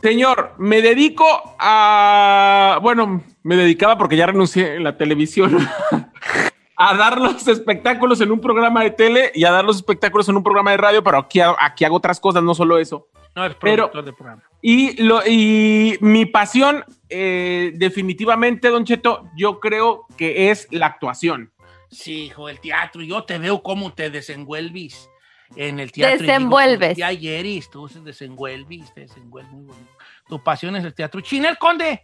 Señor, 0.06 0.54
me 0.60 0.84
dedico 0.84 1.26
a. 1.58 2.78
Bueno, 2.84 3.24
me 3.42 3.56
dedicaba 3.56 3.98
porque 3.98 4.16
ya 4.16 4.28
renuncié 4.28 4.76
en 4.76 4.84
la 4.84 4.98
televisión. 4.98 5.68
a 6.78 6.96
dar 6.96 7.20
los 7.20 7.48
espectáculos 7.48 8.22
en 8.22 8.32
un 8.32 8.40
programa 8.40 8.84
de 8.84 8.92
tele 8.92 9.32
y 9.34 9.46
a 9.46 9.52
dar 9.52 9.66
los 9.66 9.78
espectáculos 9.78 10.30
en 10.30 10.38
un 10.38 10.44
programa 10.44 10.70
de 10.70 10.78
radio, 10.78 11.04
pero 11.04 11.18
aquí, 11.18 11.40
aquí 11.60 11.86
hago 11.86 11.96
otras 11.96 12.20
cosas, 12.20 12.44
no 12.44 12.54
solo 12.54 12.78
eso. 12.78 13.08
No 13.36 13.46
eres 13.46 13.58
Pero- 13.60 13.90
productor 13.90 14.06
de 14.06 14.14
programa. 14.14 14.44
Y, 14.62 15.02
lo, 15.02 15.26
y 15.26 15.98
mi 16.02 16.28
pasión, 16.28 16.86
eh, 17.10 17.72
definitivamente, 17.74 18.70
Don 18.70 18.86
Cheto, 18.86 19.28
yo 19.36 19.60
creo 19.60 20.06
que 20.18 20.52
es 20.52 20.68
la 20.70 20.86
actuación. 20.86 21.52
Sí, 21.90 22.26
hijo, 22.26 22.48
el 22.48 22.60
teatro. 22.60 23.02
Yo 23.02 23.24
te 23.24 23.40
veo 23.40 23.64
cómo 23.64 23.92
te 23.92 24.12
desenvuelves 24.12 25.10
en 25.56 25.80
el 25.80 25.92
teatro. 25.92 26.16
y 26.16 26.20
digo, 26.20 26.32
Desenvuelves. 26.32 26.98
Ya 26.98 27.08
ayeris, 27.08 27.70
tú 27.70 27.88
se 27.88 28.02
desenvuelves, 28.02 28.94
te 28.94 29.02
desenvuelves 29.02 29.52
muy 29.52 29.66
bonito. 29.66 29.95
Tu 30.28 30.42
pasión 30.44 30.76
es 30.76 30.84
el 30.84 30.94
teatro. 30.94 31.22
Chinel 31.22 31.58
Conde, 31.58 32.04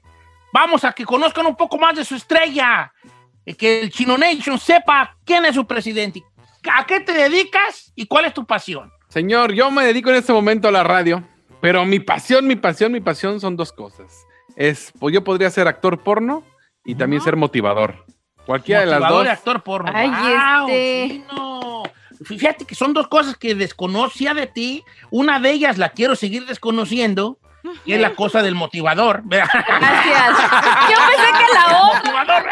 vamos 0.53 0.83
a 0.83 0.93
que 0.93 1.05
conozcan 1.05 1.45
un 1.47 1.55
poco 1.55 1.77
más 1.77 1.95
de 1.95 2.05
su 2.05 2.15
estrella. 2.15 2.93
Eh, 3.45 3.55
Que 3.55 3.81
el 3.81 3.89
Chino 3.91 4.17
Nation 4.17 4.59
sepa 4.59 5.17
quién 5.25 5.45
es 5.45 5.55
su 5.55 5.65
presidente. 5.65 6.23
¿A 6.71 6.85
qué 6.85 6.99
te 6.99 7.13
dedicas 7.13 7.91
y 7.95 8.05
cuál 8.05 8.25
es 8.25 8.33
tu 8.33 8.45
pasión? 8.45 8.91
Señor, 9.09 9.51
yo 9.53 9.71
me 9.71 9.83
dedico 9.83 10.09
en 10.11 10.17
este 10.17 10.31
momento 10.31 10.67
a 10.67 10.71
la 10.71 10.83
radio, 10.83 11.23
pero 11.59 11.83
mi 11.85 11.99
pasión, 11.99 12.47
mi 12.47 12.55
pasión, 12.55 12.91
mi 12.91 13.01
pasión 13.01 13.39
son 13.41 13.55
dos 13.57 13.73
cosas. 13.73 14.25
Es, 14.55 14.93
pues 14.99 15.13
yo 15.13 15.23
podría 15.23 15.49
ser 15.49 15.67
actor 15.67 16.03
porno 16.03 16.43
y 16.85 16.95
también 16.95 17.21
ser 17.21 17.35
motivador. 17.35 18.05
Cualquiera 18.45 18.81
de 18.81 18.85
las 18.87 18.99
Motivador 18.99 19.25
dos. 19.25 19.27
y 19.27 19.29
actor 19.37 19.63
porno. 19.63 19.91
Ay, 19.93 20.09
¡Guau, 20.09 20.67
este. 20.69 21.07
chino! 21.09 21.83
Fíjate 22.25 22.65
que 22.65 22.75
son 22.75 22.93
dos 22.93 23.07
cosas 23.07 23.35
que 23.37 23.55
desconocía 23.55 24.33
de 24.35 24.45
ti. 24.47 24.83
Una 25.09 25.39
de 25.39 25.51
ellas 25.51 25.77
la 25.79 25.89
quiero 25.89 26.15
seguir 26.15 26.45
desconociendo, 26.45 27.39
que 27.85 27.95
es 27.95 28.01
la 28.01 28.13
cosa 28.15 28.41
del 28.41 28.55
motivador. 28.55 29.21
Gracias. 29.25 29.53
Yo 30.89 30.97
pensé 31.07 31.31
que 31.37 31.53
la 31.53 31.81
otra. 31.87 32.01
Motivador. 32.01 32.43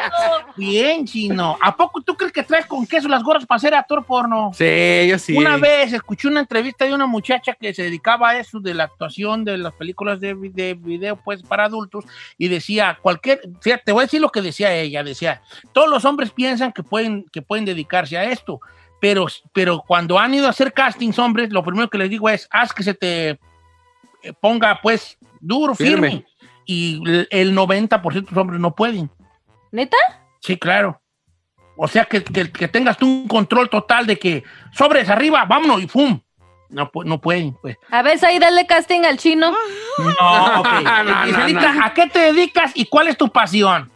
Bien, 0.56 1.06
chino. 1.06 1.58
¿A 1.62 1.76
poco 1.76 2.02
tú 2.02 2.15
crees 2.15 2.32
que 2.34 2.43
traes 2.43 2.65
con 2.65 2.86
queso 2.86 3.08
las 3.08 3.24
gorras 3.24 3.45
para 3.45 3.60
ser 3.60 3.74
actor 3.74 4.04
porno? 4.06 4.52
Sí, 4.54 5.08
yo 5.08 5.17
sí. 5.17 5.38
Una 5.38 5.58
vez 5.58 5.93
escuché 5.93 6.28
una 6.28 6.41
entrevista 6.41 6.86
de 6.86 6.93
una 6.93 7.06
muchacha 7.06 7.54
que 7.54 7.74
se 7.74 7.84
dedicaba 7.84 8.30
a 8.30 8.38
eso 8.39 8.60
de 8.60 8.74
la 8.74 8.86
actuación 8.86 9.45
de 9.45 9.58
las 9.58 9.74
películas 9.74 10.19
de, 10.19 10.34
vi- 10.34 10.50
de 10.50 10.74
video 10.74 11.15
pues 11.15 11.41
para 11.43 11.65
adultos 11.65 12.06
y 12.38 12.48
decía 12.48 12.98
cualquier, 13.02 13.41
fíjate, 13.62 13.84
te 13.86 13.91
voy 13.91 14.01
a 14.01 14.05
decir 14.05 14.22
lo 14.22 14.30
que 14.32 14.41
decía 14.41 14.74
ella, 14.74 15.03
decía, 15.03 15.41
todos 15.74 15.89
los 15.89 16.05
hombres 16.05 16.32
piensan 16.32 16.72
que 16.74 16.84
pueden, 16.84 17.26
que 17.32 17.41
pueden 17.41 17.66
dedicarse 17.66 18.18
a 18.18 18.26
esto, 18.26 18.60
pero, 18.99 19.28
pero 19.53 19.84
cuando 19.88 20.20
han 20.20 20.34
ido 20.34 20.47
a 20.47 20.49
hacer 20.51 20.74
castings 20.74 21.18
hombres, 21.20 21.51
lo 21.51 21.64
primero 21.64 21.89
que 21.89 21.97
les 21.97 22.10
digo 22.10 22.28
es, 22.30 22.47
haz 22.51 22.74
que 22.74 22.84
se 22.84 22.93
te 22.93 23.39
ponga 24.41 24.80
pues 24.82 25.17
duro, 25.39 25.76
firme. 25.76 26.09
Firme. 26.09 26.26
Y 26.65 27.01
el- 27.09 27.28
el 27.32 27.53
90% 27.55 28.30
de 28.30 28.36
los 28.36 28.41
hombres 28.41 28.59
no 28.59 28.76
pueden. 28.76 29.09
¿Neta? 29.72 29.97
Sí, 30.41 30.57
claro. 30.57 31.01
O 31.78 31.88
sea, 31.88 32.05
que, 32.05 32.24
que- 32.24 32.51
que 32.51 32.67
tengas 32.67 32.97
tú 32.97 33.07
un 33.07 33.28
control 33.28 33.70
total 33.70 34.05
de 34.05 34.17
que 34.20 34.43
sobres 34.74 35.09
arriba, 35.09 35.45
vámonos 35.45 35.82
y 35.82 35.88
¡pum! 35.88 36.20
No, 36.70 36.91
no 37.05 37.20
pueden, 37.20 37.55
pues. 37.61 37.78
A 37.89 38.03
ver, 38.03 38.24
ahí 38.24 38.38
dale 38.38 38.67
casting 38.67 39.01
al 39.03 39.17
chino. 39.17 39.51
No, 39.97 40.59
ok. 40.59 40.67
No, 41.53 41.84
¿a 41.84 41.93
qué 41.95 42.05
te 42.07 42.20
dedicas 42.20 42.72
y 42.76 42.86
cuál 42.86 43.07
es 43.07 43.17
tu 43.17 43.30
pasión? 43.30 43.91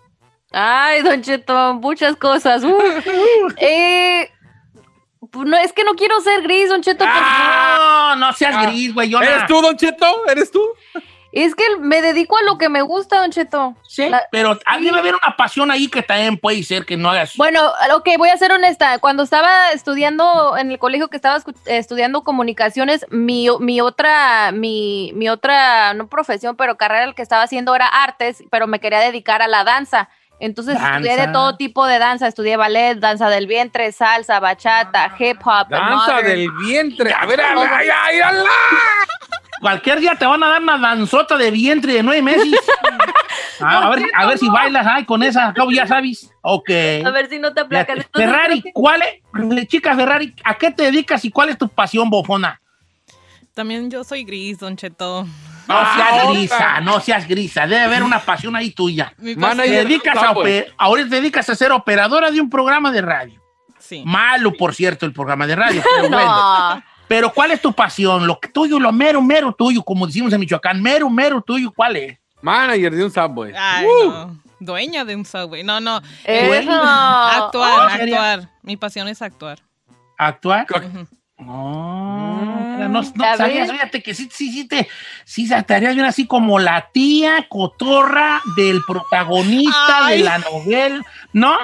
Ay, 0.52 1.02
Don 1.04 1.22
Cheto, 1.22 1.76
muchas 1.76 2.16
cosas. 2.16 2.64
Uh. 2.64 2.78
Eh, 3.58 4.30
no, 5.34 5.58
es 5.58 5.74
que 5.74 5.84
no 5.84 5.94
quiero 5.96 6.20
ser 6.22 6.42
gris, 6.44 6.70
Don 6.70 6.82
Cheto. 6.82 7.04
pues, 7.06 7.10
Ah, 7.16 8.16
no 8.18 8.32
seas 8.34 8.68
gris, 8.68 8.94
güey. 8.94 9.10
yo 9.10 9.22
¿Eres 9.22 9.46
tú, 9.48 9.62
Don 9.62 9.76
Cheto? 9.78 10.06
¿Eres 10.28 10.52
tú? 10.52 10.62
Es 11.32 11.56
que 11.56 11.64
me 11.80 12.04
dedico 12.04 12.38
a 12.38 12.44
lo 12.44 12.60
que 12.60 12.70
me 12.70 12.84
gusta, 12.84 13.20
Don 13.20 13.32
Cheto. 13.32 13.76
Sí, 13.88 14.08
La- 14.08 14.22
pero 14.32 14.60
ah, 14.68 14.78
debe 14.78 15.00
haber 15.00 15.16
una 15.16 15.36
pasión 15.36 15.72
ahí 15.72 15.88
que 15.88 16.04
también 16.04 16.38
puede 16.38 16.62
ser 16.62 16.86
que 16.86 16.96
no 16.96 17.10
hagas. 17.10 17.36
Bueno, 17.38 17.60
ok, 17.96 18.08
voy 18.20 18.30
a 18.30 18.38
ser 18.38 18.52
honesta. 18.52 19.00
Cuando 19.00 19.24
estaba 19.24 19.72
estudiando 19.72 20.56
en 20.58 20.70
el 20.70 20.78
colegio 20.78 21.08
que 21.10 21.16
estaba 21.18 21.40
estudiando 21.66 22.24
comunicaciones, 22.24 23.08
mi, 23.10 23.48
mi 23.60 23.82
otra, 23.82 24.52
mi, 24.52 25.12
mi 25.16 25.28
otra, 25.28 25.96
no 25.96 26.08
profesión, 26.08 26.56
pero 26.56 26.78
carrera 26.78 27.12
que 27.14 27.24
estaba 27.24 27.42
haciendo 27.42 27.74
era 27.76 27.88
artes, 27.88 28.44
pero 28.52 28.68
me 28.68 28.80
quería 28.80 29.00
dedicar 29.00 29.42
a 29.42 29.48
la 29.48 29.64
danza. 29.64 30.10
Entonces 30.40 30.78
estudié 30.78 31.16
de 31.16 31.28
todo 31.30 31.56
tipo 31.56 31.86
de 31.86 32.00
danza, 32.00 32.28
estudié 32.28 32.58
ballet, 32.58 32.96
danza 32.96 33.30
del 33.30 33.48
vientre, 33.48 33.92
salsa, 33.92 34.40
bachata, 34.40 35.16
hip 35.18 35.38
hop, 35.46 35.70
Danza 35.70 36.22
del 36.22 36.52
vientre. 36.52 37.14
A 37.14 37.26
ver, 37.26 37.40
a 37.40 37.56
ver, 37.56 37.70
ay, 37.72 37.88
ay, 37.88 38.20
ay, 38.20 38.38
ay. 38.38 38.46
Cualquier 39.62 40.02
día 40.02 40.16
te 40.16 40.26
van 40.26 40.44
a 40.44 40.50
dar 40.50 40.62
una 40.62 40.78
danzota 40.78 41.38
de 41.38 41.50
vientre 41.50 41.94
de 41.94 42.04
nueve 42.04 42.22
meses. 42.22 42.48
Ah, 43.60 43.86
a, 43.86 43.90
ver, 43.92 44.04
a 44.14 44.26
ver 44.26 44.38
si 44.38 44.50
bailas 44.50 44.86
ay, 44.86 45.06
con 45.06 45.24
esa. 45.24 45.50
Acabo 45.50 45.72
ya 45.72 45.88
sabes. 45.88 46.30
Ok. 46.42 46.70
A 47.06 47.12
ver 47.12 47.30
si 47.30 47.40
no 47.40 47.54
te 47.54 47.62
Entonces, 47.62 48.06
Ferrari, 48.12 48.64
¿cuál 48.74 49.02
es? 49.04 49.68
Chica 49.68 49.96
Ferrari, 49.96 50.36
¿a 50.44 50.56
qué 50.56 50.72
te 50.72 50.84
dedicas 50.84 51.24
y 51.24 51.30
cuál 51.30 51.50
es 51.50 51.58
tu 51.58 51.70
pasión 51.70 52.10
bofona? 52.10 52.60
También 53.54 53.90
yo 53.90 54.04
soy 54.04 54.26
gris, 54.26 54.60
Don 54.60 54.76
Cheto. 54.76 55.28
No 55.74 55.80
Ah, 55.80 55.96
seas 55.98 56.30
grisa, 56.30 56.82
no 56.82 57.00
seas 57.00 57.28
grisa. 57.28 57.62
Debe 57.68 57.82
haber 57.82 58.04
una 58.04 58.20
pasión 58.20 58.56
ahí 58.56 58.72
tuya. 58.72 59.14
Te 59.18 59.36
dedicas 59.70 60.18
a 60.18 60.34
ahora 60.78 61.04
te 61.04 61.10
dedicas 61.10 61.50
a 61.50 61.56
ser 61.56 61.72
operadora 61.72 62.32
de 62.32 62.40
un 62.42 62.50
programa 62.50 62.92
de 62.92 63.02
radio. 63.02 63.42
Sí. 63.80 64.04
Malo, 64.06 64.54
por 64.54 64.74
cierto, 64.76 65.06
el 65.06 65.14
programa 65.14 65.46
de 65.48 65.56
radio. 65.56 65.84
Pero, 65.96 66.10
bueno. 66.10 66.76
No. 66.76 66.84
pero 67.08 67.34
¿cuál 67.34 67.52
es 67.52 67.62
tu 67.62 67.74
pasión? 67.74 68.26
Lo 68.28 68.40
que 68.40 68.48
tuyo, 68.50 68.80
lo 68.80 68.92
mero, 68.94 69.22
mero 69.22 69.54
tuyo, 69.54 69.84
como 69.84 70.08
decimos 70.08 70.32
en 70.34 70.40
Michoacán, 70.40 70.82
mero, 70.82 71.10
mero 71.10 71.42
tuyo, 71.42 71.72
¿cuál 71.76 71.96
es? 71.98 72.18
Manager 72.42 72.94
de 72.96 73.04
un 73.06 73.12
Subway. 73.12 73.54
Ay, 73.58 73.86
Uh. 73.86 74.10
no. 74.10 74.44
Dueña 74.60 75.04
de 75.04 75.14
un 75.18 75.26
subway. 75.26 75.62
No, 75.62 75.82
no. 75.82 76.02
Eso. 76.24 76.72
Actuar, 76.72 77.92
¿En 77.92 77.98
serio? 77.98 78.16
actuar. 78.16 78.50
Mi 78.62 78.78
pasión 78.78 79.10
es 79.10 79.22
actuar. 79.22 79.60
¿Actuar? 80.18 80.66
Ujú. 80.72 81.08
No, 82.90 83.02
no, 83.02 83.12
no 83.16 83.24
A 83.26 83.38
sabías, 83.38 83.72
fíjate 83.72 84.02
que 84.02 84.14
sí, 84.14 84.30
sí, 84.32 84.52
sí, 84.52 84.68
te, 84.68 84.88
sí, 85.26 85.48
harías 85.54 85.96
bien 85.96 86.06
así 86.06 86.28
como 86.28 86.60
la 86.60 86.90
tía 86.92 87.48
cotorra 87.50 88.42
del 88.56 88.82
protagonista 88.88 90.06
Ay. 90.06 90.20
de 90.20 90.24
la 90.24 90.38
novela, 90.40 91.06
¿no? 91.34 91.58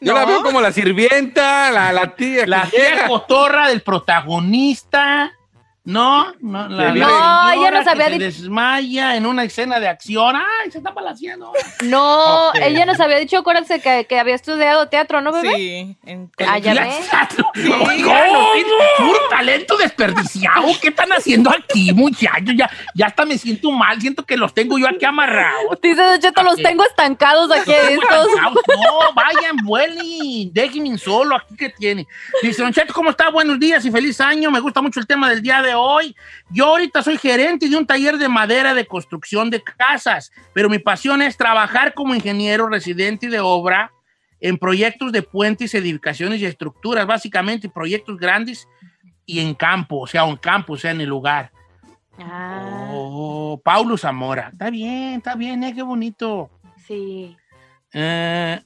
Yo 0.00 0.14
la 0.14 0.24
veo 0.24 0.42
como 0.42 0.60
la 0.60 0.72
sirvienta, 0.72 1.70
la, 1.70 1.92
la 1.92 2.14
tía. 2.14 2.46
La 2.46 2.66
tía 2.66 2.90
llega. 2.90 3.08
cotorra 3.08 3.68
del 3.68 3.82
protagonista, 3.82 5.32
¿no? 5.84 6.32
No, 6.40 6.68
la, 6.68 6.92
Que 6.92 6.98
la 6.98 7.06
No, 7.06 7.50
ella 7.52 7.70
nos 7.70 7.84
que 7.84 7.90
había 7.90 8.04
se 8.06 8.10
dicho- 8.12 8.24
desmaya 8.24 9.16
en 9.16 9.26
una 9.26 9.44
escena 9.44 9.78
de 9.80 9.88
acción. 9.88 10.34
¡Ay, 10.36 10.70
se 10.70 10.78
está 10.78 10.94
palaciando! 10.94 11.52
No, 11.82 12.48
Ok. 12.48 12.56
ella 12.62 12.86
nos 12.86 12.98
había 13.00 13.18
dicho, 13.18 13.36
acuérdense, 13.38 13.80
que, 13.80 14.06
que 14.06 14.18
había 14.18 14.34
estudiado 14.34 14.88
teatro, 14.88 15.20
¿no, 15.20 15.32
bebé? 15.32 15.54
Sí. 15.54 15.96
en- 16.06 16.30
Ah, 16.48 16.58
ya 16.58 16.72
ves. 16.74 17.08
No, 17.64 17.78
puro 18.98 19.18
talento 19.30 19.76
desperdiciado. 19.76 20.66
¿Qué 20.80 20.88
están 20.88 21.10
haciendo 21.12 21.50
aquí, 21.50 21.92
muchachos? 21.92 22.54
Ya, 22.56 22.70
ya 22.94 23.06
hasta 23.06 23.24
me 23.26 23.36
siento 23.38 23.70
mal. 23.70 24.00
Siento 24.00 24.24
que 24.24 24.36
los 24.36 24.54
tengo 24.54 24.78
yo 24.78 24.88
aquí 24.88 25.04
amarrados. 25.04 25.78
Dice 25.82 26.00
Don 26.02 26.18
Cheto, 26.20 26.42
los 26.42 26.56
tengo 26.56 26.84
estancados 26.84 27.50
aquí 27.52 27.72
estos. 27.72 28.28
No, 28.42 29.12
vayan, 29.14 29.56
vuelen, 29.64 30.52
déjenme 30.52 30.96
solo 30.98 31.36
aquí 31.36 31.56
que 31.56 31.68
tiene. 31.70 32.06
Dice, 32.42 32.62
Don 32.62 32.72
Cheto, 32.72 32.92
¿cómo 32.94 33.10
está? 33.10 33.28
Buenos 33.30 33.58
días 33.58 33.84
y 33.84 33.90
feliz 33.90 34.20
año. 34.20 34.50
Me 34.50 34.60
gusta 34.60 34.80
mucho 34.80 35.00
el 35.00 35.06
tema 35.06 35.28
del 35.28 35.42
día 35.42 35.62
de 35.62 35.73
hoy. 35.74 36.14
Yo 36.50 36.66
ahorita 36.66 37.02
soy 37.02 37.18
gerente 37.18 37.68
de 37.68 37.76
un 37.76 37.86
taller 37.86 38.16
de 38.18 38.28
madera 38.28 38.74
de 38.74 38.86
construcción 38.86 39.50
de 39.50 39.62
casas, 39.62 40.32
pero 40.52 40.68
mi 40.70 40.78
pasión 40.78 41.20
es 41.22 41.36
trabajar 41.36 41.94
como 41.94 42.14
ingeniero 42.14 42.68
residente 42.68 43.28
de 43.28 43.40
obra 43.40 43.92
en 44.40 44.58
proyectos 44.58 45.12
de 45.12 45.22
puentes, 45.22 45.74
edificaciones 45.74 46.40
y 46.40 46.46
estructuras, 46.46 47.06
básicamente 47.06 47.68
proyectos 47.68 48.18
grandes 48.18 48.68
y 49.26 49.40
en 49.40 49.54
campo, 49.54 50.00
o 50.00 50.06
sea, 50.06 50.24
en 50.28 50.36
campo, 50.36 50.74
o 50.74 50.76
sea, 50.76 50.90
en 50.90 51.00
el 51.00 51.08
lugar. 51.08 51.50
Ah, 52.18 52.90
Oh, 52.92 53.60
Paulo 53.64 53.96
Zamora. 53.96 54.50
Está 54.52 54.70
bien, 54.70 55.14
está 55.14 55.34
bien, 55.34 55.64
eh, 55.64 55.74
qué 55.74 55.82
bonito. 55.82 56.50
sí. 56.86 57.36
Eh, 57.92 58.60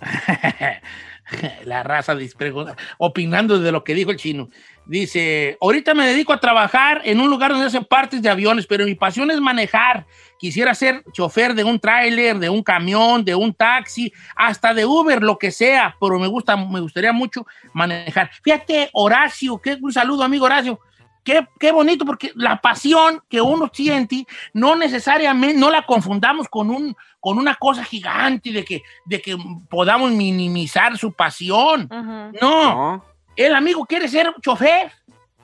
la 1.64 1.82
raza 1.82 2.14
desprego- 2.14 2.74
opinando 2.98 3.58
de 3.58 3.72
lo 3.72 3.82
que 3.84 3.94
dijo 3.94 4.10
el 4.10 4.16
chino. 4.18 4.48
Dice, 4.86 5.56
ahorita 5.62 5.94
me 5.94 6.06
dedico 6.06 6.32
a 6.34 6.40
trabajar 6.40 7.00
en 7.04 7.18
un 7.18 7.30
lugar 7.30 7.52
donde 7.52 7.66
hacen 7.66 7.84
partes 7.84 8.20
de 8.20 8.28
aviones, 8.28 8.66
pero 8.66 8.84
mi 8.84 8.94
pasión 8.94 9.30
es 9.30 9.40
manejar. 9.40 10.06
Quisiera 10.38 10.74
ser 10.74 11.02
chofer 11.12 11.54
de 11.54 11.64
un 11.64 11.80
tráiler, 11.80 12.38
de 12.38 12.50
un 12.50 12.62
camión, 12.62 13.24
de 13.24 13.34
un 13.34 13.54
taxi, 13.54 14.12
hasta 14.36 14.74
de 14.74 14.84
Uber, 14.84 15.22
lo 15.22 15.38
que 15.38 15.50
sea, 15.50 15.96
pero 15.98 16.18
me 16.18 16.26
gusta, 16.26 16.56
me 16.56 16.80
gustaría 16.80 17.12
mucho 17.12 17.46
manejar. 17.72 18.30
Fíjate, 18.42 18.90
Horacio, 18.92 19.58
que 19.58 19.78
un 19.80 19.92
saludo, 19.92 20.22
amigo 20.22 20.44
Horacio. 20.44 20.78
Qué, 21.24 21.48
qué 21.58 21.72
bonito, 21.72 22.04
porque 22.04 22.32
la 22.34 22.60
pasión 22.60 23.22
que 23.30 23.40
uno 23.40 23.70
siente 23.72 24.26
no 24.52 24.76
necesariamente, 24.76 25.58
no 25.58 25.70
la 25.70 25.86
confundamos 25.86 26.46
con, 26.50 26.68
un, 26.68 26.94
con 27.18 27.38
una 27.38 27.54
cosa 27.54 27.82
gigante 27.82 28.52
de 28.52 28.62
que, 28.62 28.82
de 29.06 29.22
que 29.22 29.34
podamos 29.70 30.12
minimizar 30.12 30.98
su 30.98 31.14
pasión. 31.14 31.88
No, 31.88 32.34
No, 32.42 33.13
el 33.36 33.54
amigo 33.54 33.84
quiere 33.86 34.08
ser 34.08 34.32
chofer. 34.42 34.90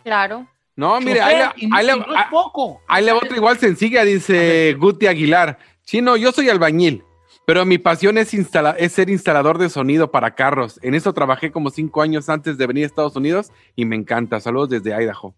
Claro. 0.05 0.47
no 0.77 0.99
mire, 1.01 1.21
ahí, 1.21 1.35
chofer, 1.35 1.53
le- 1.57 1.65
y 1.65 1.67
no, 1.69 1.77
ahí 1.77 1.87
le- 1.87 1.93
y 1.93 1.97
no 2.01 2.15
es 2.17 2.25
poco. 2.31 2.81
ahí 2.89 3.05
le 3.05 3.13
va 3.13 3.19
otra 3.19 3.37
igual 3.37 3.59
sencilla, 3.59 4.05
dice 4.05 4.75
Guti 4.79 5.07
Aguilar. 5.07 5.59
Chino, 5.85 6.17
yo 6.17 6.33
soy 6.33 6.49
albañil, 6.49 7.03
pero 7.47 7.65
mi 7.67 7.79
pasión 7.79 8.17
es, 8.19 8.33
instala- 8.33 8.77
es 8.79 8.93
ser 8.93 9.11
instalador 9.11 9.59
de 9.59 9.69
sonido 9.69 10.11
para 10.11 10.35
carros. 10.35 10.79
En 10.83 10.95
eso 10.95 11.13
trabajé 11.13 11.51
como 11.51 11.71
cinco 11.71 12.01
años 12.03 12.29
antes 12.29 12.57
de 12.57 12.67
venir 12.67 12.85
a 12.85 12.87
Estados 12.87 13.17
Unidos 13.17 13.51
y 13.77 13.85
me 13.85 13.97
encanta. 13.97 14.41
Saludos 14.41 14.71
desde 14.71 14.91
Idaho. 15.03 15.35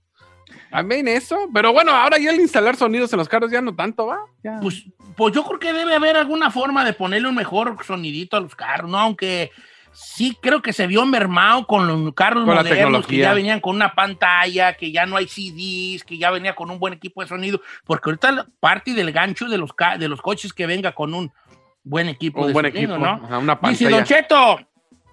También 0.70 1.08
eso, 1.08 1.48
pero 1.52 1.72
bueno, 1.72 1.92
ahora 1.92 2.18
ya 2.18 2.30
el 2.30 2.40
instalar 2.40 2.76
sonidos 2.76 3.12
en 3.12 3.18
los 3.18 3.28
carros 3.28 3.50
ya 3.50 3.60
no 3.62 3.74
tanto, 3.74 4.06
¿va? 4.06 4.18
Ya. 4.44 4.58
Pues, 4.60 4.84
pues 5.16 5.34
yo 5.34 5.44
creo 5.44 5.58
que 5.58 5.72
debe 5.72 5.94
haber 5.94 6.16
alguna 6.16 6.50
forma 6.50 6.84
de 6.84 6.92
ponerle 6.92 7.28
un 7.28 7.34
mejor 7.34 7.76
sonidito 7.84 8.36
a 8.36 8.40
los 8.40 8.54
carros, 8.54 8.90
¿no? 8.90 8.98
Aunque 8.98 9.50
sí 9.92 10.36
creo 10.40 10.62
que 10.62 10.72
se 10.72 10.86
vio 10.86 11.04
mermado 11.06 11.66
con 11.66 11.86
los 11.86 12.14
carros 12.14 12.44
Con 12.44 12.54
modernos 12.54 13.06
que 13.06 13.18
ya 13.18 13.34
venían 13.34 13.60
con 13.60 13.76
una 13.76 13.94
pantalla, 13.94 14.74
que 14.74 14.90
ya 14.92 15.06
no 15.06 15.16
hay 15.16 15.26
CDs, 15.26 16.04
que 16.04 16.18
ya 16.18 16.30
venía 16.30 16.54
con 16.54 16.70
un 16.70 16.78
buen 16.78 16.94
equipo 16.94 17.22
de 17.22 17.28
sonido, 17.28 17.60
porque 17.84 18.10
ahorita 18.10 18.46
parte 18.60 18.94
del 18.94 19.12
gancho 19.12 19.48
de 19.48 19.58
los, 19.58 19.70
de 19.98 20.08
los 20.08 20.20
coches 20.20 20.52
que 20.52 20.66
venga 20.66 20.92
con 20.92 21.14
un 21.14 21.32
buen 21.84 22.08
equipo 22.08 22.40
Un 22.40 22.48
de 22.48 22.52
buen 22.52 22.66
sonido, 22.66 22.94
equipo, 22.94 22.98
¿no? 22.98 23.24
ajá, 23.24 23.38
una 23.38 23.54
Dice 23.54 23.84
pantalla. 23.84 23.96
Don 23.96 24.04
Cheto, 24.04 24.60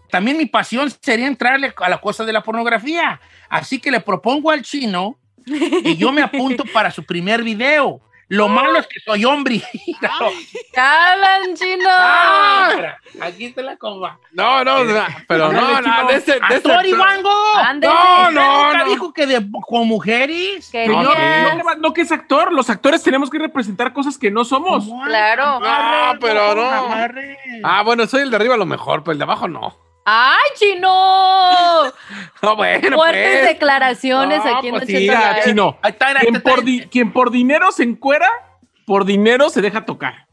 también 0.09 0.37
mi 0.37 0.45
pasión 0.45 0.89
sería 1.01 1.27
entrarle 1.27 1.73
a 1.77 1.89
la 1.89 1.99
cosa 1.99 2.25
de 2.25 2.33
la 2.33 2.41
pornografía. 2.41 3.19
Así 3.49 3.79
que 3.79 3.91
le 3.91 3.99
propongo 3.99 4.51
al 4.51 4.63
chino 4.63 5.19
que 5.45 5.95
yo 5.95 6.11
me 6.11 6.21
apunto 6.21 6.63
para 6.73 6.91
su 6.91 7.03
primer 7.03 7.43
video. 7.43 8.01
Lo 8.29 8.47
malo 8.47 8.77
es 8.79 8.87
que 8.87 8.99
soy 8.99 9.25
hombre. 9.25 9.61
¡Hablan, 10.77 11.55
chino! 11.55 11.89
Ah, 11.89 12.97
Aquí 13.21 13.45
está 13.45 13.61
la 13.61 13.75
comba. 13.75 14.19
No, 14.31 14.63
no, 14.63 14.83
no, 14.85 15.05
pero 15.27 15.51
no, 15.51 15.81
no, 15.81 16.07
de 16.07 16.15
ese, 16.15 16.33
de 16.33 16.55
ese-. 16.55 16.67
No, 16.67 16.75
¿Usted 16.79 18.31
no, 18.31 18.31
nunca 18.31 18.77
no. 18.85 18.85
dijo 18.89 19.13
que 19.13 19.25
de, 19.25 19.45
con 19.67 19.87
mujeres? 19.87 20.69
Que 20.71 20.87
no, 20.87 21.11
que- 21.11 21.63
no 21.79 21.93
que 21.93 22.01
es 22.01 22.11
actor, 22.11 22.53
los 22.53 22.69
actores 22.69 23.01
tenemos 23.03 23.29
que 23.29 23.39
representar 23.39 23.93
cosas 23.93 24.17
que 24.17 24.31
no 24.31 24.45
somos. 24.45 24.85
Claro. 25.05 25.59
Ah, 25.63 26.13
pero 26.21 26.55
no. 26.55 26.69
Amarre. 26.69 27.37
Ah, 27.63 27.81
bueno, 27.83 28.05
soy 28.07 28.21
el 28.21 28.29
de 28.29 28.35
arriba 28.35 28.55
a 28.55 28.57
lo 28.57 28.65
mejor, 28.65 29.03
pero 29.03 29.13
el 29.13 29.17
de 29.17 29.23
abajo 29.23 29.47
no. 29.47 29.75
¡Ay, 30.11 30.49
chino! 30.55 31.83
No, 32.41 32.55
bueno, 32.55 32.95
Fuertes 32.95 33.37
pues. 33.39 33.47
declaraciones 33.53 34.43
No, 34.43 34.57
aquí 34.57 34.67
en 34.69 34.73
pues 34.75 34.87
sí, 34.87 35.09
chino, 35.43 35.77
Ahí 35.81 35.91
está, 35.91 36.07
ahí 36.07 36.15
quien 36.21 36.35
está, 36.37 36.49
por, 36.49 36.63
di- 36.63 36.87
quien 36.87 37.11
por 37.11 37.31
dinero 37.31 37.71
se 37.71 37.83
encuera, 37.83 38.29
por 38.85 39.05
dinero 39.05 39.49
se 39.49 39.61
deja 39.61 39.85
tocar. 39.85 40.25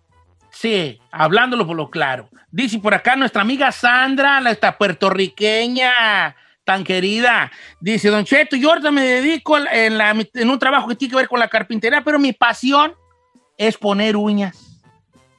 Sí, 0.51 1.01
hablándolo 1.11 1.67
por 1.67 1.77
lo 1.77 1.91
claro. 1.91 2.29
Dice 2.51 2.79
por 2.79 2.95
acá 2.95 3.17
nuestra 3.17 3.43
amiga 3.43 3.71
Sandra, 3.73 4.41
la 4.41 4.51
esta 4.53 4.79
puertorriqueña 4.79 6.37
tan 6.65 6.83
querida. 6.85 7.51
Dice, 7.81 8.09
Don 8.09 8.25
Cheto, 8.25 8.57
yo 8.57 8.71
ahorita 8.71 8.91
me 8.91 9.03
dedico 9.03 9.57
en, 9.59 9.99
la- 9.99 10.11
en 10.33 10.51
un 10.51 10.59
trabajo 10.59 10.89
que 10.89 10.95
tiene 10.95 11.11
que 11.11 11.17
ver 11.17 11.29
con 11.29 11.39
la 11.41 11.49
carpintería, 11.49 12.03
pero 12.03 12.19
mi 12.19 12.33
pasión 12.33 12.95
es 13.59 13.77
poner 13.77 14.17
uñas. 14.17 14.66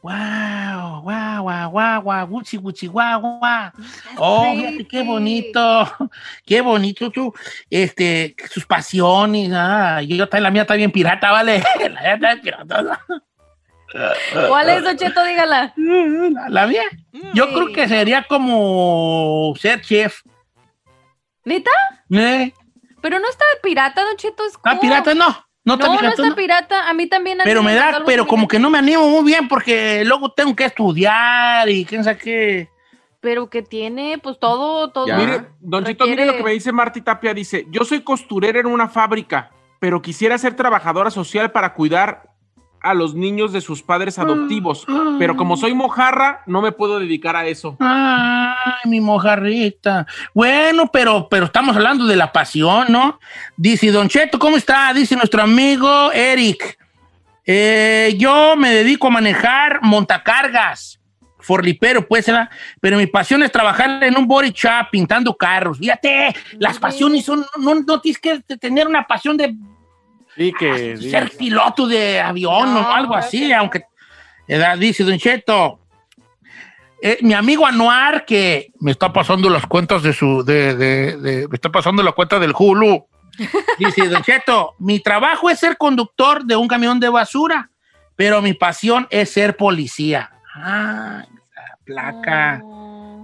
Wow, 0.07 1.01
wow, 1.03 1.43
wow, 1.43 1.69
wow, 1.69 2.01
wow, 2.01 2.25
guchi, 2.27 2.55
guchi, 2.57 2.87
guau, 2.87 3.19
guau. 3.19 3.71
Oh, 4.15 4.55
fíjate 4.55 4.87
qué 4.87 5.03
bonito, 5.03 5.59
qué 6.45 6.61
bonito 6.61 7.11
tú, 7.11 7.33
este, 7.69 8.33
sus 8.49 8.65
pasiones, 8.65 9.51
ah, 9.53 10.01
yo 10.01 10.25
la 10.31 10.49
mía 10.49 10.61
está 10.61 10.75
bien 10.75 10.91
pirata, 10.91 11.29
¿vale? 11.31 11.61
La 11.79 11.99
mía 12.01 12.13
está 12.13 12.27
bien 12.35 12.41
pirata. 12.41 13.01
¿Cuál 14.47 14.69
es, 14.69 14.83
Don 14.83 14.95
Cheto? 14.97 15.23
Dígala. 15.25 15.73
La, 15.75 16.49
la 16.49 16.67
mía. 16.67 16.83
Yo 17.33 17.45
Sí. 17.47 17.53
creo 17.53 17.73
que 17.73 17.87
sería 17.89 18.23
como 18.23 19.53
ser 19.59 19.81
chef. 19.81 20.21
¿Neta? 21.43 21.71
¿Eh? 22.11 22.53
Pero 23.01 23.19
no 23.19 23.27
está 23.29 23.43
pirata, 23.61 24.03
Don 24.05 24.15
Cheto. 24.15 24.45
Es 24.45 24.53
Ah, 24.63 24.77
pirata 24.79 25.13
no. 25.13 25.46
No, 25.67 25.75
No, 25.75 25.83
está 25.93 26.01
no 26.01 26.09
está 26.09 26.35
pirata. 26.35 26.89
A 26.89 26.93
mí 26.93 27.07
también. 27.07 27.39
Pero 27.43 27.61
me 27.61 27.75
da, 27.75 28.01
pero 28.05 28.25
como 28.25 28.47
que 28.47 28.57
no 28.57 28.69
me 28.69 28.77
animo 28.77 29.09
muy 29.09 29.25
bien 29.25 29.49
porque 29.49 30.05
luego 30.05 30.31
tengo 30.31 30.55
que 30.55 30.63
estudiar 30.63 31.67
y 31.67 31.83
quién 31.83 32.05
sabe 32.05 32.17
qué. 32.17 32.69
Pero 33.19 33.49
que 33.49 33.63
tiene, 33.63 34.17
pues 34.17 34.39
todo, 34.39 34.91
todo. 34.91 35.05
Mire, 35.05 35.47
Don 35.59 35.83
Chito, 35.83 36.07
mire 36.07 36.25
lo 36.25 36.37
que 36.37 36.43
me 36.43 36.51
dice 36.51 36.71
Marty 36.71 37.01
Tapia. 37.01 37.33
Dice, 37.33 37.67
yo 37.69 37.83
soy 37.83 37.99
costurera 38.01 38.61
en 38.61 38.67
una 38.67 38.87
fábrica, 38.87 39.51
pero 39.79 40.01
quisiera 40.01 40.37
ser 40.37 40.55
trabajadora 40.55 41.11
social 41.11 41.51
para 41.51 41.73
cuidar 41.73 42.29
a 42.81 42.93
los 42.93 43.15
niños 43.15 43.51
de 43.53 43.61
sus 43.61 43.81
padres 43.81 44.19
adoptivos. 44.19 44.85
Pero 45.19 45.35
como 45.35 45.57
soy 45.57 45.73
mojarra, 45.73 46.41
no 46.45 46.61
me 46.61 46.71
puedo 46.71 46.99
dedicar 46.99 47.35
a 47.35 47.45
eso. 47.45 47.75
Ay, 47.79 48.55
mi 48.85 49.01
mojarrita. 49.01 50.05
Bueno, 50.33 50.89
pero, 50.91 51.27
pero 51.29 51.45
estamos 51.45 51.75
hablando 51.75 52.05
de 52.05 52.15
la 52.15 52.31
pasión, 52.31 52.87
¿no? 52.89 53.19
Dice, 53.55 53.91
Don 53.91 54.07
Cheto, 54.07 54.39
¿cómo 54.39 54.57
está? 54.57 54.93
Dice 54.93 55.15
nuestro 55.15 55.41
amigo 55.41 56.11
Eric. 56.11 56.77
"Eh, 57.45 58.15
yo 58.17 58.55
me 58.57 58.71
dedico 58.71 59.07
a 59.07 59.11
manejar 59.11 59.79
montacargas. 59.81 60.99
Forlipero, 61.39 62.05
pues, 62.05 62.25
¿verdad? 62.25 62.49
pero 62.81 62.97
mi 62.97 63.07
pasión 63.07 63.41
es 63.41 63.51
trabajar 63.51 64.03
en 64.03 64.17
un 64.17 64.27
body 64.27 64.51
shop 64.51 64.89
pintando 64.91 65.33
carros. 65.35 65.77
Fíjate, 65.77 66.35
las 66.59 66.77
pasiones 66.77 67.23
son, 67.23 67.45
no, 67.59 67.75
no 67.75 68.01
tienes 68.01 68.19
que 68.19 68.39
tener 68.57 68.85
una 68.85 69.07
pasión 69.07 69.37
de 69.37 69.55
Sí, 70.37 70.53
que. 70.57 70.97
ser 70.97 71.31
piloto 71.37 71.87
de 71.87 72.21
avión 72.21 72.73
No, 72.73 72.81
o 72.81 72.91
algo 72.91 73.15
así, 73.15 73.51
aunque 73.51 73.83
edad 74.47 74.77
dice 74.77 75.03
Don 75.03 75.17
Cheto. 75.17 75.79
eh, 77.01 77.17
mi 77.21 77.33
amigo 77.33 77.65
Anuar, 77.65 78.23
que 78.25 78.71
me 78.79 78.91
está 78.91 79.11
pasando 79.11 79.49
las 79.49 79.65
cuentas 79.65 80.03
de 80.03 80.13
su, 80.13 80.43
de, 80.43 80.75
de- 80.75 81.17
de- 81.17 81.47
me 81.47 81.55
está 81.55 81.69
pasando 81.69 82.01
la 82.03 82.11
cuenta 82.11 82.39
del 82.39 82.53
Hulu. 82.57 83.05
Dice 83.77 84.07
Don 84.07 84.21
Cheto, 84.23 84.73
mi 84.79 84.99
trabajo 84.99 85.49
es 85.49 85.59
ser 85.59 85.77
conductor 85.77 86.43
de 86.45 86.55
un 86.55 86.67
camión 86.67 86.99
de 86.99 87.09
basura, 87.09 87.69
pero 88.15 88.41
mi 88.41 88.53
pasión 88.53 89.07
es 89.11 89.29
ser 89.31 89.55
policía. 89.57 90.31
Ah, 90.55 91.23
placa. 91.83 92.61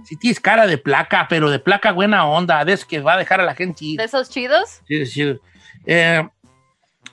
Si 0.04 0.16
tienes 0.16 0.38
cara 0.38 0.66
de 0.66 0.78
placa, 0.78 1.26
pero 1.28 1.50
de 1.50 1.58
placa 1.58 1.90
buena 1.90 2.26
onda, 2.26 2.64
de 2.64 2.74
eso 2.74 2.86
que 2.86 3.00
va 3.00 3.14
a 3.14 3.16
dejar 3.18 3.40
a 3.40 3.44
la 3.44 3.54
gente 3.54 3.84
ir. 3.86 3.98
¿De 3.98 4.04
esos 4.04 4.28
chidos? 4.30 4.82
Sí, 4.86 5.06
sí. 5.06 5.36
Eh, 5.86 6.28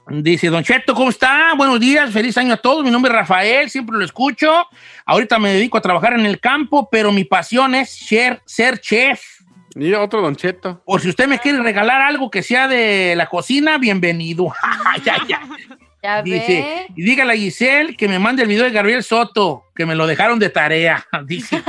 dice, 0.08 0.48
Don 0.48 0.64
Cheto, 0.64 0.94
¿cómo 0.94 1.10
está? 1.10 1.54
Buenos 1.56 1.80
días, 1.80 2.12
feliz 2.12 2.38
año 2.38 2.54
a 2.54 2.58
todos. 2.58 2.84
Mi 2.84 2.92
nombre 2.92 3.12
es 3.12 3.16
Rafael, 3.18 3.70
siempre 3.70 3.98
lo 3.98 4.04
escucho. 4.04 4.66
Ahorita 5.06 5.40
me 5.40 5.54
dedico 5.54 5.78
a 5.78 5.82
trabajar 5.82 6.14
en 6.14 6.26
el 6.26 6.40
campo, 6.40 6.90
pero 6.92 7.12
mi 7.12 7.24
pasión 7.24 7.76
es 7.76 7.90
ser, 7.90 8.42
ser 8.46 8.80
chef. 8.80 9.22
Y 9.76 9.94
otro 9.94 10.22
Don 10.22 10.36
Cheto. 10.36 10.82
Por 10.86 11.02
si 11.02 11.10
usted 11.10 11.28
me 11.28 11.40
quiere 11.40 11.62
regalar 11.62 12.02
algo 12.02 12.30
que 12.30 12.44
sea 12.44 12.68
de 12.68 13.14
la 13.16 13.28
cocina, 13.28 13.78
bienvenido. 13.78 14.54
ya, 15.06 15.18
ya. 15.28 15.42
Ya 16.04 16.24
Dice, 16.24 16.48
ve. 16.48 16.88
y 16.96 17.04
dígale 17.04 17.34
a 17.34 17.36
Giselle 17.36 17.96
que 17.96 18.08
me 18.08 18.18
mande 18.18 18.42
el 18.42 18.48
video 18.50 18.64
de 18.64 18.72
Gabriel 18.72 19.04
Soto, 19.04 19.66
que 19.76 19.86
me 19.86 19.94
lo 19.94 20.08
dejaron 20.08 20.40
de 20.40 20.50
tarea. 20.50 21.06
Dice. 21.26 21.62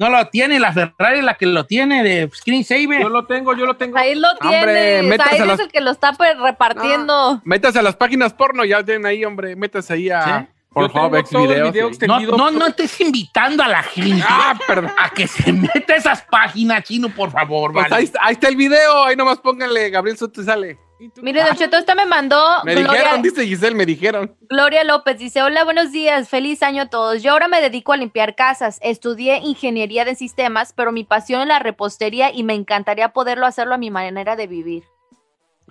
No 0.00 0.08
lo 0.08 0.28
tiene, 0.28 0.58
la 0.58 0.72
Ferrari 0.72 1.20
la 1.20 1.34
que 1.34 1.44
lo 1.44 1.66
tiene 1.66 2.02
de 2.02 2.30
Screensaver. 2.34 3.02
Yo 3.02 3.10
lo 3.10 3.26
tengo, 3.26 3.54
yo 3.54 3.66
lo 3.66 3.76
tengo. 3.76 3.98
Ahí 3.98 4.14
lo 4.14 4.28
métase 4.40 5.42
Ahí 5.42 5.50
es 5.50 5.60
el 5.60 5.70
que 5.70 5.82
lo 5.82 5.90
está 5.90 6.16
repartiendo. 6.42 7.42
Métase 7.44 7.80
a 7.80 7.82
las 7.82 7.96
páginas 7.96 8.32
porno, 8.32 8.64
ya 8.64 8.82
tienen 8.82 9.04
ahí, 9.04 9.22
hombre. 9.26 9.54
Métase 9.56 9.92
ahí 9.92 10.08
a 10.08 10.22
¿Sí? 10.22 10.59
Videos. 10.72 11.98
video. 11.98 12.36
No, 12.36 12.50
no, 12.50 12.50
no 12.52 12.66
estés 12.68 13.00
invitando 13.00 13.62
a 13.62 13.68
la 13.68 13.82
gente 13.82 14.22
Ah, 14.28 14.56
perdón. 14.66 14.92
a 14.98 15.10
que 15.10 15.26
se 15.26 15.52
meta 15.52 15.94
a 15.94 15.96
esas 15.96 16.22
páginas, 16.22 16.84
chino, 16.84 17.08
por 17.08 17.30
favor, 17.30 17.72
Pues 17.72 17.84
vale. 17.84 17.96
ahí, 17.96 18.04
está- 18.04 18.20
ahí 18.22 18.32
está 18.34 18.48
el 18.48 18.56
video, 18.56 19.04
ahí 19.04 19.16
nomás 19.16 19.38
pónganle 19.38 19.90
Gabriel 19.90 20.16
Soto 20.16 20.42
sale. 20.42 20.78
Mire, 21.22 21.42
Don 21.42 21.56
Cheto, 21.56 21.78
esta 21.78 21.94
me 21.94 22.04
mandó 22.04 22.38
Me 22.62 22.74
Gloria, 22.74 22.92
dijeron, 22.92 23.22
dice 23.22 23.46
Giselle, 23.46 23.74
me 23.74 23.86
dijeron. 23.86 24.36
Gloria 24.50 24.84
López. 24.84 25.18
Dice, 25.18 25.42
hola, 25.42 25.64
buenos 25.64 25.92
días, 25.92 26.28
feliz 26.28 26.62
año 26.62 26.82
a 26.82 26.86
todos. 26.90 27.22
Yo 27.22 27.32
ahora 27.32 27.48
me 27.48 27.62
dedico 27.62 27.94
a 27.94 27.96
limpiar 27.96 28.34
casas. 28.34 28.78
Estudié 28.82 29.38
ingeniería 29.38 30.04
de 30.04 30.14
sistemas, 30.14 30.74
pero 30.74 30.92
mi 30.92 31.04
pasión 31.04 31.40
es 31.40 31.48
la 31.48 31.58
repostería 31.58 32.30
y 32.34 32.42
me 32.42 32.52
encantaría 32.54 33.14
poderlo 33.14 33.46
hacerlo 33.46 33.74
a 33.74 33.78
mi 33.78 33.90
manera 33.90 34.36
de 34.36 34.46
vivir. 34.46 34.84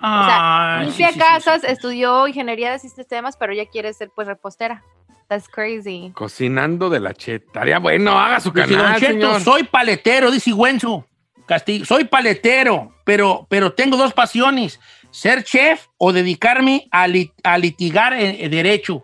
O 0.02 0.26
sea, 0.26 0.86
sí, 0.91 1.04
casas, 1.20 1.62
sí, 1.62 1.68
sí. 1.68 1.74
estudió 1.74 2.28
ingeniería 2.28 2.72
de 2.72 2.80
sistemas, 2.80 3.36
pero 3.38 3.54
ella 3.54 3.66
quiere 3.72 3.93
ser 3.93 4.10
pues 4.16 4.28
repostera. 4.28 4.84
That's 5.28 5.47
crazy. 5.47 6.12
Cocinando 6.16 6.89
de 6.89 7.00
la 7.00 7.14
cheta. 7.14 7.45
Estaría 7.45 7.80
bueno, 7.80 8.18
haga 8.20 8.39
su 8.39 8.50
Dice, 8.52 8.68
Don 8.68 8.78
canal, 8.82 9.00
Cheto, 9.00 9.12
señor. 9.14 9.41
soy 9.41 9.64
paletero, 9.64 10.32
dice 10.32 10.52
Güenzo 10.52 11.06
Castillo. 11.45 11.86
Soy 11.86 12.06
paletero, 12.06 12.93
pero, 13.06 13.45
pero 13.50 13.74
tengo 13.74 13.95
dos 13.97 14.14
pasiones. 14.14 14.80
Ser 15.12 15.43
chef 15.43 15.86
o 15.97 16.14
dedicarme 16.14 16.88
a, 16.91 17.08
lit- 17.08 17.34
a 17.43 17.58
litigar 17.58 18.14
en, 18.14 18.43
en 18.43 18.52
derecho. 18.52 19.04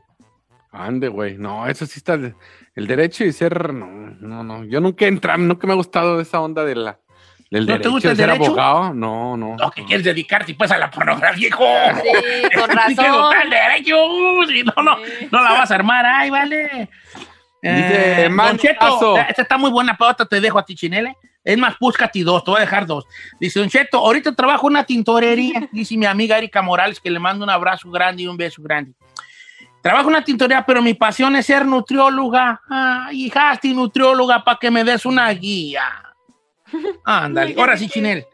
Ande, 0.72 1.08
güey. 1.10 1.38
No, 1.38 1.68
eso 1.68 1.86
sí 1.86 1.94
está. 1.98 2.14
El 2.76 2.88
derecho 2.88 3.24
y 3.24 3.32
ser. 3.32 3.74
No, 3.74 3.86
no, 3.88 4.44
no. 4.44 4.64
Yo 4.66 4.82
nunca 4.82 5.06
he 5.06 5.08
entrado, 5.08 5.40
nunca 5.40 5.66
me 5.68 5.74
ha 5.74 5.78
gustado 5.78 6.20
esa 6.20 6.42
onda 6.42 6.64
de 6.66 6.76
la, 6.76 7.00
¿No 7.52 7.80
te 7.80 7.88
gusta 7.90 8.10
de 8.10 8.12
el 8.14 8.18
ser 8.18 8.28
derecho? 8.30 8.46
abogado. 8.48 8.94
No, 8.94 9.38
no. 9.38 9.56
¿O 9.62 9.72
que 9.72 9.86
quieres 9.86 10.04
dedicarte 10.04 10.54
pues 10.56 10.72
a 10.72 10.78
la 10.78 10.90
pornografía, 10.92 11.48
hijo? 11.48 11.64
Sí, 12.02 12.56
con 12.60 12.70
razón. 12.76 13.34
el 13.44 13.50
derecho. 13.50 13.96
Si 14.48 14.64
no, 14.64 14.74
no, 14.84 14.98
no 15.32 15.44
la 15.44 15.52
vas 15.54 15.72
a 15.72 15.76
armar. 15.76 16.06
Ay, 16.06 16.30
vale. 16.30 16.90
Dice, 17.62 18.26
Eh, 18.26 18.30
Don 18.30 18.58
Cheto, 18.58 19.18
esta 19.18 19.42
está 19.42 19.58
muy 19.58 19.72
buena, 19.72 19.96
pero 19.98 20.14
te 20.28 20.42
dejo 20.42 20.60
a 20.60 20.66
ti, 20.66 20.76
Chinele. 20.76 21.16
Es 21.44 21.58
más, 21.58 21.76
búscate 21.80 22.24
dos, 22.24 22.44
te 22.44 22.50
voy 22.52 22.58
a 22.58 22.62
dejar 22.62 22.86
dos. 22.88 23.06
Dice, 23.40 23.60
Don 23.60 23.70
Cheto, 23.70 24.00
ahorita 24.00 24.34
trabajo 24.36 24.68
en 24.68 24.72
una 24.74 24.84
tintorería. 24.84 25.68
Dice 25.72 25.96
mi 25.98 26.06
amiga 26.06 26.38
Erika 26.38 26.62
Morales, 26.62 27.00
que 27.00 27.10
le 27.12 27.20
mando 27.20 27.44
un 27.44 27.50
abrazo 27.52 27.90
grande 27.92 28.24
y 28.24 28.28
un 28.28 28.38
beso 28.38 28.62
grande. 28.62 28.94
Trabajo 29.82 30.06
en 30.10 30.16
una 30.16 30.24
tintorería, 30.24 30.66
pero 30.66 30.82
mi 30.82 30.96
pasión 30.96 31.36
es 31.36 31.46
ser 31.46 31.64
nutrióloga. 31.66 32.60
Ay, 32.68 33.26
hijasti, 33.26 33.74
nutrióloga, 33.74 34.44
para 34.44 34.58
que 34.58 34.72
me 34.72 34.84
des 34.84 35.06
una 35.06 35.30
guía. 35.30 35.84
Ándale, 37.04 37.56
ahora 37.58 37.78
sí, 37.78 37.88
Chinel. 37.90 38.26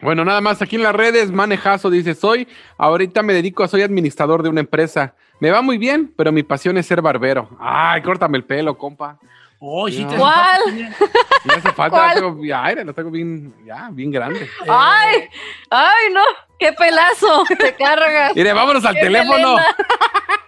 Bueno, 0.00 0.24
nada 0.24 0.40
más 0.40 0.60
aquí 0.62 0.76
en 0.76 0.82
las 0.82 0.94
redes, 0.94 1.30
manejazo 1.30 1.88
dice, 1.90 2.14
soy, 2.14 2.48
ahorita 2.76 3.22
me 3.22 3.32
dedico, 3.32 3.66
soy 3.68 3.82
administrador 3.82 4.42
de 4.42 4.48
una 4.48 4.60
empresa. 4.60 5.14
Me 5.40 5.50
va 5.50 5.62
muy 5.62 5.78
bien, 5.78 6.12
pero 6.16 6.32
mi 6.32 6.42
pasión 6.42 6.76
es 6.78 6.86
ser 6.86 7.00
barbero. 7.02 7.48
Ay, 7.60 8.02
córtame 8.02 8.36
el 8.38 8.44
pelo, 8.44 8.76
compa. 8.76 9.18
Oh, 9.60 9.88
sí 9.88 10.04
te- 10.04 10.16
¿Cuál? 10.16 10.60
Ya 10.76 11.54
hace 11.56 11.72
falta, 11.72 11.96
¿Cuál? 11.96 12.14
tengo- 12.14 12.84
lo 12.84 12.94
tengo 12.94 13.10
bien, 13.10 13.54
ya, 13.64 13.88
bien 13.92 14.10
grande. 14.10 14.48
Ay, 14.68 15.28
ay, 15.70 16.12
no, 16.12 16.22
qué 16.58 16.72
pelazo, 16.72 17.44
te 17.56 17.72
cargas. 17.74 18.34
Mire, 18.34 18.52
vámonos 18.52 18.84
al 18.84 18.94
Qué 18.94 19.02
teléfono. 19.02 19.56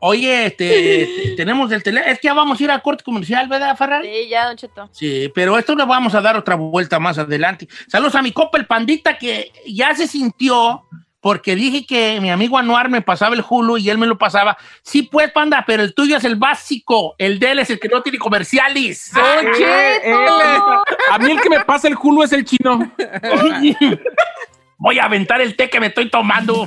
Oye, 0.00 0.46
este, 0.46 0.68
te- 0.68 1.34
tenemos 1.36 1.70
el 1.72 1.82
teléfono. 1.82 2.10
Es 2.12 2.18
que 2.20 2.28
ya 2.28 2.34
vamos 2.34 2.58
a 2.60 2.64
ir 2.64 2.70
a 2.70 2.78
corte 2.80 3.04
comercial, 3.04 3.46
¿verdad, 3.48 3.76
Ferrari? 3.76 4.08
Sí, 4.08 4.28
ya, 4.28 4.46
Don 4.46 4.56
Cheto. 4.56 4.88
Sí, 4.92 5.30
pero 5.34 5.58
esto 5.58 5.74
le 5.74 5.84
vamos 5.84 6.14
a 6.14 6.20
dar 6.20 6.36
otra 6.36 6.54
vuelta 6.56 6.98
más 6.98 7.18
adelante. 7.18 7.68
Saludos 7.86 8.14
a 8.14 8.22
mi 8.22 8.32
copa 8.32 8.58
el 8.58 8.66
pandita 8.66 9.18
que 9.18 9.52
ya 9.66 9.94
se 9.94 10.06
sintió 10.06 10.84
porque 11.22 11.54
dije 11.54 11.84
que 11.84 12.18
mi 12.18 12.30
amigo 12.30 12.56
Anuar 12.56 12.88
me 12.88 13.02
pasaba 13.02 13.34
el 13.34 13.44
Hulu 13.46 13.76
y 13.76 13.90
él 13.90 13.98
me 13.98 14.06
lo 14.06 14.16
pasaba. 14.16 14.56
Sí, 14.82 15.02
pues, 15.02 15.30
panda, 15.32 15.64
pero 15.66 15.82
el 15.82 15.94
tuyo 15.94 16.16
es 16.16 16.24
el 16.24 16.36
básico. 16.36 17.14
El 17.18 17.38
de 17.38 17.50
él 17.50 17.58
es 17.58 17.68
el 17.68 17.78
que 17.78 17.88
no 17.88 18.00
tiene 18.00 18.16
comerciales. 18.18 19.10
Don 19.12 19.52
Cheto. 19.52 20.82
A 21.10 21.18
mí 21.18 21.30
el 21.30 21.40
que 21.42 21.50
me 21.50 21.60
pasa 21.60 21.88
el 21.88 21.96
culo 21.98 22.24
es 22.24 22.32
el 22.32 22.46
chino. 22.46 22.90
Voy 24.78 24.98
a 24.98 25.04
aventar 25.04 25.42
el 25.42 25.56
té 25.56 25.68
que 25.68 25.78
me 25.78 25.88
estoy 25.88 26.08
tomando. 26.08 26.66